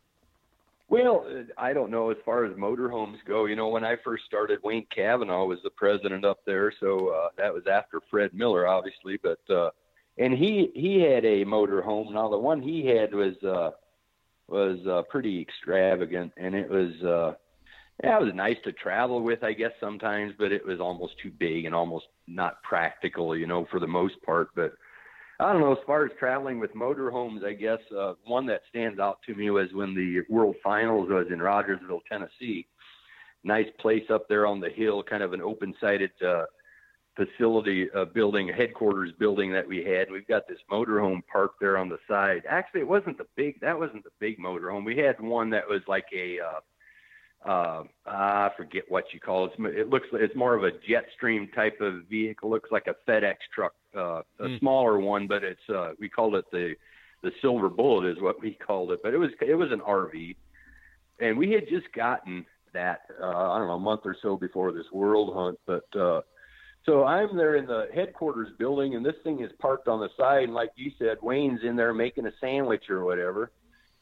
[0.90, 3.46] well, uh, I don't know as far as motorhomes go.
[3.46, 7.30] You know, when I first started, Wayne Cavanaugh was the president up there, so uh,
[7.38, 9.20] that was after Fred Miller, obviously.
[9.22, 9.70] But uh,
[10.18, 12.12] and he he had a motorhome.
[12.12, 13.72] Now the one he had was uh,
[14.48, 17.36] was uh, pretty extravagant, and it was uh,
[18.04, 21.32] yeah, it was nice to travel with, I guess sometimes, but it was almost too
[21.32, 24.50] big and almost not practical, you know, for the most part.
[24.56, 24.74] But
[25.40, 25.72] I don't know.
[25.72, 29.50] As far as traveling with motorhomes, I guess uh, one that stands out to me
[29.50, 32.68] was when the World Finals was in Rogersville, Tennessee.
[33.46, 36.44] Nice place up there on the hill, kind of an open-sided uh,
[37.16, 40.12] facility uh, building, headquarters building that we had.
[40.12, 42.44] We've got this motorhome parked there on the side.
[42.50, 43.62] Actually, it wasn't the big.
[43.62, 44.86] That wasn't the big motorhome.
[44.86, 46.40] We had one that was like a.
[46.40, 46.60] Uh,
[47.50, 49.54] uh, I forget what you call it.
[49.58, 52.50] It looks it's more of a jet stream type of vehicle.
[52.50, 54.60] Looks like a FedEx truck, uh, a mm.
[54.60, 56.76] smaller one, but it's uh, we called it the
[57.22, 59.02] the Silver Bullet is what we called it.
[59.04, 60.36] But it was it was an RV,
[61.20, 64.72] and we had just gotten that uh, I don't know a month or so before
[64.72, 65.60] this World Hunt.
[65.66, 66.22] But uh,
[66.86, 70.44] so I'm there in the headquarters building, and this thing is parked on the side,
[70.44, 73.52] and like you said, Wayne's in there making a sandwich or whatever,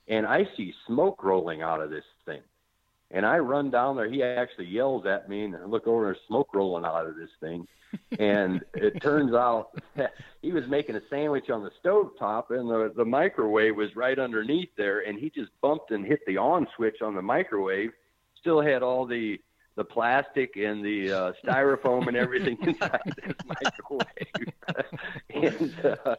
[0.08, 2.42] and I see smoke rolling out of this thing
[3.12, 4.10] and I run down there.
[4.10, 7.16] He actually yells at me, and I look over, and there's smoke rolling out of
[7.16, 7.68] this thing.
[8.20, 9.70] and it turns out
[10.42, 14.20] he was making a sandwich on the stove top, and the, the microwave was right
[14.20, 15.02] underneath there.
[15.08, 17.92] And he just bumped and hit the on switch on the microwave.
[18.40, 19.40] Still had all the
[19.76, 24.54] the plastic and the uh, styrofoam and everything inside this microwave.
[25.30, 26.16] and uh,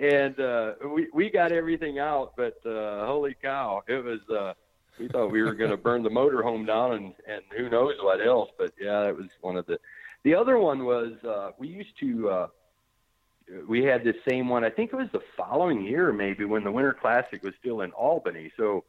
[0.00, 4.20] and uh, we we got everything out, but uh, holy cow, it was.
[4.30, 4.54] Uh,
[4.98, 8.24] we thought we were going to burn the motorhome down and and who knows what
[8.24, 8.50] else.
[8.58, 9.78] But yeah, that was one of the.
[10.24, 12.28] The other one was uh, we used to.
[12.28, 12.46] Uh,
[13.68, 14.64] we had this same one.
[14.64, 17.90] I think it was the following year, maybe when the Winter Classic was still in
[17.92, 18.52] Albany.
[18.56, 18.84] So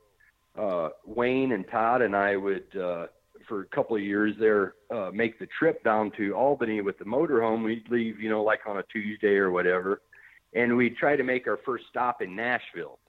[0.57, 3.07] uh, Wayne and Todd and I would, uh,
[3.47, 7.05] for a couple of years there, uh, make the trip down to Albany with the
[7.05, 7.63] motorhome.
[7.63, 10.01] We'd leave, you know, like on a Tuesday or whatever,
[10.53, 12.99] and we'd try to make our first stop in Nashville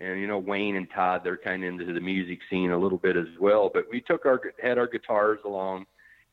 [0.00, 2.98] and you know Wayne and Todd they're kind of into the music scene a little
[2.98, 3.70] bit as well.
[3.72, 5.86] But we took our had our guitars along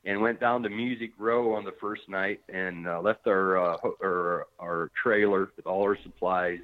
[0.04, 3.76] and went down to Music Row on the first night and uh, left our uh,
[4.02, 6.60] our our trailer with all our supplies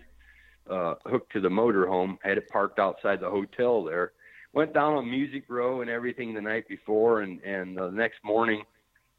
[0.70, 2.18] uh, hooked to the motorhome.
[2.22, 4.12] Had it parked outside the hotel there.
[4.54, 8.62] Went down on Music Row and everything the night before, and and the next morning.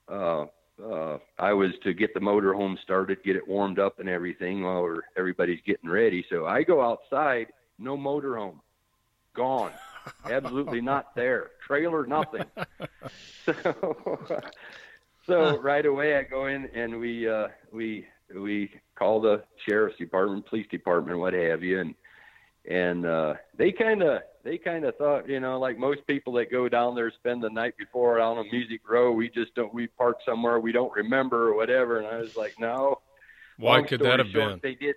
[0.07, 0.45] Uh,
[0.83, 4.99] uh, I was to get the motorhome started, get it warmed up and everything while
[5.15, 6.25] everybody's getting ready.
[6.31, 7.47] So I go outside
[7.83, 8.59] no motorhome,
[9.35, 9.71] gone,
[10.29, 11.51] absolutely not there.
[11.65, 12.45] Trailer, nothing.
[13.45, 14.15] So,
[15.25, 20.45] so right away I go in and we uh, we we call the sheriff's department,
[20.47, 21.95] police department, what have you, and
[22.69, 26.51] and uh, they kind of they kind of thought, you know, like most people that
[26.51, 29.87] go down there spend the night before on a music row, we just don't we
[29.87, 31.97] park somewhere we don't remember or whatever.
[31.97, 33.01] And I was like, no.
[33.57, 34.71] Why Long could that have short, been?
[34.71, 34.95] They did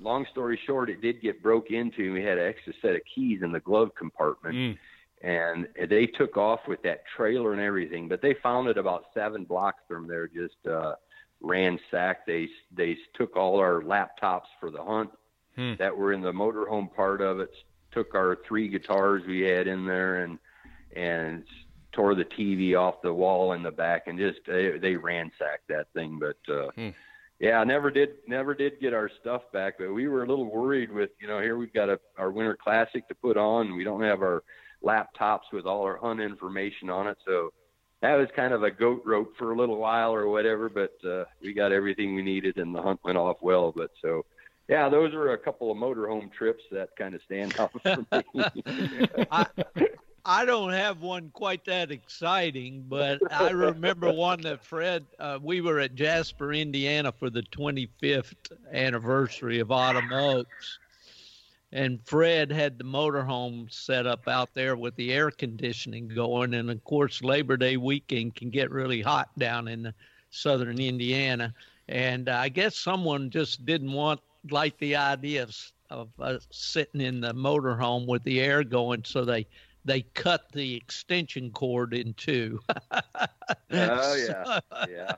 [0.00, 2.12] long story short, it did get broke into.
[2.12, 4.54] We had an extra set of keys in the glove compartment.
[4.54, 4.78] Mm.
[5.22, 9.44] And they took off with that trailer and everything, but they found it about seven
[9.44, 10.94] blocks from there, just uh,
[11.42, 12.26] ransacked.
[12.26, 15.10] They they took all our laptops for the hunt
[15.56, 15.74] hmm.
[15.78, 17.50] that were in the motorhome part of it.
[17.92, 20.38] Took our three guitars we had in there and
[20.96, 21.44] and
[21.92, 25.92] tore the TV off the wall in the back and just they, they ransacked that
[25.92, 26.18] thing.
[26.18, 26.90] But uh, hmm
[27.40, 30.92] yeah, never did never did get our stuff back, but we were a little worried
[30.92, 33.76] with you know here we've got a our winter classic to put on.
[33.76, 34.42] We don't have our
[34.84, 37.50] laptops with all our hunt information on it, so
[38.02, 40.68] that was kind of a goat rope for a little while or whatever.
[40.68, 43.72] But uh, we got everything we needed, and the hunt went off well.
[43.74, 44.26] But so
[44.68, 48.44] yeah, those are a couple of motorhome trips that kind of stand out for me.
[49.30, 49.46] I,
[50.24, 55.06] I don't have one quite that exciting, but I remember one that Fred.
[55.18, 58.34] Uh, we were at Jasper, Indiana, for the 25th
[58.72, 60.78] anniversary of Autumn Oaks,
[61.72, 66.70] and Fred had the motorhome set up out there with the air conditioning going, and
[66.70, 69.92] of course Labor Day weekend can get really hot down in
[70.30, 71.54] southern Indiana,
[71.88, 74.20] and uh, I guess someone just didn't want
[74.50, 75.56] like the idea of,
[75.90, 79.46] of uh, sitting in the motorhome with the air going, so they
[79.90, 82.60] they cut the extension cord in two.
[83.72, 85.12] oh yeah, yeah,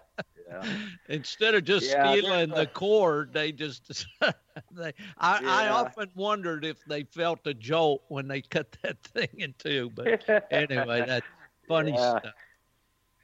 [0.49, 0.65] yeah.
[1.11, 4.07] Instead of just yeah, stealing the cord, they just
[4.73, 4.95] they.
[5.19, 5.51] I, yeah.
[5.51, 9.91] I often wondered if they felt a jolt when they cut that thing in two.
[9.95, 11.27] But anyway, that's
[11.69, 12.19] funny yeah.
[12.19, 12.35] stuff.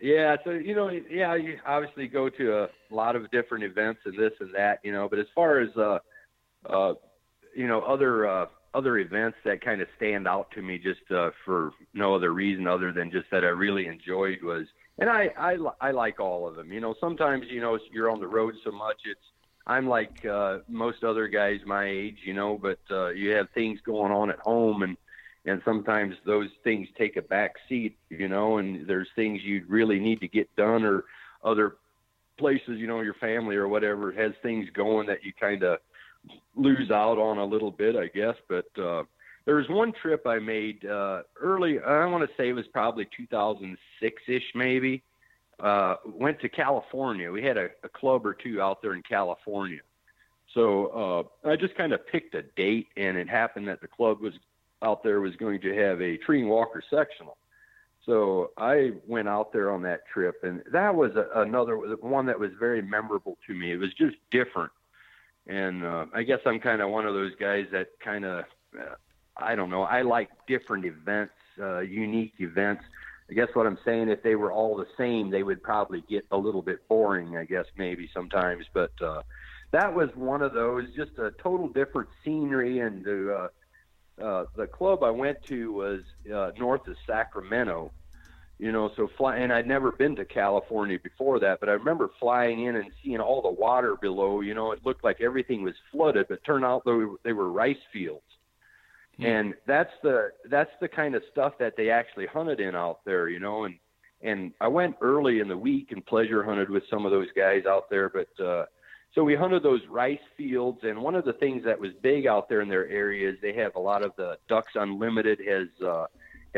[0.02, 4.18] Yeah, so you know, yeah, you obviously go to a lot of different events and
[4.18, 5.08] this and that, you know.
[5.08, 5.98] But as far as uh,
[6.66, 6.92] uh,
[7.56, 11.31] you know, other uh, other events that kind of stand out to me just uh,
[11.45, 14.66] for no other reason other than just that I really enjoyed was,
[14.99, 16.73] and I, I, I like all of them.
[16.73, 18.97] You know, sometimes, you know, you're on the road so much.
[19.05, 19.20] It's,
[19.66, 23.81] I'm like uh, most other guys my age, you know, but uh, you have things
[23.85, 24.97] going on at home and,
[25.45, 29.99] and sometimes those things take a back seat, you know, and there's things you really
[29.99, 31.05] need to get done or
[31.45, 31.77] other
[32.39, 35.78] places, you know, your family or whatever has things going that you kind of
[36.56, 38.34] lose out on a little bit, I guess.
[38.48, 39.05] But uh,
[39.44, 41.78] there was one trip I made uh, early.
[41.80, 45.02] I want to say it was probably 2006 ish, maybe.
[45.60, 47.32] Uh, went to California.
[47.32, 49.80] We had a, a club or two out there in California.
[50.55, 54.20] So uh, I just kind of picked a date, and it happened that the club
[54.20, 54.34] was
[54.82, 57.36] out there was going to have a Treeing Walker sectional.
[58.06, 62.38] So I went out there on that trip, and that was a, another one that
[62.38, 63.72] was very memorable to me.
[63.72, 64.72] It was just different,
[65.48, 68.44] and uh, I guess I'm kind of one of those guys that kind of,
[68.78, 68.94] uh,
[69.36, 72.84] I don't know, I like different events, uh, unique events.
[73.30, 76.26] I guess what I'm saying, if they were all the same, they would probably get
[76.30, 77.36] a little bit boring.
[77.36, 79.22] I guess maybe sometimes, but uh,
[79.72, 83.06] that was one of those, just a total different scenery and.
[83.06, 83.48] Uh,
[84.22, 86.00] uh, the club I went to was
[86.34, 87.92] uh, north of Sacramento.
[88.59, 92.10] You know, so fly, and I'd never been to California before that, but I remember
[92.18, 94.40] flying in and seeing all the water below.
[94.40, 97.52] You know, it looked like everything was flooded, but turned out they were, they were
[97.52, 98.24] rice fields.
[99.16, 99.26] Hmm.
[99.26, 103.28] And that's the that's the kind of stuff that they actually hunted in out there,
[103.28, 103.64] you know.
[103.64, 103.76] And
[104.22, 107.62] and I went early in the week and pleasure hunted with some of those guys
[107.64, 108.64] out there, but uh,
[109.14, 112.48] so we hunted those rice fields, and one of the things that was big out
[112.48, 116.06] there in their area is they have a lot of the Ducks Unlimited has uh,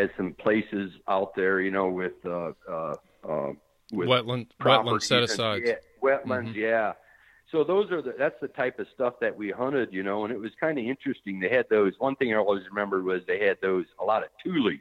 [0.00, 2.94] has some places out there, you know, with uh, uh,
[3.28, 3.52] uh,
[3.92, 5.62] with wetland wetland set aside.
[5.64, 6.58] Yeah, wetlands, mm-hmm.
[6.58, 6.92] yeah.
[7.52, 10.32] So those are the that's the type of stuff that we hunted, you know, and
[10.32, 11.40] it was kind of interesting.
[11.40, 11.94] They had those.
[11.98, 14.80] One thing I always remembered was they had those a lot of tules.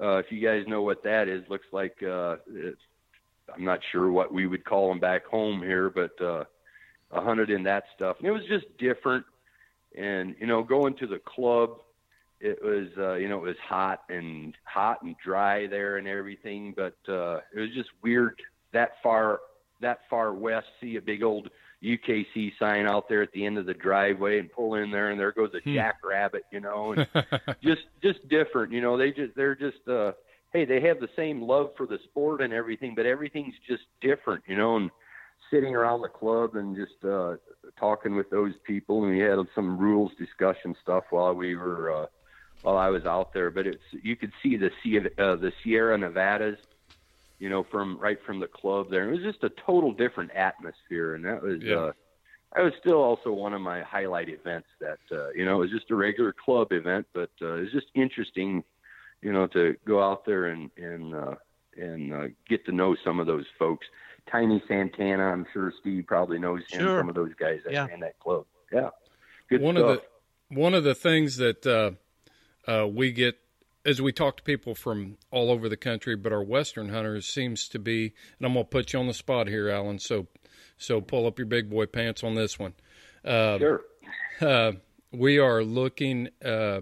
[0.00, 2.36] Uh, if you guys know what that is, looks like uh,
[3.54, 6.44] I'm not sure what we would call them back home here, but uh,
[7.10, 8.16] a hundred in that stuff.
[8.18, 9.24] And it was just different.
[9.96, 11.80] And you know, going to the club,
[12.42, 16.74] it was uh, you know it was hot and hot and dry there and everything,
[16.76, 18.42] but uh, it was just weird
[18.72, 19.40] that far
[19.80, 20.66] that far west.
[20.80, 21.48] See a big old
[21.84, 25.20] UKC sign out there at the end of the driveway and pull in there and
[25.20, 25.74] there goes a hmm.
[25.74, 27.06] jackrabbit, you know, and
[27.62, 28.72] just just different.
[28.72, 30.12] You know, they just they're just uh
[30.52, 34.42] hey, they have the same love for the sport and everything, but everything's just different,
[34.48, 34.90] you know, and
[35.50, 37.36] sitting around the club and just uh
[37.78, 42.06] talking with those people and we had some rules discussion stuff while we were uh
[42.62, 44.70] while I was out there, but it's you could see the
[45.18, 46.58] uh, the Sierra Nevadas,
[47.38, 49.08] you know, from right from the club there.
[49.08, 51.76] It was just a total different atmosphere, and that was yeah.
[51.76, 51.92] uh,
[52.54, 54.68] that was still also one of my highlight events.
[54.80, 57.72] That uh, you know, it was just a regular club event, but uh, it was
[57.72, 58.64] just interesting
[59.22, 61.34] you know, to go out there and and uh,
[61.76, 63.86] and uh, get to know some of those folks.
[64.30, 66.80] Tiny Santana, I'm sure Steve probably knows him.
[66.80, 67.00] Sure.
[67.00, 67.86] Some of those guys that yeah.
[67.86, 68.44] ran that club.
[68.72, 68.90] Yeah,
[69.48, 69.90] good one stuff.
[69.90, 70.02] of
[70.50, 71.92] the one of the things that uh,
[72.66, 73.38] uh, we get
[73.84, 77.68] as we talk to people from all over the country, but our Western hunters seems
[77.68, 79.98] to be, and I'm going to put you on the spot here, Alan.
[79.98, 80.28] So,
[80.78, 82.74] so pull up your big boy pants on this one.
[83.24, 83.80] Uh, sure.
[84.40, 84.72] Uh,
[85.12, 86.80] we are looking uh,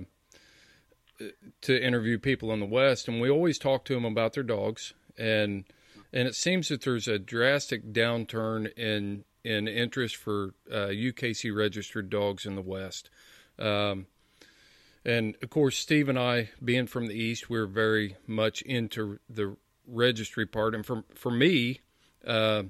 [1.62, 4.94] to interview people in the West, and we always talk to them about their dogs,
[5.18, 5.64] and
[6.12, 12.10] and it seems that there's a drastic downturn in in interest for uh, UKC registered
[12.10, 13.10] dogs in the West.
[13.58, 14.06] Um,
[15.04, 19.56] and of course, Steve and I, being from the East, we're very much into the
[19.86, 20.74] registry part.
[20.74, 21.80] And for for me,
[22.26, 22.64] uh,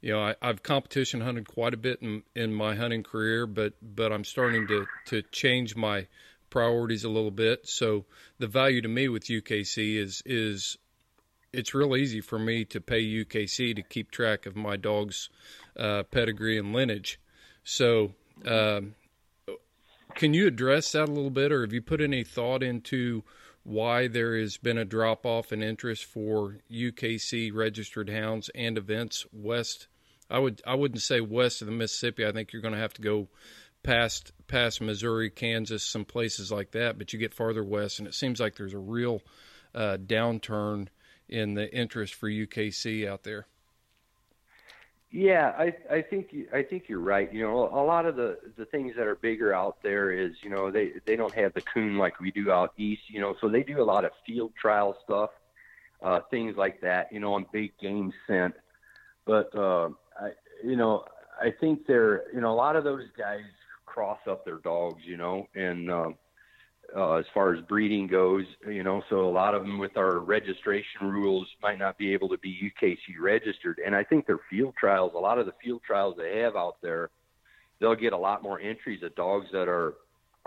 [0.00, 3.74] you know, I, have competition hunted quite a bit in, in my hunting career, but
[3.82, 6.06] but I'm starting to to change my
[6.48, 7.68] priorities a little bit.
[7.68, 8.04] So
[8.38, 10.76] the value to me with UKC is is
[11.52, 15.28] it's real easy for me to pay UKC to keep track of my dog's
[15.76, 17.20] uh, pedigree and lineage.
[17.64, 18.14] So,
[18.46, 18.94] um,
[20.14, 23.22] can you address that a little bit, or have you put any thought into
[23.62, 29.26] why there has been a drop off in interest for UKC registered hounds and events
[29.32, 29.88] west?
[30.28, 32.24] I would I wouldn't say west of the Mississippi.
[32.24, 33.28] I think you're going to have to go
[33.82, 36.98] past past Missouri, Kansas, some places like that.
[36.98, 39.22] But you get farther west, and it seems like there's a real
[39.74, 40.88] uh, downturn
[41.28, 43.46] in the interest for UKC out there.
[45.12, 47.32] Yeah, I I think I think you're right.
[47.32, 50.50] You know, a lot of the the things that are bigger out there is you
[50.50, 53.02] know they they don't have the coon like we do out east.
[53.08, 55.30] You know, so they do a lot of field trial stuff,
[56.00, 57.12] uh, things like that.
[57.12, 58.54] You know, on big game scent.
[59.26, 60.30] But uh, I
[60.64, 61.04] you know
[61.40, 63.42] I think they're you know a lot of those guys
[63.86, 66.10] cross up their dogs, you know, and uh,
[66.96, 70.18] uh, as far as breeding goes, you know, so a lot of them with our
[70.18, 73.80] registration rules might not be able to be UKC registered.
[73.84, 76.76] And I think their field trials, a lot of the field trials they have out
[76.82, 77.10] there,
[77.80, 79.94] they'll get a lot more entries of dogs that are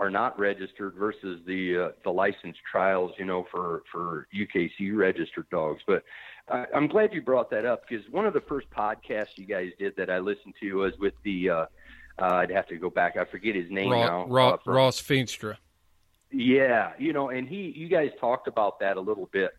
[0.00, 5.48] are not registered versus the uh, the licensed trials, you know, for for UKC registered
[5.50, 5.82] dogs.
[5.86, 6.02] But
[6.48, 9.70] uh, I'm glad you brought that up because one of the first podcasts you guys
[9.78, 11.66] did that I listened to was with the uh,
[12.18, 13.16] uh, I'd have to go back.
[13.16, 14.26] I forget his name Ross, now.
[14.26, 15.56] Ross, uh, from, Ross Feenstra.
[16.36, 19.52] Yeah, you know, and he, you guys talked about that a little bit,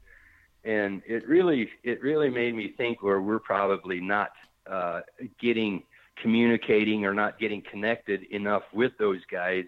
[0.65, 4.31] and it really, it really made me think where we're probably not
[4.69, 5.01] uh,
[5.39, 5.83] getting
[6.21, 9.63] communicating or not getting connected enough with those guys.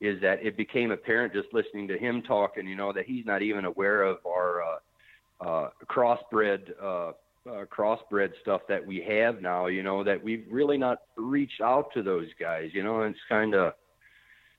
[0.00, 3.40] Is that it became apparent just listening to him talking, you know, that he's not
[3.40, 4.78] even aware of our uh,
[5.40, 7.12] uh, crossbred uh,
[7.48, 9.68] uh, crossbred stuff that we have now.
[9.68, 12.72] You know, that we've really not reached out to those guys.
[12.74, 13.72] You know, and it's kind of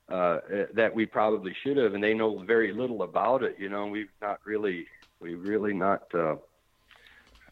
[0.09, 0.39] uh,
[0.73, 3.55] that we probably should have, and they know very little about it.
[3.57, 4.85] You know, we've not really,
[5.19, 6.35] we've really not, uh,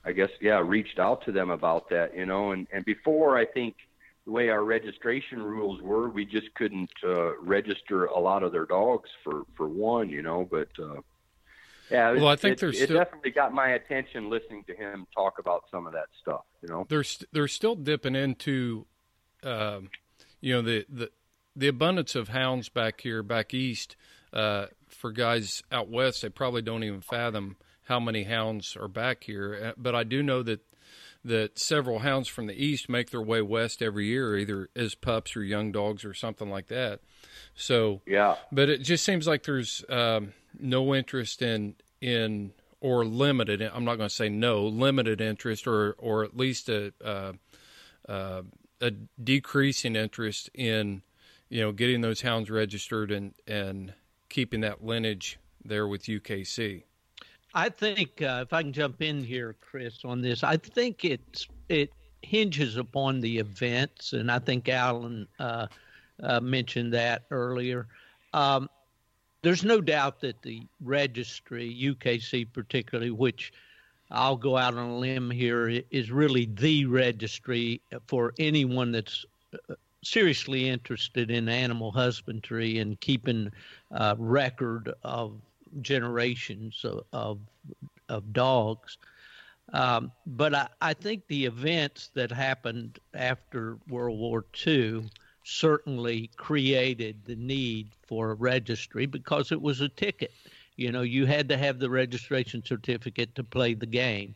[0.04, 2.16] I guess, yeah, reached out to them about that.
[2.16, 3.76] You know, and and before I think
[4.26, 8.66] the way our registration rules were, we just couldn't uh, register a lot of their
[8.66, 10.10] dogs for for one.
[10.10, 10.70] You know, but.
[10.78, 11.02] Uh,
[11.90, 15.06] yeah, well, I think it, there's it still, definitely got my attention listening to him
[15.14, 16.46] talk about some of that stuff.
[16.62, 17.04] You know, they're
[17.34, 18.86] they're still dipping into,
[19.44, 19.90] um,
[20.40, 21.12] you know, the the
[21.56, 23.96] the abundance of hounds back here, back east.
[24.34, 29.24] Uh, for guys out west, they probably don't even fathom how many hounds are back
[29.24, 29.60] here.
[29.64, 30.62] Uh, but I do know that
[31.24, 35.36] that several hounds from the east make their way west every year, either as pups
[35.36, 37.00] or young dogs or something like that.
[37.54, 43.62] So yeah, but it just seems like there's um, no interest in in or limited.
[43.62, 47.34] I'm not going to say no, limited interest, or or at least a uh,
[48.10, 48.42] uh,
[48.80, 48.92] a
[49.24, 51.04] decreasing interest in
[51.52, 53.94] you know getting those hounds registered and and
[54.30, 56.84] keeping that lineage there with UKC.
[57.54, 61.48] I think uh, if I can jump in here, Chris, on this, I think it's
[61.68, 61.92] it
[62.22, 65.68] hinges upon the events, and I think Alan uh,
[66.24, 67.88] uh, mentioned that earlier.
[68.34, 68.70] Um,
[69.42, 73.52] there's no doubt that the registry, UKC particularly, which
[74.10, 79.26] I'll go out on a limb here, is really the registry for anyone that's
[79.70, 79.74] uh,
[80.04, 83.52] seriously interested in animal husbandry and keeping
[83.92, 85.40] uh, record of
[85.82, 87.40] generations of of,
[88.10, 88.98] of dogs.
[89.74, 95.10] Um, but I, I, think the events that happened after World War II
[95.44, 100.34] certainly created the need for a registry because it was a ticket.
[100.76, 104.36] You know, you had to have the registration certificate to play the game.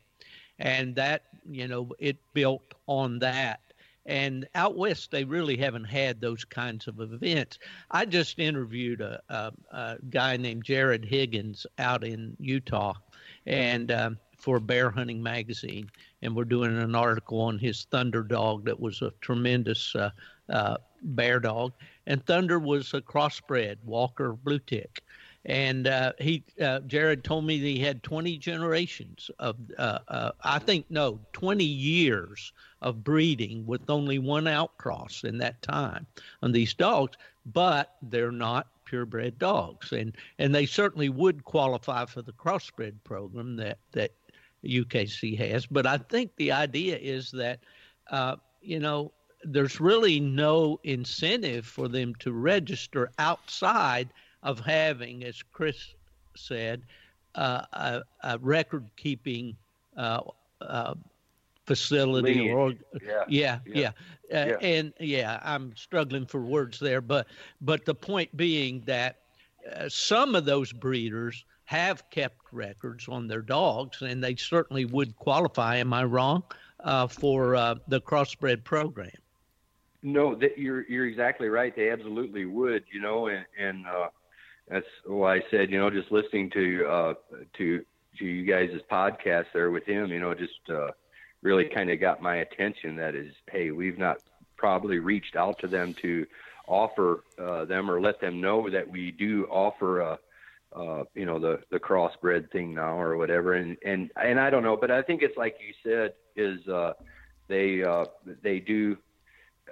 [0.59, 3.59] And that, you know, it built on that.
[4.06, 7.57] And out west, they really haven't had those kinds of events.
[7.90, 12.94] I just interviewed a, a, a guy named Jared Higgins out in Utah,
[13.48, 15.90] and um, for Bear Hunting Magazine,
[16.22, 20.11] and we're doing an article on his Thunder dog that was a tremendous uh,
[20.49, 21.73] uh, bear dog,
[22.06, 25.02] and Thunder was a crossbred Walker Blue Tick.
[25.45, 30.57] And uh, he, uh, Jared told me he had 20 generations of, uh, uh, I
[30.57, 32.51] think, no, 20 years
[32.81, 36.07] of breeding with only one outcross in that time
[36.41, 39.91] on these dogs, but they're not purebred dogs.
[39.91, 44.11] And, and they certainly would qualify for the crossbred program that, that
[44.63, 45.67] UKC has.
[45.67, 47.59] But I think the idea is that,
[48.09, 49.11] uh, you know,
[49.43, 54.09] there's really no incentive for them to register outside
[54.45, 55.95] of having, as Chris
[56.35, 56.84] said,
[57.35, 59.57] uh, a, a record keeping
[59.97, 60.22] uh,
[60.61, 60.95] uh,
[61.65, 62.73] facility or
[63.03, 63.23] yeah.
[63.27, 63.91] yeah yeah,
[64.30, 64.38] yeah.
[64.38, 67.26] Uh, and yeah i'm struggling for words there but
[67.59, 69.22] but the point being that
[69.76, 75.15] uh, some of those breeders have kept records on their dogs and they certainly would
[75.17, 75.77] qualify.
[75.77, 76.43] Am i wrong
[76.81, 79.09] uh, for uh, the crossbred program?
[80.03, 81.76] No, that you're you're exactly right.
[81.76, 84.07] They absolutely would, you know, and, and uh,
[84.67, 87.13] that's why I said, you know, just listening to uh,
[87.57, 87.85] to
[88.19, 90.91] to you guys' podcast there with him, you know, just uh,
[91.41, 92.95] really kind of got my attention.
[92.95, 94.17] That is, hey, we've not
[94.57, 96.25] probably reached out to them to
[96.67, 100.19] offer uh, them or let them know that we do offer a,
[100.75, 103.53] uh, you know, the the crossbred thing now or whatever.
[103.53, 106.93] And and and I don't know, but I think it's like you said, is uh,
[107.47, 108.05] they uh,
[108.41, 108.97] they do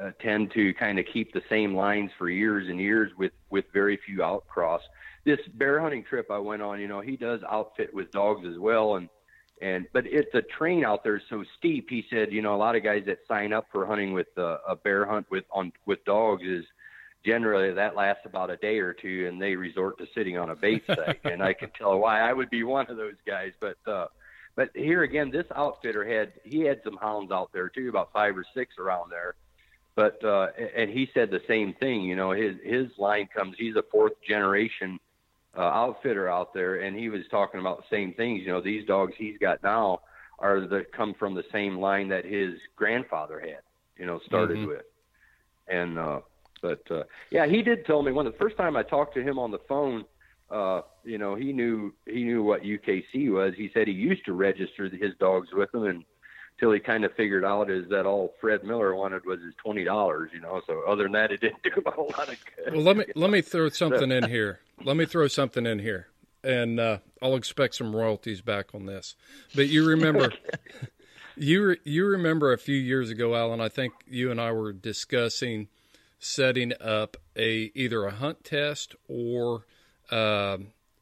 [0.01, 3.65] uh, tend to kind of keep the same lines for years and years with with
[3.73, 4.81] very few outcross.
[5.25, 8.57] This bear hunting trip I went on, you know, he does outfit with dogs as
[8.57, 9.09] well, and
[9.61, 11.89] and but it's the train out there is so steep.
[11.89, 14.57] He said, you know, a lot of guys that sign up for hunting with uh,
[14.67, 16.65] a bear hunt with on with dogs is
[17.23, 20.55] generally that lasts about a day or two, and they resort to sitting on a
[20.55, 21.19] bait site.
[21.23, 23.77] and I can tell why I would be one of those guys, but.
[23.87, 24.07] uh
[24.55, 28.37] but here again, this outfitter had he had some hounds out there too, about five
[28.37, 29.33] or six around there,
[29.95, 32.01] but uh, and he said the same thing.
[32.01, 33.55] You know, his his line comes.
[33.57, 34.99] He's a fourth generation
[35.57, 38.41] uh, outfitter out there, and he was talking about the same things.
[38.45, 39.99] You know, these dogs he's got now
[40.39, 43.61] are the come from the same line that his grandfather had.
[43.97, 44.69] You know, started mm-hmm.
[44.69, 44.85] with,
[45.67, 46.21] and uh,
[46.61, 49.37] but uh, yeah, he did tell me when the first time I talked to him
[49.37, 50.05] on the phone.
[50.49, 53.53] Uh, you know, he knew he knew what UKC was.
[53.55, 56.03] He said he used to register his dogs with them, and
[56.59, 59.83] till he kind of figured out is that all Fred Miller wanted was his twenty
[59.83, 60.61] dollars, you know.
[60.67, 62.73] So other than that, it didn't do him a lot of good.
[62.73, 64.59] Well, let me let me throw something in here.
[64.83, 66.07] Let me throw something in here,
[66.43, 69.15] and uh, I'll expect some royalties back on this.
[69.55, 70.31] But you remember,
[71.35, 73.61] you you remember a few years ago, Alan.
[73.61, 75.67] I think you and I were discussing
[76.19, 79.65] setting up a either a hunt test or
[80.09, 80.57] uh,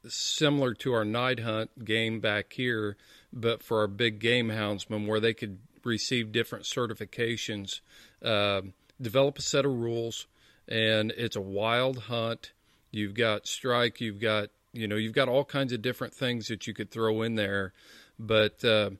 [0.07, 2.97] similar to our night hunt game back here
[3.33, 7.79] but for our big game houndsmen where they could receive different certifications,
[8.23, 8.61] uh,
[9.01, 10.27] develop a set of rules,
[10.67, 12.51] and it's a wild hunt.
[12.91, 16.67] You've got strike, you've got you know you've got all kinds of different things that
[16.67, 17.73] you could throw in there,
[18.19, 18.91] but uh,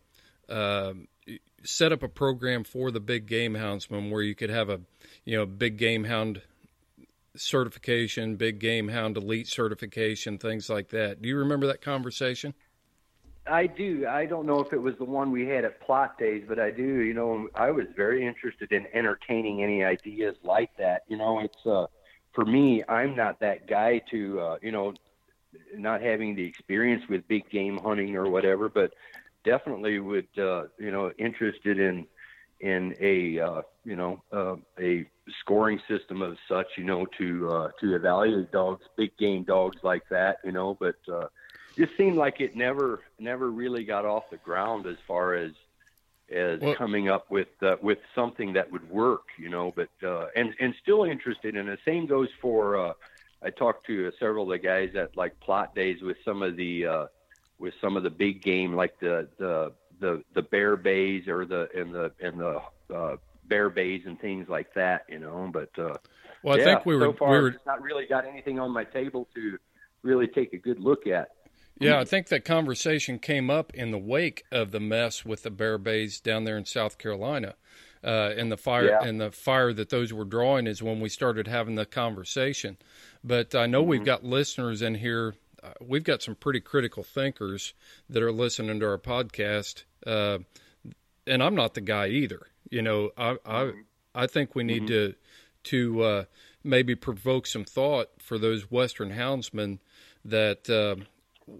[0.49, 0.94] uh,
[1.64, 4.82] set up a program for the big game houndsman where you could have a
[5.26, 6.41] you know big game hound
[7.36, 11.22] certification, big game hound elite certification, things like that.
[11.22, 12.53] Do you remember that conversation?
[13.47, 14.05] I do.
[14.07, 16.69] I don't know if it was the one we had at Plott Days, but I
[16.69, 16.84] do.
[16.84, 21.03] You know, I was very interested in entertaining any ideas like that.
[21.07, 21.88] You know, it's uh,
[22.34, 22.84] for me.
[22.88, 24.93] I'm not that guy to, uh, you know,
[25.76, 28.93] not having the experience with big game hunting or whatever, but
[29.43, 32.05] definitely would, uh, you know, interested in
[32.59, 35.07] in a uh, you know uh, a
[35.39, 36.68] scoring system of such.
[36.77, 40.38] You know, to uh, to evaluate dogs, big game dogs like that.
[40.43, 40.97] You know, but.
[41.11, 41.26] Uh,
[41.77, 45.52] just seemed like it never never really got off the ground as far as
[46.31, 49.73] as well, coming up with uh, with something that would work, you know.
[49.76, 52.77] But uh, and and still interested, and the same goes for.
[52.77, 52.93] Uh,
[53.43, 56.85] I talked to several of the guys at like Plott Days with some of the
[56.85, 57.06] uh,
[57.60, 61.69] with some of the big game, like the the the the bear bays or the
[61.76, 62.61] and the and the
[62.93, 63.18] uh,
[63.48, 65.49] bear bays and things like that, you know.
[65.52, 65.98] But uh,
[66.43, 68.72] well, I yeah, think we were so far, we were not really got anything on
[68.72, 69.57] my table to
[70.03, 71.30] really take a good look at.
[71.82, 75.49] Yeah, I think that conversation came up in the wake of the mess with the
[75.49, 77.56] bear bays down there in South Carolina.
[78.03, 79.03] Uh, and the fire yeah.
[79.03, 82.76] and the fire that those were drawing is when we started having the conversation.
[83.24, 83.90] But I know mm-hmm.
[83.90, 85.36] we've got listeners in here.
[85.62, 87.76] Uh, we've got some pretty critical thinkers
[88.10, 90.40] that are listening to our podcast, uh,
[91.28, 92.48] and I'm not the guy either.
[92.72, 93.80] You know, I I, mm-hmm.
[94.16, 95.12] I think we need mm-hmm.
[95.12, 95.16] to
[95.64, 96.24] to uh,
[96.64, 99.78] maybe provoke some thought for those Western houndsmen
[100.26, 101.03] that uh,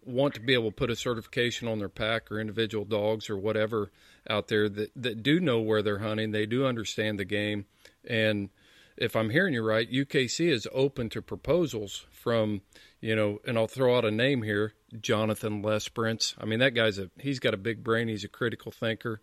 [0.05, 3.38] want to be able to put a certification on their pack or individual dogs or
[3.38, 3.91] whatever
[4.30, 7.65] out there that, that do know where they're hunting, they do understand the game.
[8.07, 8.49] And
[8.97, 12.61] if I'm hearing you right, UKC is open to proposals from,
[12.99, 16.35] you know, and I'll throw out a name here, Jonathan Lesperance.
[16.39, 18.07] I mean, that guy's a he's got a big brain.
[18.07, 19.22] He's a critical thinker,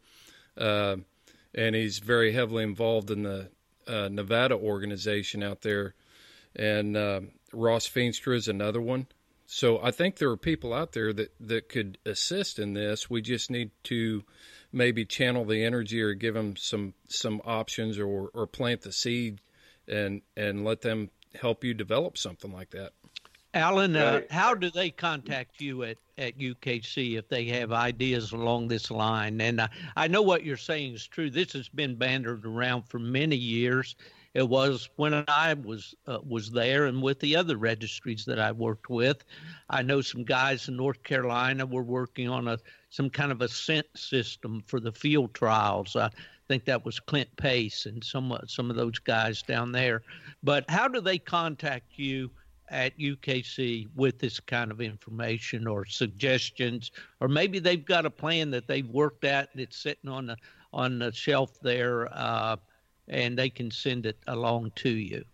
[0.57, 0.97] uh,
[1.55, 3.51] and he's very heavily involved in the
[3.86, 5.95] uh, Nevada organization out there.
[6.57, 7.20] And uh,
[7.53, 9.07] Ross Feenstra is another one.
[9.51, 13.09] So I think there are people out there that, that could assist in this.
[13.09, 14.23] We just need to
[14.73, 19.41] maybe channel the energy or give them some some options or, or plant the seed
[19.89, 22.93] and and let them help you develop something like that.
[23.55, 28.69] Alan, uh, how do they contact you at, at UKC if they have ideas along
[28.69, 29.41] this line?
[29.41, 31.31] And uh, I know what you're saying is true.
[31.31, 33.97] This has been bantered around for many years,
[34.35, 38.53] it was when I was uh, was there and with the other registries that I
[38.53, 39.25] worked with.
[39.71, 42.59] I know some guys in North Carolina were working on a
[42.91, 45.97] some kind of a scent system for the field trials.
[45.97, 46.11] I
[46.47, 50.03] think that was Clint Pace and some some of those guys down there.
[50.43, 52.31] But how do they contact you?
[52.71, 58.51] at UKC with this kind of information or suggestions, or maybe they've got a plan
[58.51, 60.37] that they've worked at and it's sitting on the
[60.73, 62.57] on the shelf there uh,
[63.09, 65.24] and they can send it along to you.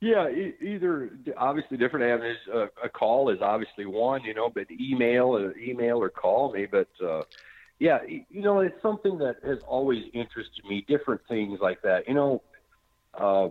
[0.00, 2.38] Yeah, e- either obviously different avenues.
[2.52, 6.66] Uh, a call is obviously one, you know, but email, uh, email or call me.
[6.66, 7.22] But uh,
[7.78, 10.84] yeah, you know, it's something that has always interested me.
[10.88, 12.42] Different things like that, you know.
[13.12, 13.48] Uh,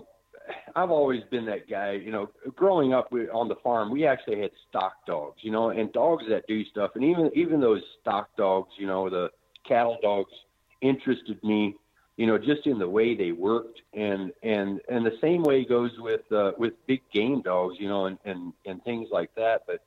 [0.76, 2.32] I've always been that guy, you know.
[2.56, 6.48] Growing up on the farm, we actually had stock dogs, you know, and dogs that
[6.48, 6.92] do stuff.
[6.96, 9.30] And even even those stock dogs, you know, the
[9.68, 10.32] cattle dogs,
[10.82, 11.76] interested me
[12.20, 15.92] you know, just in the way they worked, and and and the same way goes
[16.00, 19.64] with uh, with big game dogs, you know, and and and things like that.
[19.66, 19.80] But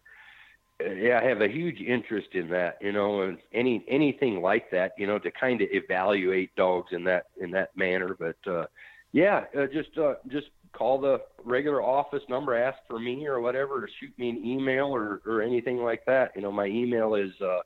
[0.83, 4.71] uh, yeah, I have a huge interest in that, you know, and any anything like
[4.71, 8.17] that, you know, to kind of evaluate dogs in that in that manner.
[8.19, 8.65] But uh,
[9.13, 13.85] Yeah, uh, just uh, just call the regular office number, ask for me or whatever,
[13.85, 16.33] or shoot me an email or, or anything like that.
[16.35, 17.61] You know, my email is uh,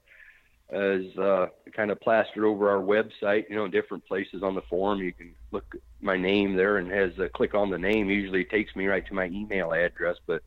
[0.72, 3.48] is uh, kind of plastered over our website.
[3.48, 5.00] You know, different places on the forum.
[5.00, 8.10] You can look my name there and has a click on the name.
[8.10, 10.16] Usually takes me right to my email address.
[10.26, 10.42] But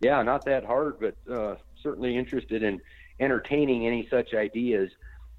[0.00, 2.80] yeah, not that hard, but uh, certainly interested in
[3.20, 4.90] entertaining any such ideas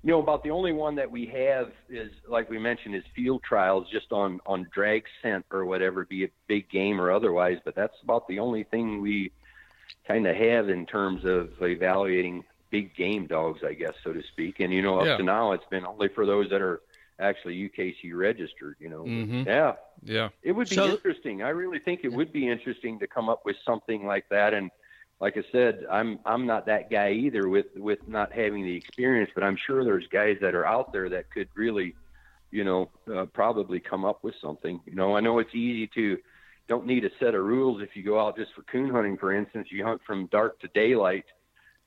[0.04, 3.42] you know, about the only one that we have is, like we mentioned, is field
[3.42, 7.60] trials just on on drag scent or whatever, be it big game or otherwise.
[7.64, 9.32] But that's about the only thing we
[10.06, 12.44] kind of have in terms of evaluating
[12.74, 14.60] big game dogs, I guess, so to speak.
[14.60, 15.18] And you know, up Yeah.
[15.18, 16.82] to now, it's been only for those that are
[17.20, 18.76] actually UKC registered.
[18.80, 19.46] You know, Mhm.
[19.46, 20.30] yeah, Yeah.
[20.42, 21.44] it would be So- interesting.
[21.44, 24.56] I really think it would be interesting to come up with something like that.
[24.56, 24.72] And
[25.20, 29.30] like I said, I'm I'm not that guy either with with not having the experience,
[29.36, 31.94] but I'm sure there's guys that are out there that could really,
[32.50, 34.82] you know, uh, probably come up with something.
[34.88, 36.18] You know, I know it's easy to
[36.68, 39.32] don't need a set of rules if you go out just for coon hunting, for
[39.32, 39.72] instance.
[39.72, 41.26] You hunt from dark to daylight.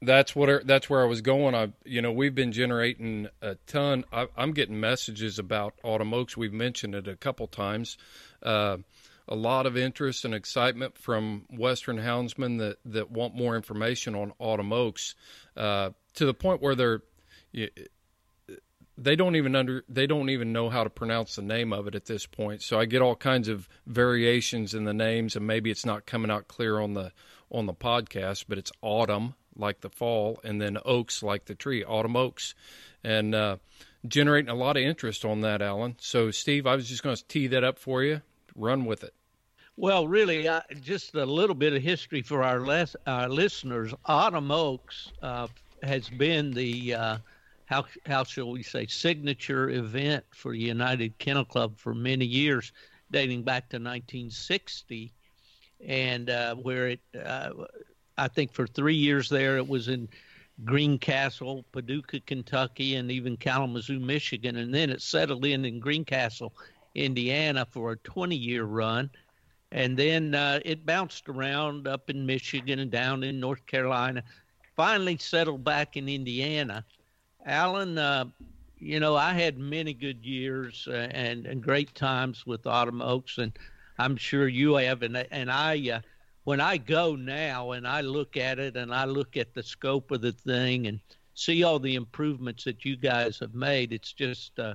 [0.00, 0.48] That's what.
[0.48, 1.56] I- That's where I was going.
[1.56, 4.04] I, you know, we've been generating a ton.
[4.12, 6.36] I, I'm getting messages about Autumn Oaks.
[6.36, 7.98] We've mentioned it a couple times.
[8.40, 8.76] Uh,
[9.26, 14.32] a lot of interest and excitement from Western houndsmen that that want more information on
[14.38, 15.16] Autumn Oaks,
[15.56, 17.02] uh, to the point where they're.
[19.00, 21.94] They don't even under they don't even know how to pronounce the name of it
[21.94, 22.62] at this point.
[22.62, 26.30] So I get all kinds of variations in the names, and maybe it's not coming
[26.30, 27.12] out clear on the
[27.50, 31.84] on the podcast, but it's autumn like the fall, and then oaks like the tree,
[31.84, 32.54] autumn oaks,
[33.02, 33.56] and uh,
[34.06, 35.96] generating a lot of interest on that, Alan.
[35.98, 38.22] So, Steve, I was just going to tee that up for you.
[38.54, 39.14] Run with it.
[39.76, 40.48] Well, really,
[40.80, 43.94] just a little bit of history for our, les- our listeners.
[44.06, 45.46] Autumn Oaks uh,
[45.82, 47.18] has been the uh,
[47.68, 52.72] how how shall we say signature event for the United Kennel Club for many years,
[53.10, 55.12] dating back to 1960,
[55.86, 57.50] and uh, where it uh,
[58.16, 60.08] I think for three years there it was in
[60.64, 66.54] Greencastle, Paducah, Kentucky, and even Kalamazoo, Michigan, and then it settled in in Greencastle,
[66.94, 69.10] Indiana, for a 20-year run
[69.70, 74.22] and then uh, it bounced around up in Michigan and down in North Carolina.
[74.76, 76.84] Finally settled back in Indiana.
[77.48, 78.26] Alan, uh,
[78.78, 83.38] you know, I had many good years uh, and and great times with Autumn Oaks,
[83.38, 83.58] and
[83.98, 85.02] I'm sure you have.
[85.02, 86.00] And and I, uh,
[86.44, 90.10] when I go now and I look at it and I look at the scope
[90.10, 91.00] of the thing and
[91.34, 94.74] see all the improvements that you guys have made, it's just uh,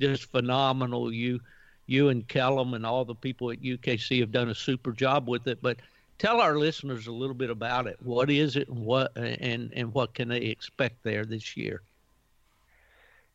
[0.00, 1.12] just phenomenal.
[1.12, 1.40] You
[1.86, 5.48] you and Kellum and all the people at UKC have done a super job with
[5.48, 5.58] it.
[5.60, 5.78] But
[6.18, 7.96] tell our listeners a little bit about it.
[8.00, 11.82] What is it, and what and and what can they expect there this year?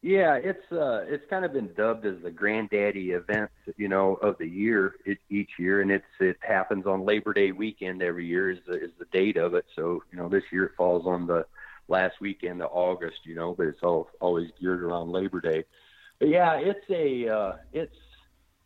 [0.01, 4.37] Yeah, it's uh, it's kind of been dubbed as the granddaddy event, you know, of
[4.37, 8.49] the year it, each year, and it's it happens on Labor Day weekend every year
[8.49, 9.65] is the, is the date of it.
[9.75, 11.45] So you know, this year it falls on the
[11.89, 15.65] last weekend of August, you know, but it's all always geared around Labor Day.
[16.17, 17.95] But yeah, it's a uh, it's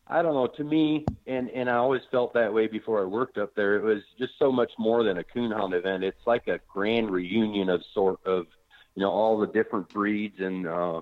[0.06, 0.48] I don't know.
[0.48, 3.76] To me, and and I always felt that way before I worked up there.
[3.76, 6.04] It was just so much more than a coonhound event.
[6.04, 8.46] It's like a grand reunion of sort of,
[8.94, 11.02] you know, all the different breeds and uh,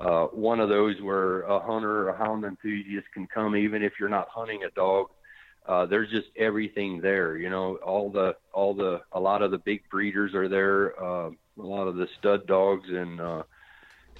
[0.00, 4.08] uh, one of those where a hunter, a hound enthusiast can come, even if you're
[4.08, 5.06] not hunting a dog.
[5.66, 7.76] Uh, there's just everything there, you know.
[7.76, 11.02] All the, all the, a lot of the big breeders are there.
[11.02, 13.42] Uh, a lot of the stud dogs and uh,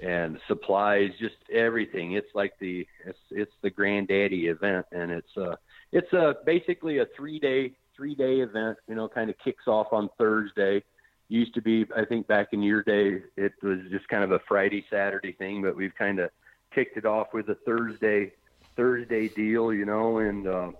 [0.03, 2.13] and supplies, just everything.
[2.13, 5.57] It's like the, it's it's the granddaddy event, and it's uh,
[5.93, 8.79] it's a basically a three day three day event.
[8.89, 10.83] You know, kind of kicks off on Thursday
[11.29, 14.39] used to be i think back in your day it was just kind of a
[14.47, 16.31] friday saturday thing but we've kind of
[16.75, 18.31] kicked it off with a thursday
[18.77, 20.71] thursday deal you know and uh,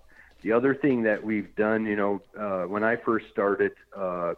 [0.43, 4.35] the other thing that we've done you know uh, when i first started uh,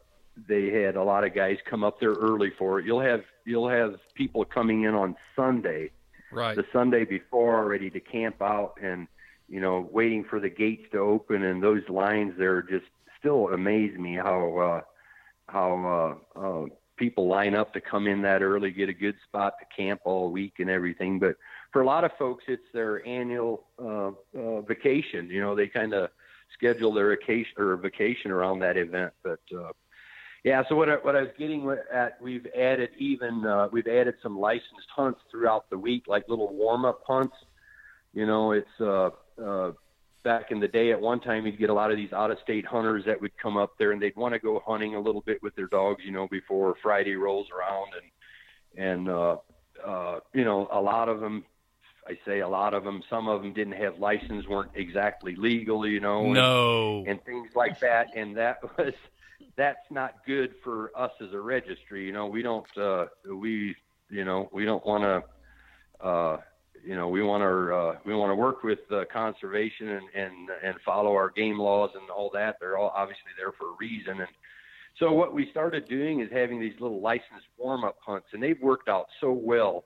[0.49, 3.69] they had a lot of guys come up there early for it you'll have you'll
[3.69, 5.91] have people coming in on sunday
[6.33, 6.57] Right.
[6.57, 9.07] the Sunday before already to camp out and
[9.49, 12.85] you know waiting for the gates to open and those lines there just
[13.19, 14.81] still amaze me how uh,
[15.48, 16.66] how uh, uh,
[16.97, 20.31] people line up to come in that early, get a good spot to camp all
[20.31, 21.18] week and everything.
[21.18, 21.36] But
[21.73, 25.28] for a lot of folks, it's their annual uh, uh, vacation.
[25.31, 26.10] You know, they kind of
[26.55, 29.12] schedule their vacation or vacation around that event.
[29.23, 29.73] But uh,
[30.44, 34.14] yeah, so what I, what I was getting at, we've added even uh, we've added
[34.23, 37.36] some licensed hunts throughout the week, like little warm up hunts.
[38.14, 39.10] You know, it's uh,
[39.43, 39.73] uh,
[40.27, 40.90] back in the day.
[40.90, 43.36] At one time, you'd get a lot of these out of state hunters that would
[43.39, 46.03] come up there, and they'd want to go hunting a little bit with their dogs.
[46.05, 47.93] You know, before Friday rolls around,
[48.74, 49.36] and and uh,
[49.86, 51.44] uh, you know, a lot of them
[52.09, 53.03] I say a lot of them.
[53.11, 56.32] Some of them didn't have license, weren't exactly legal, you know.
[56.32, 56.98] No.
[57.01, 58.94] And, and things like that, and that was
[59.57, 62.07] that's not good for us as a registry.
[62.07, 63.74] You know, we don't uh, we
[64.11, 66.39] you know we don't want to uh,
[66.86, 70.48] you know we want to uh, we want to work with uh, conservation and, and
[70.62, 72.56] and follow our game laws and all that.
[72.60, 74.20] They're all obviously there for a reason.
[74.20, 74.28] And
[74.98, 78.60] so what we started doing is having these little licensed warm up hunts, and they've
[78.62, 79.84] worked out so well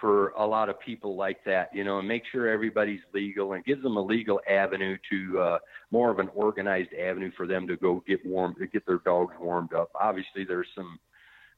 [0.00, 3.64] for a lot of people like that, you know, and make sure everybody's legal and
[3.66, 5.58] gives them a legal avenue to uh,
[5.90, 9.34] more of an organized avenue for them to go get warm, to get their dogs
[9.38, 9.90] warmed up.
[9.94, 10.98] Obviously, there's some.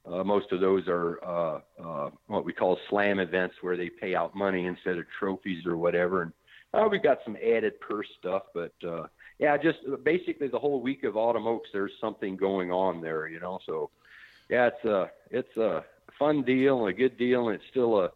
[0.04, 4.14] Uh, most of those are uh, uh, what we call slam events where they pay
[4.14, 6.22] out money instead of trophies or whatever.
[6.22, 6.32] And
[6.74, 9.06] uh, we've got some added purse stuff, but uh,
[9.38, 13.38] yeah, just basically the whole week of Autumn Oaks, there's something going on there, you
[13.38, 13.60] know.
[13.66, 13.90] So
[14.48, 15.84] yeah, it's a it's a
[16.18, 18.10] fun deal, and a good deal, and it's still a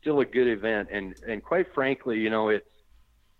[0.00, 0.88] still a good event.
[0.90, 2.66] And and quite frankly, you know, it's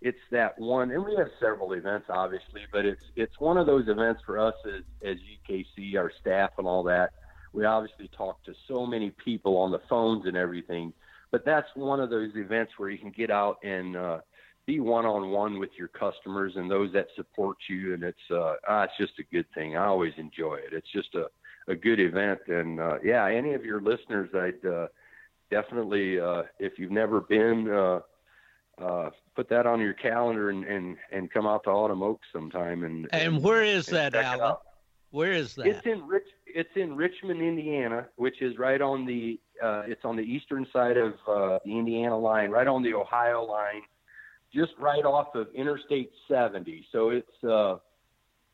[0.01, 3.87] it's that one, and we have several events, obviously, but it's it's one of those
[3.87, 5.17] events for us as as
[5.49, 7.11] UKC, our staff, and all that.
[7.53, 10.93] We obviously talk to so many people on the phones and everything,
[11.31, 14.19] but that's one of those events where you can get out and uh,
[14.65, 18.53] be one on one with your customers and those that support you, and it's uh,
[18.67, 19.75] ah, it's just a good thing.
[19.75, 20.73] I always enjoy it.
[20.73, 21.27] It's just a
[21.67, 24.87] a good event, and uh, yeah, any of your listeners, I'd uh,
[25.51, 27.99] definitely, uh, if you've never been, uh,
[28.81, 32.83] uh, put that on your calendar and, and, and come out to Autumn Oaks sometime.
[32.83, 34.55] And and where is and that, Alan?
[35.11, 35.67] Where is that?
[35.67, 36.27] It's in Rich.
[36.45, 39.39] It's in Richmond, Indiana, which is right on the.
[39.61, 43.43] Uh, it's on the eastern side of uh, the Indiana line, right on the Ohio
[43.43, 43.81] line,
[44.53, 46.85] just right off of Interstate 70.
[46.91, 47.77] So it's uh,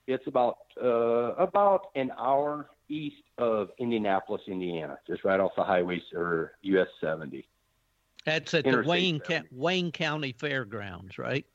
[0.08, 6.02] it's about uh, about an hour east of Indianapolis, Indiana, just right off the highway
[6.14, 7.48] or US 70.
[8.26, 9.22] That's at the Wayne
[9.52, 11.46] Wayne County Fairgrounds, right?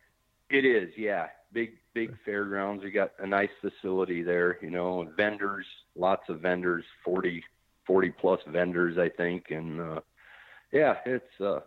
[0.51, 1.29] It is, yeah.
[1.53, 2.85] Big big fairgrounds.
[2.85, 5.67] We got a nice facility there, you know, and vendors,
[5.97, 7.43] lots of vendors, 40
[7.87, 10.01] 40 plus vendors, I think, and uh,
[10.73, 11.63] yeah, it's a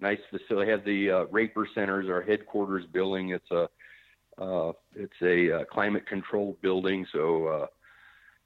[0.00, 0.70] nice facility.
[0.70, 3.30] Have the uh, Raper Centers, our headquarters building.
[3.30, 3.68] It's a
[4.38, 7.66] uh, it's a uh, climate controlled building, so uh,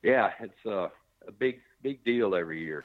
[0.02, 0.90] yeah, it's a,
[1.28, 2.84] a big big deal every year.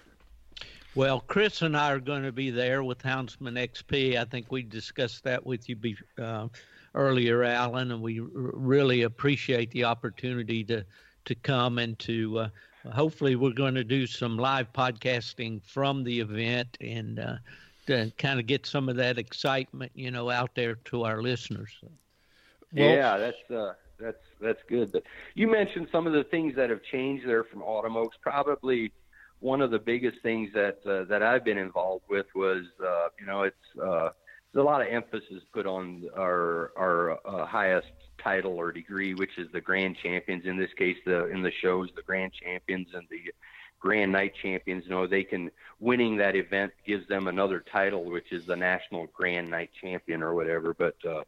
[0.96, 4.16] Well, Chris and I are going to be there with Houndsman XP.
[4.16, 6.50] I think we discussed that with you be, uh,
[6.96, 10.86] earlier, Alan, and we r- really appreciate the opportunity to
[11.26, 12.40] to come and to.
[12.40, 12.50] Uh,
[12.92, 17.36] hopefully, we're going to do some live podcasting from the event and uh,
[17.88, 21.72] to kind of get some of that excitement, you know, out there to our listeners.
[21.82, 24.92] Well, yeah, that's uh, that's that's good.
[24.92, 25.04] But
[25.34, 28.18] you mentioned some of the things that have changed there from Autumn Oaks.
[28.22, 28.92] Probably
[29.40, 33.26] one of the biggest things that uh, that I've been involved with was, uh, you
[33.26, 34.10] know, it's uh,
[34.54, 37.88] there's a lot of emphasis put on our our uh, highest
[38.22, 40.46] title or degree, which is the Grand Champions.
[40.46, 43.32] In this case, the in the shows, the Grand Champions and the
[43.80, 44.86] Grand Night Champions.
[44.86, 49.08] You know, they can winning that event gives them another title, which is the National
[49.14, 50.74] Grand Night Champion or whatever.
[50.74, 51.24] But uh,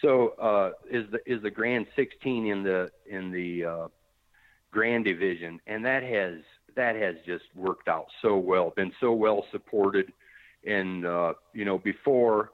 [0.00, 3.88] so uh, is the is the Grand 16 in the in the uh,
[4.70, 6.40] Grand Division, and that has
[6.76, 10.12] that has just worked out so well, been so well supported,
[10.66, 12.50] and uh, you know before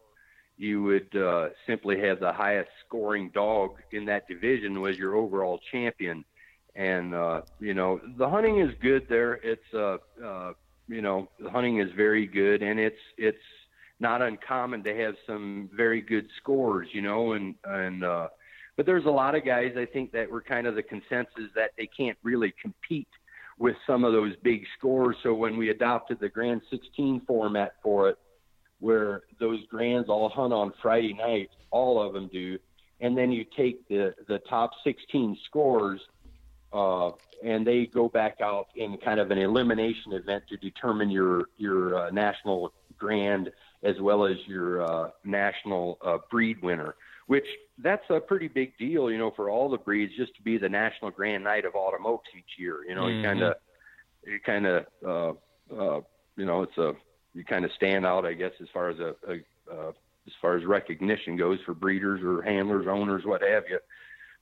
[0.57, 5.59] you would uh, simply have the highest scoring dog in that division was your overall
[5.73, 6.24] champion,
[6.77, 9.35] and uh, you know the hunting is good there.
[9.43, 10.53] It's uh, uh,
[10.87, 13.39] you know the hunting is very good, and it's it's
[14.01, 18.28] not uncommon to have some very good scores, you know, and and uh,
[18.77, 21.70] but there's a lot of guys I think that were kind of the consensus that
[21.78, 23.09] they can't really compete
[23.61, 25.15] with some of those big scores.
[25.23, 28.19] So when we adopted the Grand 16 format for it,
[28.81, 32.59] where those grands all hunt on Friday night, all of them do,
[33.03, 36.01] and then you take the the top 16 scores.
[36.73, 37.11] Uh,
[37.43, 41.97] and they go back out in kind of an elimination event to determine your your
[41.97, 43.51] uh, national grand
[43.82, 46.95] as well as your uh, national uh, breed winner,
[47.31, 47.47] which
[47.78, 50.69] that's a pretty big deal, you know, for all the breeds just to be the
[50.69, 52.78] national grand night of Autumn Oaks each year.
[52.89, 53.19] You know, mm-hmm.
[53.19, 53.55] you kind of
[54.27, 56.01] you kind of uh, uh,
[56.36, 56.94] you know it's a
[57.32, 59.35] you kind of stand out, I guess, as far as a, a
[59.73, 59.93] uh,
[60.27, 63.78] as far as recognition goes for breeders or handlers, owners, what have you.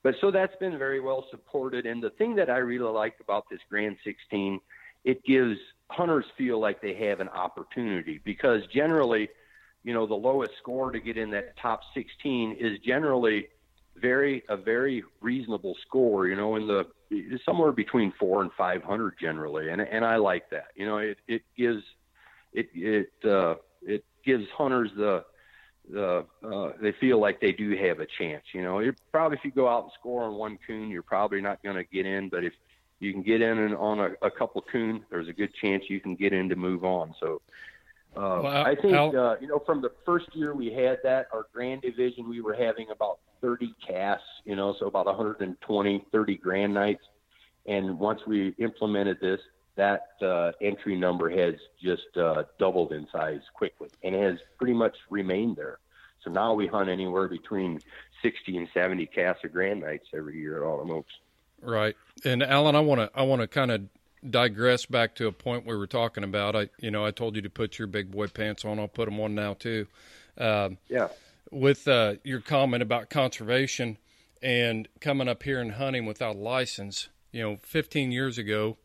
[0.02, 1.84] But so that's been very well supported.
[1.84, 4.60] And the thing that I really like about this Grand 16,
[5.04, 5.58] it gives
[5.90, 9.28] hunters feel like they have an opportunity because generally,
[9.88, 13.48] you know, the lowest score to get in that top 16 is generally
[13.96, 16.28] very a very reasonable score.
[16.28, 16.86] You know, in the
[17.46, 20.66] somewhere between four and 500 generally, and and I like that.
[20.76, 21.82] You know, it it gives
[22.52, 25.24] it it uh, it gives hunters the
[25.90, 28.44] the uh, they feel like they do have a chance.
[28.52, 31.40] You know, you probably if you go out and score on one coon, you're probably
[31.40, 32.28] not going to get in.
[32.28, 32.52] But if
[33.00, 35.98] you can get in and on a, a couple coon, there's a good chance you
[35.98, 37.14] can get in to move on.
[37.18, 37.40] So.
[38.16, 41.46] Uh, well, I think uh, you know from the first year we had that our
[41.52, 46.74] grand division we were having about 30 casts you know so about 120 30 grand
[46.74, 47.04] nights
[47.66, 49.38] and once we implemented this
[49.78, 54.96] that uh, entry number has just uh, doubled in size quickly and has pretty much
[55.08, 55.78] remained there.
[56.24, 57.78] So now we hunt anywhere between
[58.20, 61.12] 60 and 70 casts of grand nights every year at Autumn Oaks.
[61.62, 61.96] Right.
[62.24, 63.82] And Alan, I want to I want to kind of
[64.28, 66.56] digress back to a point we were talking about.
[66.56, 68.78] I you know I told you to put your big boy pants on.
[68.78, 69.86] I'll put them on now too.
[70.36, 71.08] Um, yeah.
[71.50, 73.96] With uh, your comment about conservation
[74.42, 78.76] and coming up here and hunting without a license, you know, 15 years ago,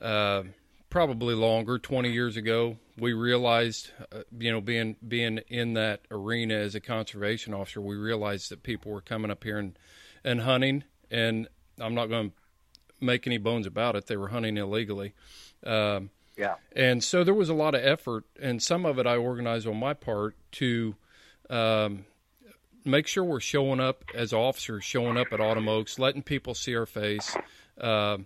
[0.00, 0.42] uh,
[0.90, 6.54] probably longer, 20 years ago, we realized, uh, you know, being being in that arena
[6.54, 9.78] as a conservation officer, we realized that people were coming up here and
[10.24, 11.48] and hunting, and
[11.78, 12.36] I'm not going to
[13.00, 14.06] make any bones about it.
[14.06, 15.14] They were hunting illegally.
[15.64, 16.56] Um, yeah.
[16.74, 19.78] And so there was a lot of effort, and some of it I organized on
[19.78, 20.94] my part to
[21.48, 22.04] um,
[22.84, 26.76] make sure we're showing up as officers, showing up at Autumn Oaks, letting people see
[26.76, 27.36] our face.
[27.78, 28.18] Uh,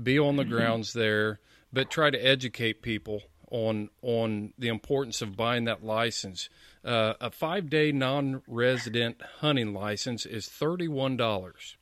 [0.00, 1.40] be on the grounds there,
[1.72, 6.48] but try to educate people on on the importance of buying that license.
[6.84, 11.76] Uh, a five day non resident hunting license is thirty one dollars.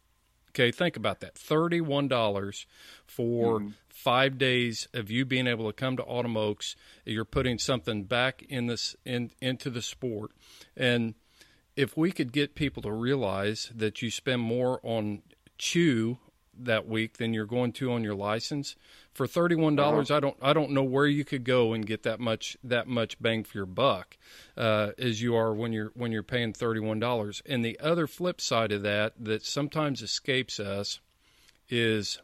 [0.54, 1.36] Okay, think about that.
[1.36, 2.66] Thirty one dollars
[3.06, 3.70] for mm-hmm.
[3.88, 6.76] five days of you being able to come to Autumn Oaks.
[7.04, 10.30] You're putting something back in this in into the sport.
[10.76, 11.14] And
[11.76, 15.22] if we could get people to realize that you spend more on
[15.58, 16.18] chew
[16.56, 18.76] that week than you're going to on your license.
[19.14, 20.16] For thirty one dollars, uh-huh.
[20.16, 23.20] I don't I don't know where you could go and get that much that much
[23.22, 24.16] bang for your buck
[24.56, 27.40] uh, as you are when you're when you're paying thirty one dollars.
[27.46, 30.98] And the other flip side of that that sometimes escapes us
[31.68, 32.18] is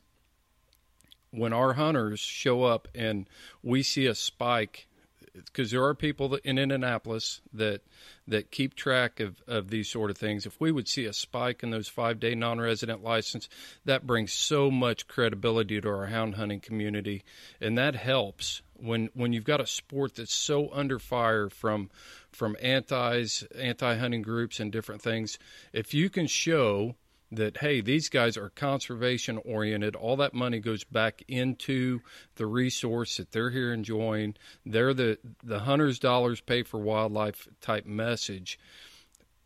[1.31, 3.29] when our hunters show up and
[3.63, 4.89] we see a spike
[5.35, 7.83] because there are people in Indianapolis that
[8.27, 10.47] that keep track of, of these sort of things.
[10.47, 13.49] If we would see a spike in those five day non resident license,
[13.85, 17.23] that brings so much credibility to our hound hunting community,
[17.61, 21.91] and that helps when when you've got a sport that's so under fire from
[22.31, 25.39] from antis, anti hunting groups, and different things.
[25.73, 26.97] If you can show
[27.33, 29.97] that hey these guys are conservation oriented.
[29.97, 32.01] All that money goes back into
[32.37, 34.35] the resource that they're here enjoying.
[34.67, 38.59] They're the the hunters dollars pay for wildlife type message.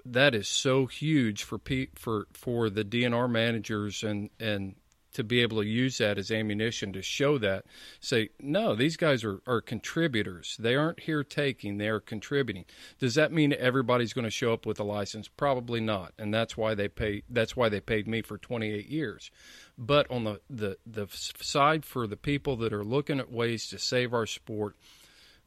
[0.04, 1.60] That is so huge for
[1.94, 4.76] for for the DNR managers and and
[5.14, 7.64] to be able to use that as ammunition to show that
[8.00, 10.56] say no these guys are, are contributors.
[10.58, 12.64] They aren't here taking they're contributing.
[12.98, 15.28] Does that mean everybody's going to show up with a license?
[15.28, 19.30] Probably not and that's why they pay that's why they paid me for 28 years.
[19.78, 23.78] But on the the the side for the people that are looking at ways to
[23.78, 24.76] save our sport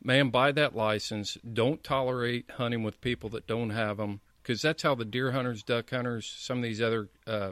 [0.04, 1.38] man buy that license.
[1.54, 5.64] Don't tolerate hunting with people that don't have them because that's how the deer hunters
[5.64, 7.52] duck hunters some of these other uh,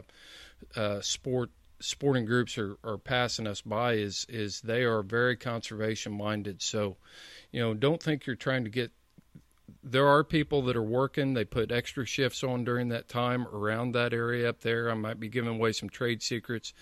[0.74, 1.50] uh, sport
[1.80, 6.62] sporting groups are, are passing us by is is they are very conservation minded.
[6.62, 6.96] So,
[7.52, 8.92] you know, don't think you're trying to get.
[9.82, 11.34] There are people that are working.
[11.34, 14.90] They put extra shifts on during that time around that area up there.
[14.90, 16.72] I might be giving away some trade secrets,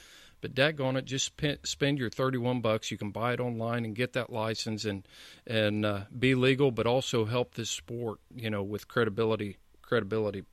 [0.41, 1.33] but daggone it, just
[1.65, 2.91] spend your 31 bucks.
[2.91, 5.07] You can buy it online and get that license and
[5.47, 8.21] and uh, be legal, but also help this sport.
[8.35, 10.45] You know, with credibility credibility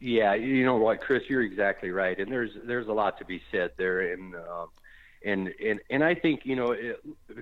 [0.00, 3.42] yeah, you know what, Chris, you're exactly right, and there's there's a lot to be
[3.50, 4.66] said there, and uh,
[5.24, 7.00] and and and I think you know, it,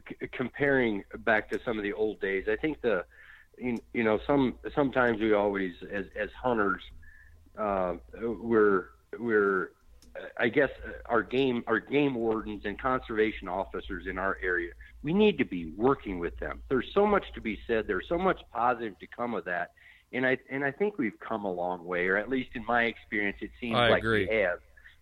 [0.08, 3.04] c- comparing back to some of the old days, I think the
[3.58, 6.82] you, you know some sometimes we always as as hunters
[7.58, 8.86] uh, we're
[9.18, 9.70] we're
[10.38, 10.70] I guess
[11.06, 14.72] our game our game wardens and conservation officers in our area
[15.02, 16.60] we need to be working with them.
[16.68, 17.86] There's so much to be said.
[17.86, 19.70] There's so much positive to come of that
[20.12, 22.84] and I and I think we've come a long way, or at least in my
[22.84, 24.26] experience, it seems I like agree.
[24.28, 24.58] we have.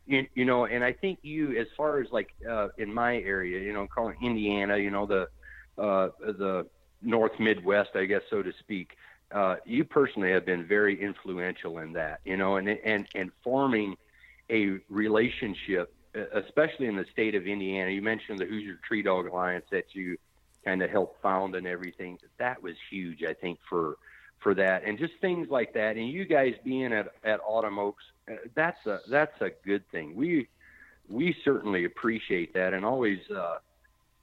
[0.07, 3.61] you, you know, and I think you, as far as like uh, in my area,
[3.61, 5.29] you know, calling Indiana, you know, the
[5.83, 6.67] uh, the
[7.03, 8.97] North Midwest, I guess, so to speak.
[9.33, 13.97] Uh, you personally have been very influential in that, you know, and and and forming
[14.51, 15.95] a relationship,
[16.33, 17.91] especially in the state of Indiana.
[17.91, 20.17] You mentioned the Hoosier Tree Dog Alliance that you
[20.65, 22.19] kind of helped found and everything.
[22.39, 23.97] That was huge, I think, for
[24.45, 25.97] for that, and just things like that.
[25.97, 30.15] And you guys being at at Autumn Oaks, uh, that's a that's a good thing.
[30.15, 30.47] We
[31.09, 33.19] we certainly appreciate that, and always.
[33.29, 33.57] Uh,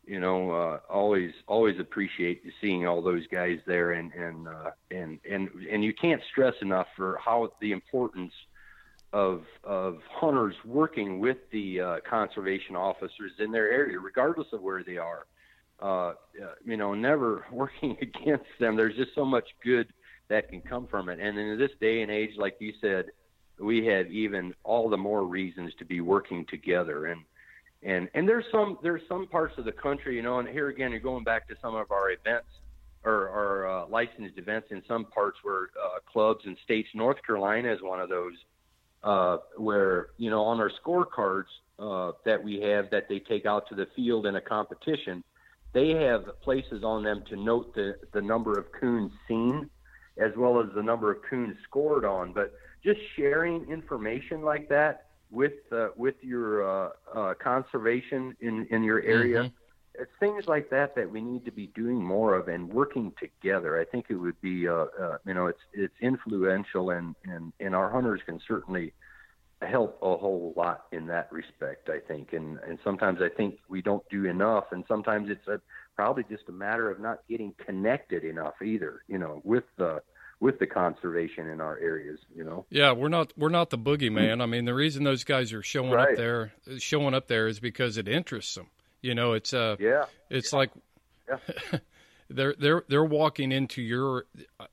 [0.04, 5.20] you know, uh, always always appreciate seeing all those guys there, and and uh, and
[5.30, 8.34] and and you can't stress enough for how the importance
[9.14, 14.84] of of hunters working with the uh, conservation officers in their area, regardless of where
[14.84, 15.28] they are.
[15.80, 16.14] Uh,
[16.66, 18.76] you know, never working against them.
[18.76, 19.94] There's just so much good
[20.32, 21.20] that can come from it.
[21.20, 23.08] And in this day and age, like you said,
[23.60, 27.08] we have even all the more reasons to be working together.
[27.08, 27.22] And
[27.84, 30.92] and and there's some there's some parts of the country, you know, and here again,
[30.92, 32.48] you're going back to some of our events
[33.04, 36.88] or, or uh, licensed events in some parts where uh, clubs and states.
[36.94, 38.34] North Carolina is one of those
[39.04, 43.68] uh, where you know on our scorecards uh, that we have that they take out
[43.68, 45.24] to the field in a competition,
[45.74, 49.70] they have places on them to note the the number of coons seen,
[50.18, 52.34] as well as the number of coons scored on.
[52.34, 58.84] But just sharing information like that with uh, with your uh, uh, conservation in in
[58.84, 59.44] your area.
[59.44, 59.56] Mm-hmm.
[59.96, 63.80] It's things like that that we need to be doing more of and working together.
[63.80, 67.76] I think it would be, uh, uh, you know, it's it's influential and, and and
[67.76, 68.94] our hunters can certainly
[69.62, 71.90] help a whole lot in that respect.
[71.90, 75.60] I think, and and sometimes I think we don't do enough, and sometimes it's a,
[76.02, 79.04] probably just a matter of not getting connected enough either.
[79.08, 80.02] You know, with the
[80.40, 82.66] with the conservation in our areas, you know.
[82.72, 84.42] Yeah, we're not we're not the boogeyman.
[84.42, 86.10] I mean, the reason those guys are showing right.
[86.10, 88.68] up there showing up there is because it interests them.
[89.02, 90.06] You know, it's uh yeah.
[90.32, 90.58] It's yeah.
[90.58, 90.72] like
[91.30, 91.80] yeah.
[92.32, 94.26] they're they're they're walking into your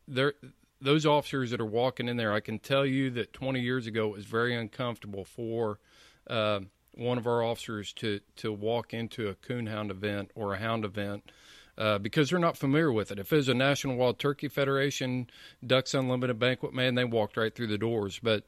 [0.06, 0.32] they're
[0.80, 2.32] those officers that are walking in there.
[2.32, 5.78] I can tell you that 20 years ago it was very uncomfortable for
[6.30, 6.60] uh,
[6.98, 11.30] one of our officers to to walk into a coonhound event or a hound event
[11.78, 13.18] uh, because they're not familiar with it.
[13.18, 15.30] If it was a National Wild Turkey Federation
[15.64, 18.18] Ducks Unlimited banquet, man, they walked right through the doors.
[18.20, 18.44] But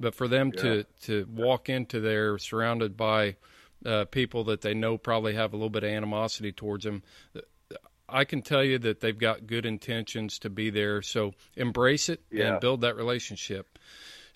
[0.00, 0.62] but for them yeah.
[0.62, 3.36] to to walk into there surrounded by
[3.84, 7.02] uh, people that they know probably have a little bit of animosity towards them.
[8.08, 11.00] I can tell you that they've got good intentions to be there.
[11.02, 12.52] So embrace it yeah.
[12.52, 13.78] and build that relationship.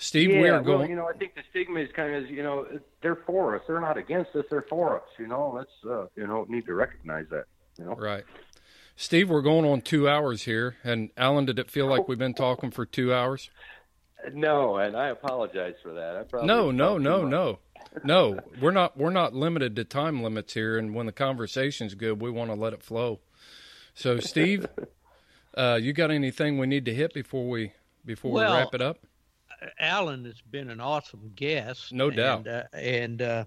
[0.04, 0.80] Steve, yeah, we are going.
[0.80, 2.66] Well, you know, I think the stigma is kind of, you know,
[3.00, 3.62] they're for us.
[3.66, 4.44] They're not against us.
[4.50, 5.08] They're for us.
[5.18, 7.46] You know, let's, uh, you know, need to recognize that.
[7.78, 7.94] You know?
[7.94, 8.24] Right.
[8.96, 10.76] Steve, we're going on two hours here.
[10.84, 13.48] And Alan, did it feel like we've been talking for two hours?
[14.34, 16.16] No, and I apologize for that.
[16.16, 17.60] I probably no, no, no, no,
[18.04, 18.40] no.
[18.60, 18.98] We're not.
[18.98, 20.76] We're not limited to time limits here.
[20.76, 23.20] And when the conversation's good, we want to let it flow.
[23.94, 24.66] So, Steve,
[25.56, 27.72] uh, you got anything we need to hit before we
[28.04, 28.98] before well, we wrap it up?
[29.78, 33.44] Alan has been an awesome guest, no doubt, and, uh, and uh,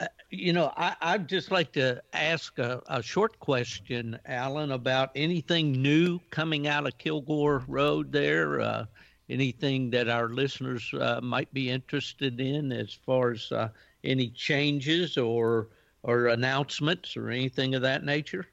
[0.00, 5.10] uh, you know, I, would just like to ask a, a, short question, Alan, about
[5.14, 8.60] anything new coming out of Kilgore Road there.
[8.60, 8.86] Uh,
[9.28, 13.68] anything that our listeners uh, might be interested in as far as uh,
[14.02, 15.68] any changes or
[16.02, 18.46] or announcements or anything of that nature?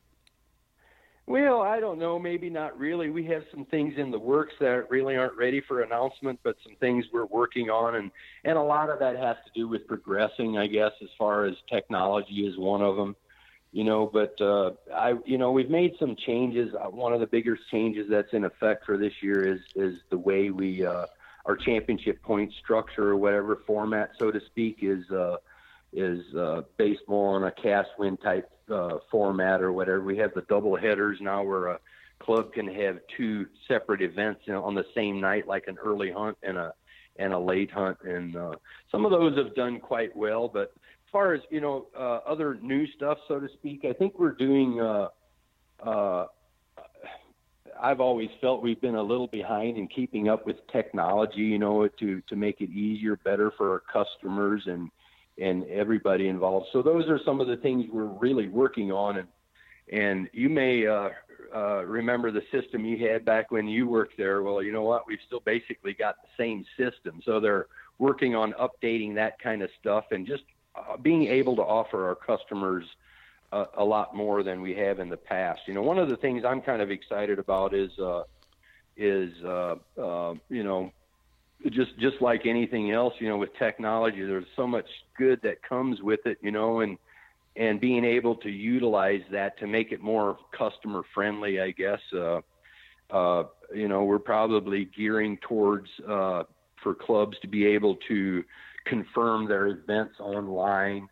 [1.28, 2.18] Well, I don't know.
[2.18, 3.10] Maybe not really.
[3.10, 6.78] We have some things in the works that really aren't ready for announcement, but some
[6.80, 8.12] things we're working on, and
[8.46, 11.56] and a lot of that has to do with progressing, I guess, as far as
[11.70, 13.14] technology is one of them.
[13.74, 16.74] You know, but uh, I, you know, we've made some changes.
[16.74, 20.18] Uh, one of the bigger changes that's in effect for this year is is the
[20.18, 21.08] way we uh,
[21.46, 25.36] our championship point structure or whatever format, so to speak, is uh,
[25.92, 30.02] is uh, based more on a cast win type uh, format or whatever.
[30.02, 31.80] We have the double headers now where a
[32.20, 36.12] club can have two separate events you know, on the same night, like an early
[36.12, 36.74] hunt and a
[37.20, 38.52] and a late hunt, and uh,
[38.92, 40.48] some of those have done quite well.
[40.48, 44.20] But as far as you know, uh, other new stuff, so to speak, I think
[44.20, 44.80] we're doing.
[44.80, 45.08] Uh,
[45.84, 46.26] uh,
[47.82, 51.88] I've always felt we've been a little behind in keeping up with technology, you know,
[51.88, 54.90] to to make it easier, better for our customers and
[55.40, 56.68] and everybody involved.
[56.74, 59.18] So those are some of the things we're really working on.
[59.18, 59.28] And
[59.90, 61.10] and you may uh,
[61.56, 64.44] uh, remember the system you had back when you worked there.
[64.44, 65.08] Well, you know what?
[65.08, 67.22] We've still basically got the same system.
[67.24, 70.44] So they're working on updating that kind of stuff and just
[70.76, 72.86] uh, being able to offer our customers
[73.52, 75.62] uh, a lot more than we have in the past.
[75.68, 78.24] You know, one of the things I'm kind of excited about is uh,
[78.98, 80.92] is uh, uh, you know
[81.66, 84.86] just just like anything else, you know, with technology, there's so much
[85.18, 86.98] good that comes with it, you know, and
[87.56, 92.00] and being able to utilize that to make it more customer friendly, I guess.
[92.14, 92.42] Uh,
[93.10, 93.44] uh,
[93.74, 96.44] you know, we're probably gearing towards uh,
[96.84, 98.44] for clubs to be able to
[98.86, 101.08] confirm their events online,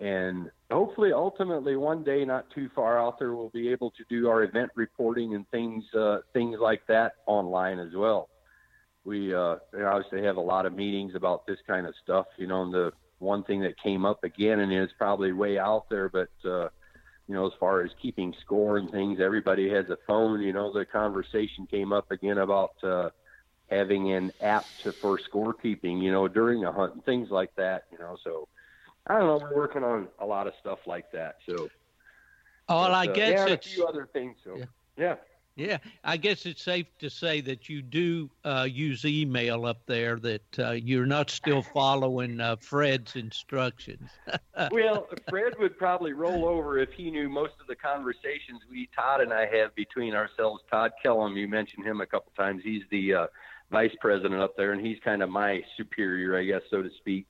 [0.00, 4.28] and hopefully, ultimately, one day, not too far out there, we'll be able to do
[4.28, 8.28] our event reporting and things uh, things like that online as well
[9.04, 12.26] we uh, obviously have a lot of meetings about this kind of stuff.
[12.36, 15.88] You know, and the one thing that came up again, and it's probably way out
[15.90, 16.68] there, but uh,
[17.28, 20.40] you know, as far as keeping score and things, everybody has a phone.
[20.40, 23.10] You know, the conversation came up again about uh,
[23.70, 26.02] having an app to for scorekeeping.
[26.02, 27.84] You know, during a hunt and things like that.
[27.92, 28.48] You know, so
[29.06, 29.46] I don't know.
[29.46, 31.36] We're working on a lot of stuff like that.
[31.46, 31.68] So.
[32.66, 34.36] Oh, well, I uh, guess yeah, a few other things.
[34.42, 34.64] So yeah.
[34.96, 35.14] yeah.
[35.56, 40.16] Yeah, I guess it's safe to say that you do uh, use email up there.
[40.16, 44.10] That uh, you're not still following uh, Fred's instructions.
[44.72, 49.20] well, Fred would probably roll over if he knew most of the conversations we Todd
[49.20, 50.62] and I have between ourselves.
[50.68, 52.62] Todd Kellum, you mentioned him a couple times.
[52.64, 53.26] He's the uh,
[53.70, 57.26] vice president up there, and he's kind of my superior, I guess, so to speak.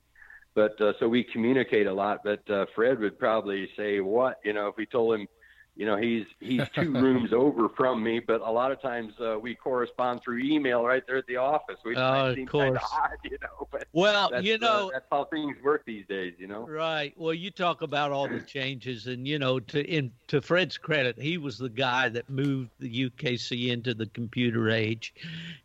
[0.55, 2.21] But uh, so we communicate a lot.
[2.23, 5.27] But uh, Fred would probably say, "What you know?" If we told him
[5.75, 9.37] you know he's he's two rooms over from me but a lot of times uh,
[9.37, 12.79] we correspond through email right there at the office which oh, of course.
[12.93, 16.33] odd you know but well you uh, know uh, that's how things work these days
[16.37, 20.11] you know right well you talk about all the changes and you know to in
[20.27, 25.13] to fred's credit he was the guy that moved the ukc into the computer age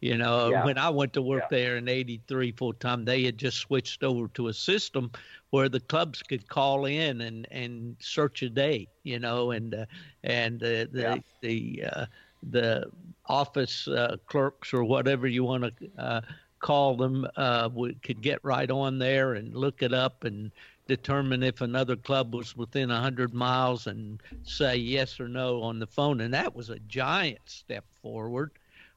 [0.00, 0.64] you know yeah.
[0.64, 1.58] when i went to work yeah.
[1.58, 5.10] there in 83 full time they had just switched over to a system
[5.50, 9.86] where the clubs could call in and and search a day, you know, and uh,
[10.24, 11.16] and uh, the yeah.
[11.40, 12.06] the uh,
[12.50, 12.90] the
[13.26, 16.20] office uh, clerks or whatever you want to uh,
[16.58, 20.50] call them uh, would, could get right on there and look it up and
[20.88, 25.78] determine if another club was within a hundred miles and say yes or no on
[25.78, 28.50] the phone, and that was a giant step forward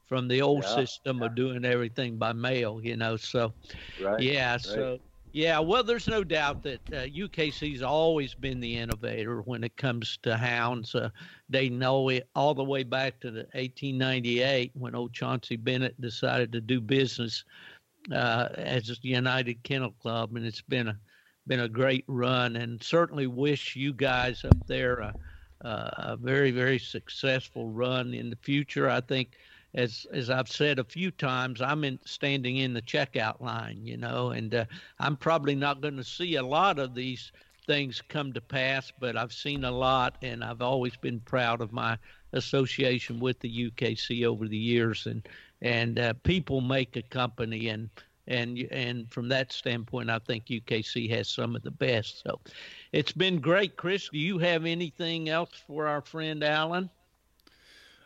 [0.07, 1.25] from the old yeah, system yeah.
[1.25, 3.15] of doing everything by mail, you know.
[3.15, 3.53] So,
[4.01, 4.61] right, yeah, right.
[4.61, 4.99] so
[5.33, 10.19] yeah, well, there's no doubt that uh, UKC's always been the innovator when it comes
[10.21, 10.93] to hounds.
[10.93, 11.09] Uh,
[11.49, 16.51] they know it all the way back to the 1898 when old Chauncey Bennett decided
[16.51, 17.45] to do business
[18.11, 20.99] uh, as the United Kennel Club, and it's been a
[21.47, 22.55] been a great run.
[22.55, 25.13] And certainly wish you guys up there a,
[25.61, 28.87] a very very successful run in the future.
[28.87, 29.31] I think
[29.75, 33.97] as as I've said a few times, I'm in, standing in the checkout line, you
[33.97, 34.65] know, and uh,
[34.99, 37.31] I'm probably not going to see a lot of these
[37.65, 41.71] things come to pass, but I've seen a lot, and I've always been proud of
[41.71, 41.97] my
[42.33, 45.27] association with the UKC over the years, and
[45.61, 47.89] and uh, people make a company, and
[48.27, 52.21] and and from that standpoint, I think UKC has some of the best.
[52.23, 52.39] So,
[52.91, 54.09] it's been great, Chris.
[54.09, 56.89] Do you have anything else for our friend Alan?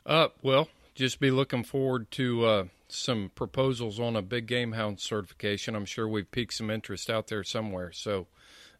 [0.05, 4.99] Uh, well, just be looking forward to uh, some proposals on a big game hound
[4.99, 5.75] certification.
[5.75, 7.91] I'm sure we've piqued some interest out there somewhere.
[7.91, 8.25] So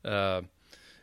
[0.04, 0.42] uh,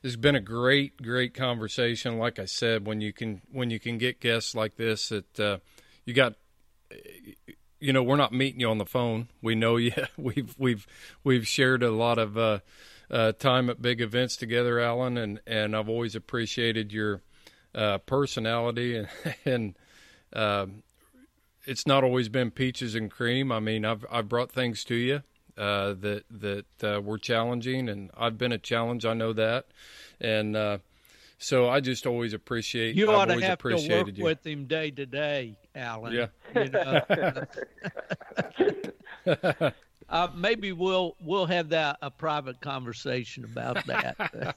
[0.03, 2.19] it's been a great, great conversation.
[2.19, 5.59] Like I said, when you can when you can get guests like this, that uh,
[6.05, 6.35] you got.
[7.81, 9.29] You know, we're not meeting you on the phone.
[9.43, 9.93] We know you.
[10.17, 10.87] We've we've
[11.23, 12.61] we've shared a lot of uh,
[13.11, 17.21] uh, time at big events together, Alan, and and I've always appreciated your
[17.75, 18.97] uh, personality
[19.45, 19.75] and
[20.33, 20.83] and
[21.67, 23.51] it's not always been peaches and cream.
[23.53, 25.23] I mean, I've I've brought things to you
[25.57, 29.05] uh, that that uh, were challenging, and I've been a challenge.
[29.05, 29.67] I know that,
[30.21, 30.79] and uh,
[31.39, 32.97] so I just always appreciate.
[32.97, 34.25] You ought to have to work you.
[34.25, 36.13] with him day to day, Alan.
[36.13, 36.27] Yeah.
[36.55, 37.45] You know?
[40.15, 44.15] Uh, maybe we'll we'll have that a private conversation about that.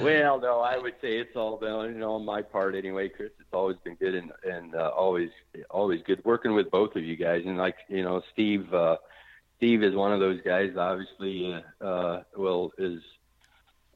[0.00, 3.32] well, no, I would say it's all been you know on my part anyway, Chris.
[3.40, 5.30] It's always been good and and uh, always
[5.68, 7.42] always good working with both of you guys.
[7.44, 8.98] And like you know, Steve uh,
[9.56, 10.70] Steve is one of those guys.
[10.78, 13.00] Obviously, uh, uh, well is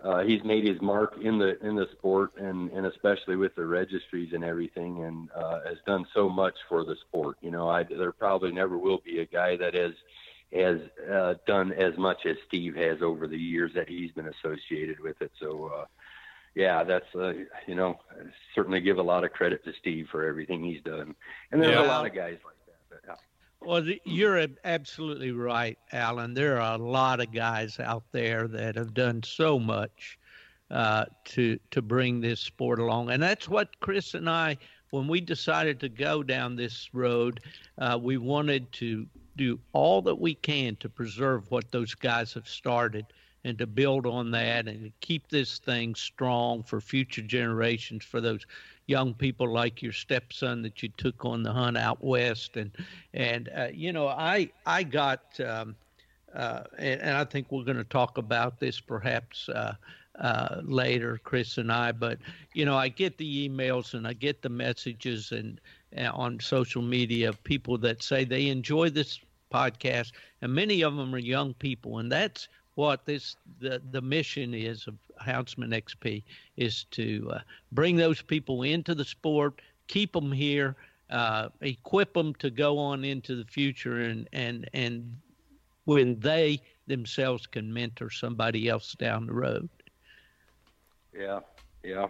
[0.03, 3.65] uh, he's made his mark in the in the sport and and especially with the
[3.65, 7.83] registries and everything and uh, has done so much for the sport you know I
[7.83, 9.93] there probably never will be a guy that has
[10.53, 10.79] has
[11.12, 15.20] uh, done as much as Steve has over the years that he's been associated with
[15.20, 15.85] it so uh,
[16.55, 17.33] yeah that's uh,
[17.66, 17.99] you know
[18.55, 21.15] certainly give a lot of credit to Steve for everything he's done
[21.51, 21.85] and there's yeah.
[21.85, 23.15] a lot of guys like that but, yeah.
[23.60, 26.35] Well, you're absolutely right, Alan.
[26.35, 30.18] There are a lot of guys out there that have done so much
[30.70, 34.56] uh, to to bring this sport along, and that's what Chris and I,
[34.90, 37.40] when we decided to go down this road,
[37.78, 39.06] uh, we wanted to
[39.36, 43.06] do all that we can to preserve what those guys have started
[43.49, 48.47] and to build on that and keep this thing strong for future generations for those
[48.87, 52.70] young people like your stepson that you took on the hunt out west and
[53.15, 55.75] and uh, you know i i got um,
[56.35, 59.75] uh, and, and, I think we're going to talk about this perhaps uh,
[60.19, 61.93] uh, later, Chris and I.
[61.93, 62.19] But
[62.53, 65.61] you know, I get the emails and I get the messages and,
[65.93, 69.20] and on social media people that say they enjoy this
[69.53, 70.12] podcast,
[70.43, 74.86] and many of them are young people, and that's what this the the mission is
[74.86, 76.22] of Houndsman XP
[76.56, 77.40] is to uh,
[77.72, 80.76] bring those people into the sport, keep them here,
[81.10, 85.12] uh, equip them to go on into the future, and and and
[85.86, 89.68] when they themselves can mentor somebody else down the road.
[91.12, 91.40] Yeah,
[91.82, 92.06] yeah,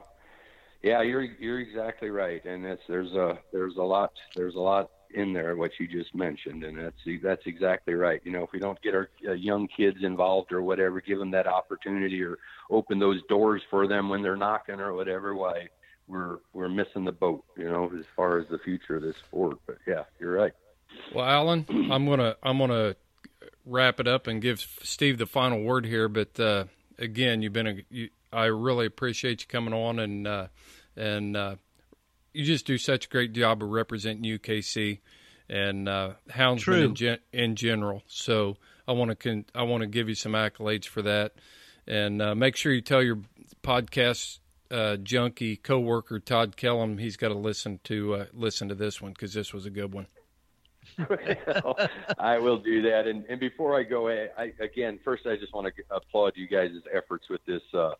[0.82, 1.00] yeah.
[1.00, 5.32] You're you're exactly right, and it's there's a there's a lot there's a lot in
[5.32, 8.20] there what you just mentioned, and that's that's exactly right.
[8.24, 11.30] You know, if we don't get our uh, young kids involved or whatever, give them
[11.32, 12.38] that opportunity or
[12.70, 15.68] open those doors for them when they're knocking or whatever, why
[16.06, 17.44] we're we're missing the boat.
[17.56, 19.58] You know, as far as the future of this sport.
[19.66, 20.52] But yeah, you're right.
[21.14, 22.96] Well, Alan, I'm gonna I'm gonna
[23.64, 26.08] wrap it up and give Steve the final word here.
[26.08, 26.64] But uh,
[26.98, 30.46] again, you've been a you, I really appreciate you coming on and uh,
[30.96, 31.56] and uh,
[32.38, 35.00] you just do such a great job of representing UKC
[35.48, 38.04] and uh, houndsmen in, gen- in, general.
[38.06, 41.32] So I want to con- I want to give you some accolades for that,
[41.88, 43.18] and uh, make sure you tell your
[43.64, 44.38] podcast
[44.70, 49.12] uh, junkie coworker Todd Kellum he's got to listen to uh, listen to this one
[49.12, 50.06] because this was a good one.
[51.10, 51.76] well,
[52.20, 53.08] I will do that.
[53.08, 56.46] And, and before I go, I, I, again, first I just want to applaud you
[56.46, 57.90] guys' efforts with this uh,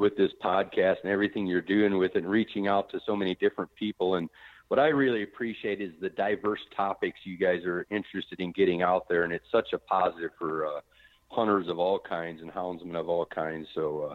[0.00, 3.34] with this podcast and everything you're doing with it and reaching out to so many
[3.34, 4.14] different people.
[4.14, 4.30] And
[4.68, 9.08] what I really appreciate is the diverse topics you guys are interested in getting out
[9.10, 9.24] there.
[9.24, 10.80] And it's such a positive for uh,
[11.28, 13.68] hunters of all kinds and houndsmen of all kinds.
[13.74, 14.14] So uh,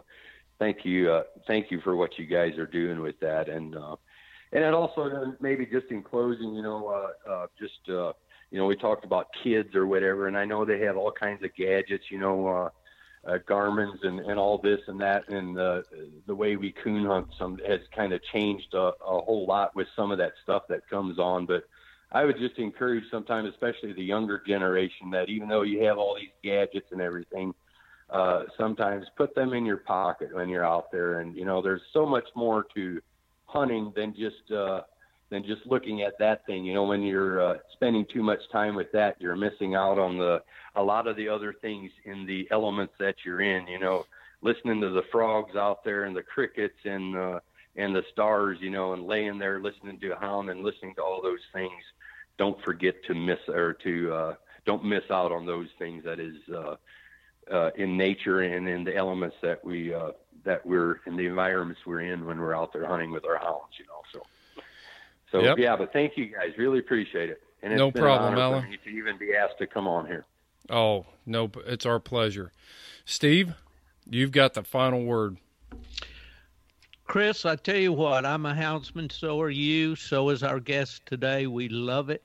[0.58, 1.12] thank you.
[1.12, 3.48] Uh, thank you for what you guys are doing with that.
[3.48, 3.94] And, uh,
[4.52, 9.04] and also uh, maybe just in closing, you know, uh, just, you know, we talked
[9.04, 12.70] about kids or whatever, and I know they have all kinds of gadgets, you know,
[13.24, 15.84] uh, Garmin's and, and all this and that, and the
[16.26, 19.88] the way we coon hunt some has kind of changed a, a whole lot with
[19.96, 21.46] some of that stuff that comes on.
[21.46, 21.64] But
[22.12, 26.14] I would just encourage sometimes, especially the younger generation, that even though you have all
[26.14, 27.52] these gadgets and everything,
[28.10, 31.20] uh, sometimes put them in your pocket when you're out there.
[31.20, 33.00] And you know, there's so much more to
[33.46, 34.82] hunting than just uh,
[35.30, 36.64] than just looking at that thing.
[36.64, 40.18] You know, when you're uh, spending too much time with that, you're missing out on
[40.18, 40.42] the
[40.74, 43.66] a lot of the other things in the elements that you're in.
[43.66, 44.06] You know,
[44.42, 47.40] listening to the frogs out there and the crickets and uh,
[47.76, 48.58] and the stars.
[48.60, 51.82] You know, and laying there listening to a hound and listening to all those things.
[52.38, 54.34] Don't forget to miss or to uh,
[54.64, 56.04] don't miss out on those things.
[56.04, 56.36] That is.
[56.48, 56.76] Uh,
[57.48, 60.10] uh, in nature and in the elements that we uh,
[60.44, 63.78] that we're in the environments we're in when we're out there hunting with our hounds,
[63.78, 64.02] you know.
[64.12, 64.20] So
[65.30, 65.58] so yep.
[65.58, 66.52] yeah, but thank you guys.
[66.56, 67.42] Really appreciate it.
[67.62, 68.64] And it's no problem, Alan.
[68.84, 70.24] To even be asked to come on here.
[70.70, 72.52] Oh no, it's our pleasure.
[73.04, 73.54] Steve,
[74.08, 75.38] you've got the final word.
[77.04, 79.12] Chris, I tell you what, I'm a houndsman.
[79.12, 79.94] So are you.
[79.94, 81.46] So is our guest today.
[81.46, 82.22] We love it.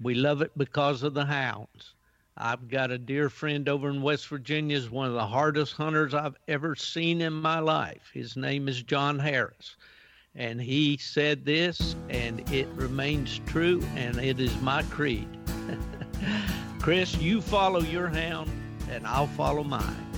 [0.00, 1.94] We love it because of the hounds.
[2.36, 6.14] I've got a dear friend over in West Virginia, is one of the hardest hunters
[6.14, 8.10] I've ever seen in my life.
[8.12, 9.76] His name is John Harris.
[10.36, 15.28] And he said this, and it remains true, and it is my creed.
[16.80, 18.50] Chris, you follow your hound,
[18.90, 20.13] and I'll follow mine.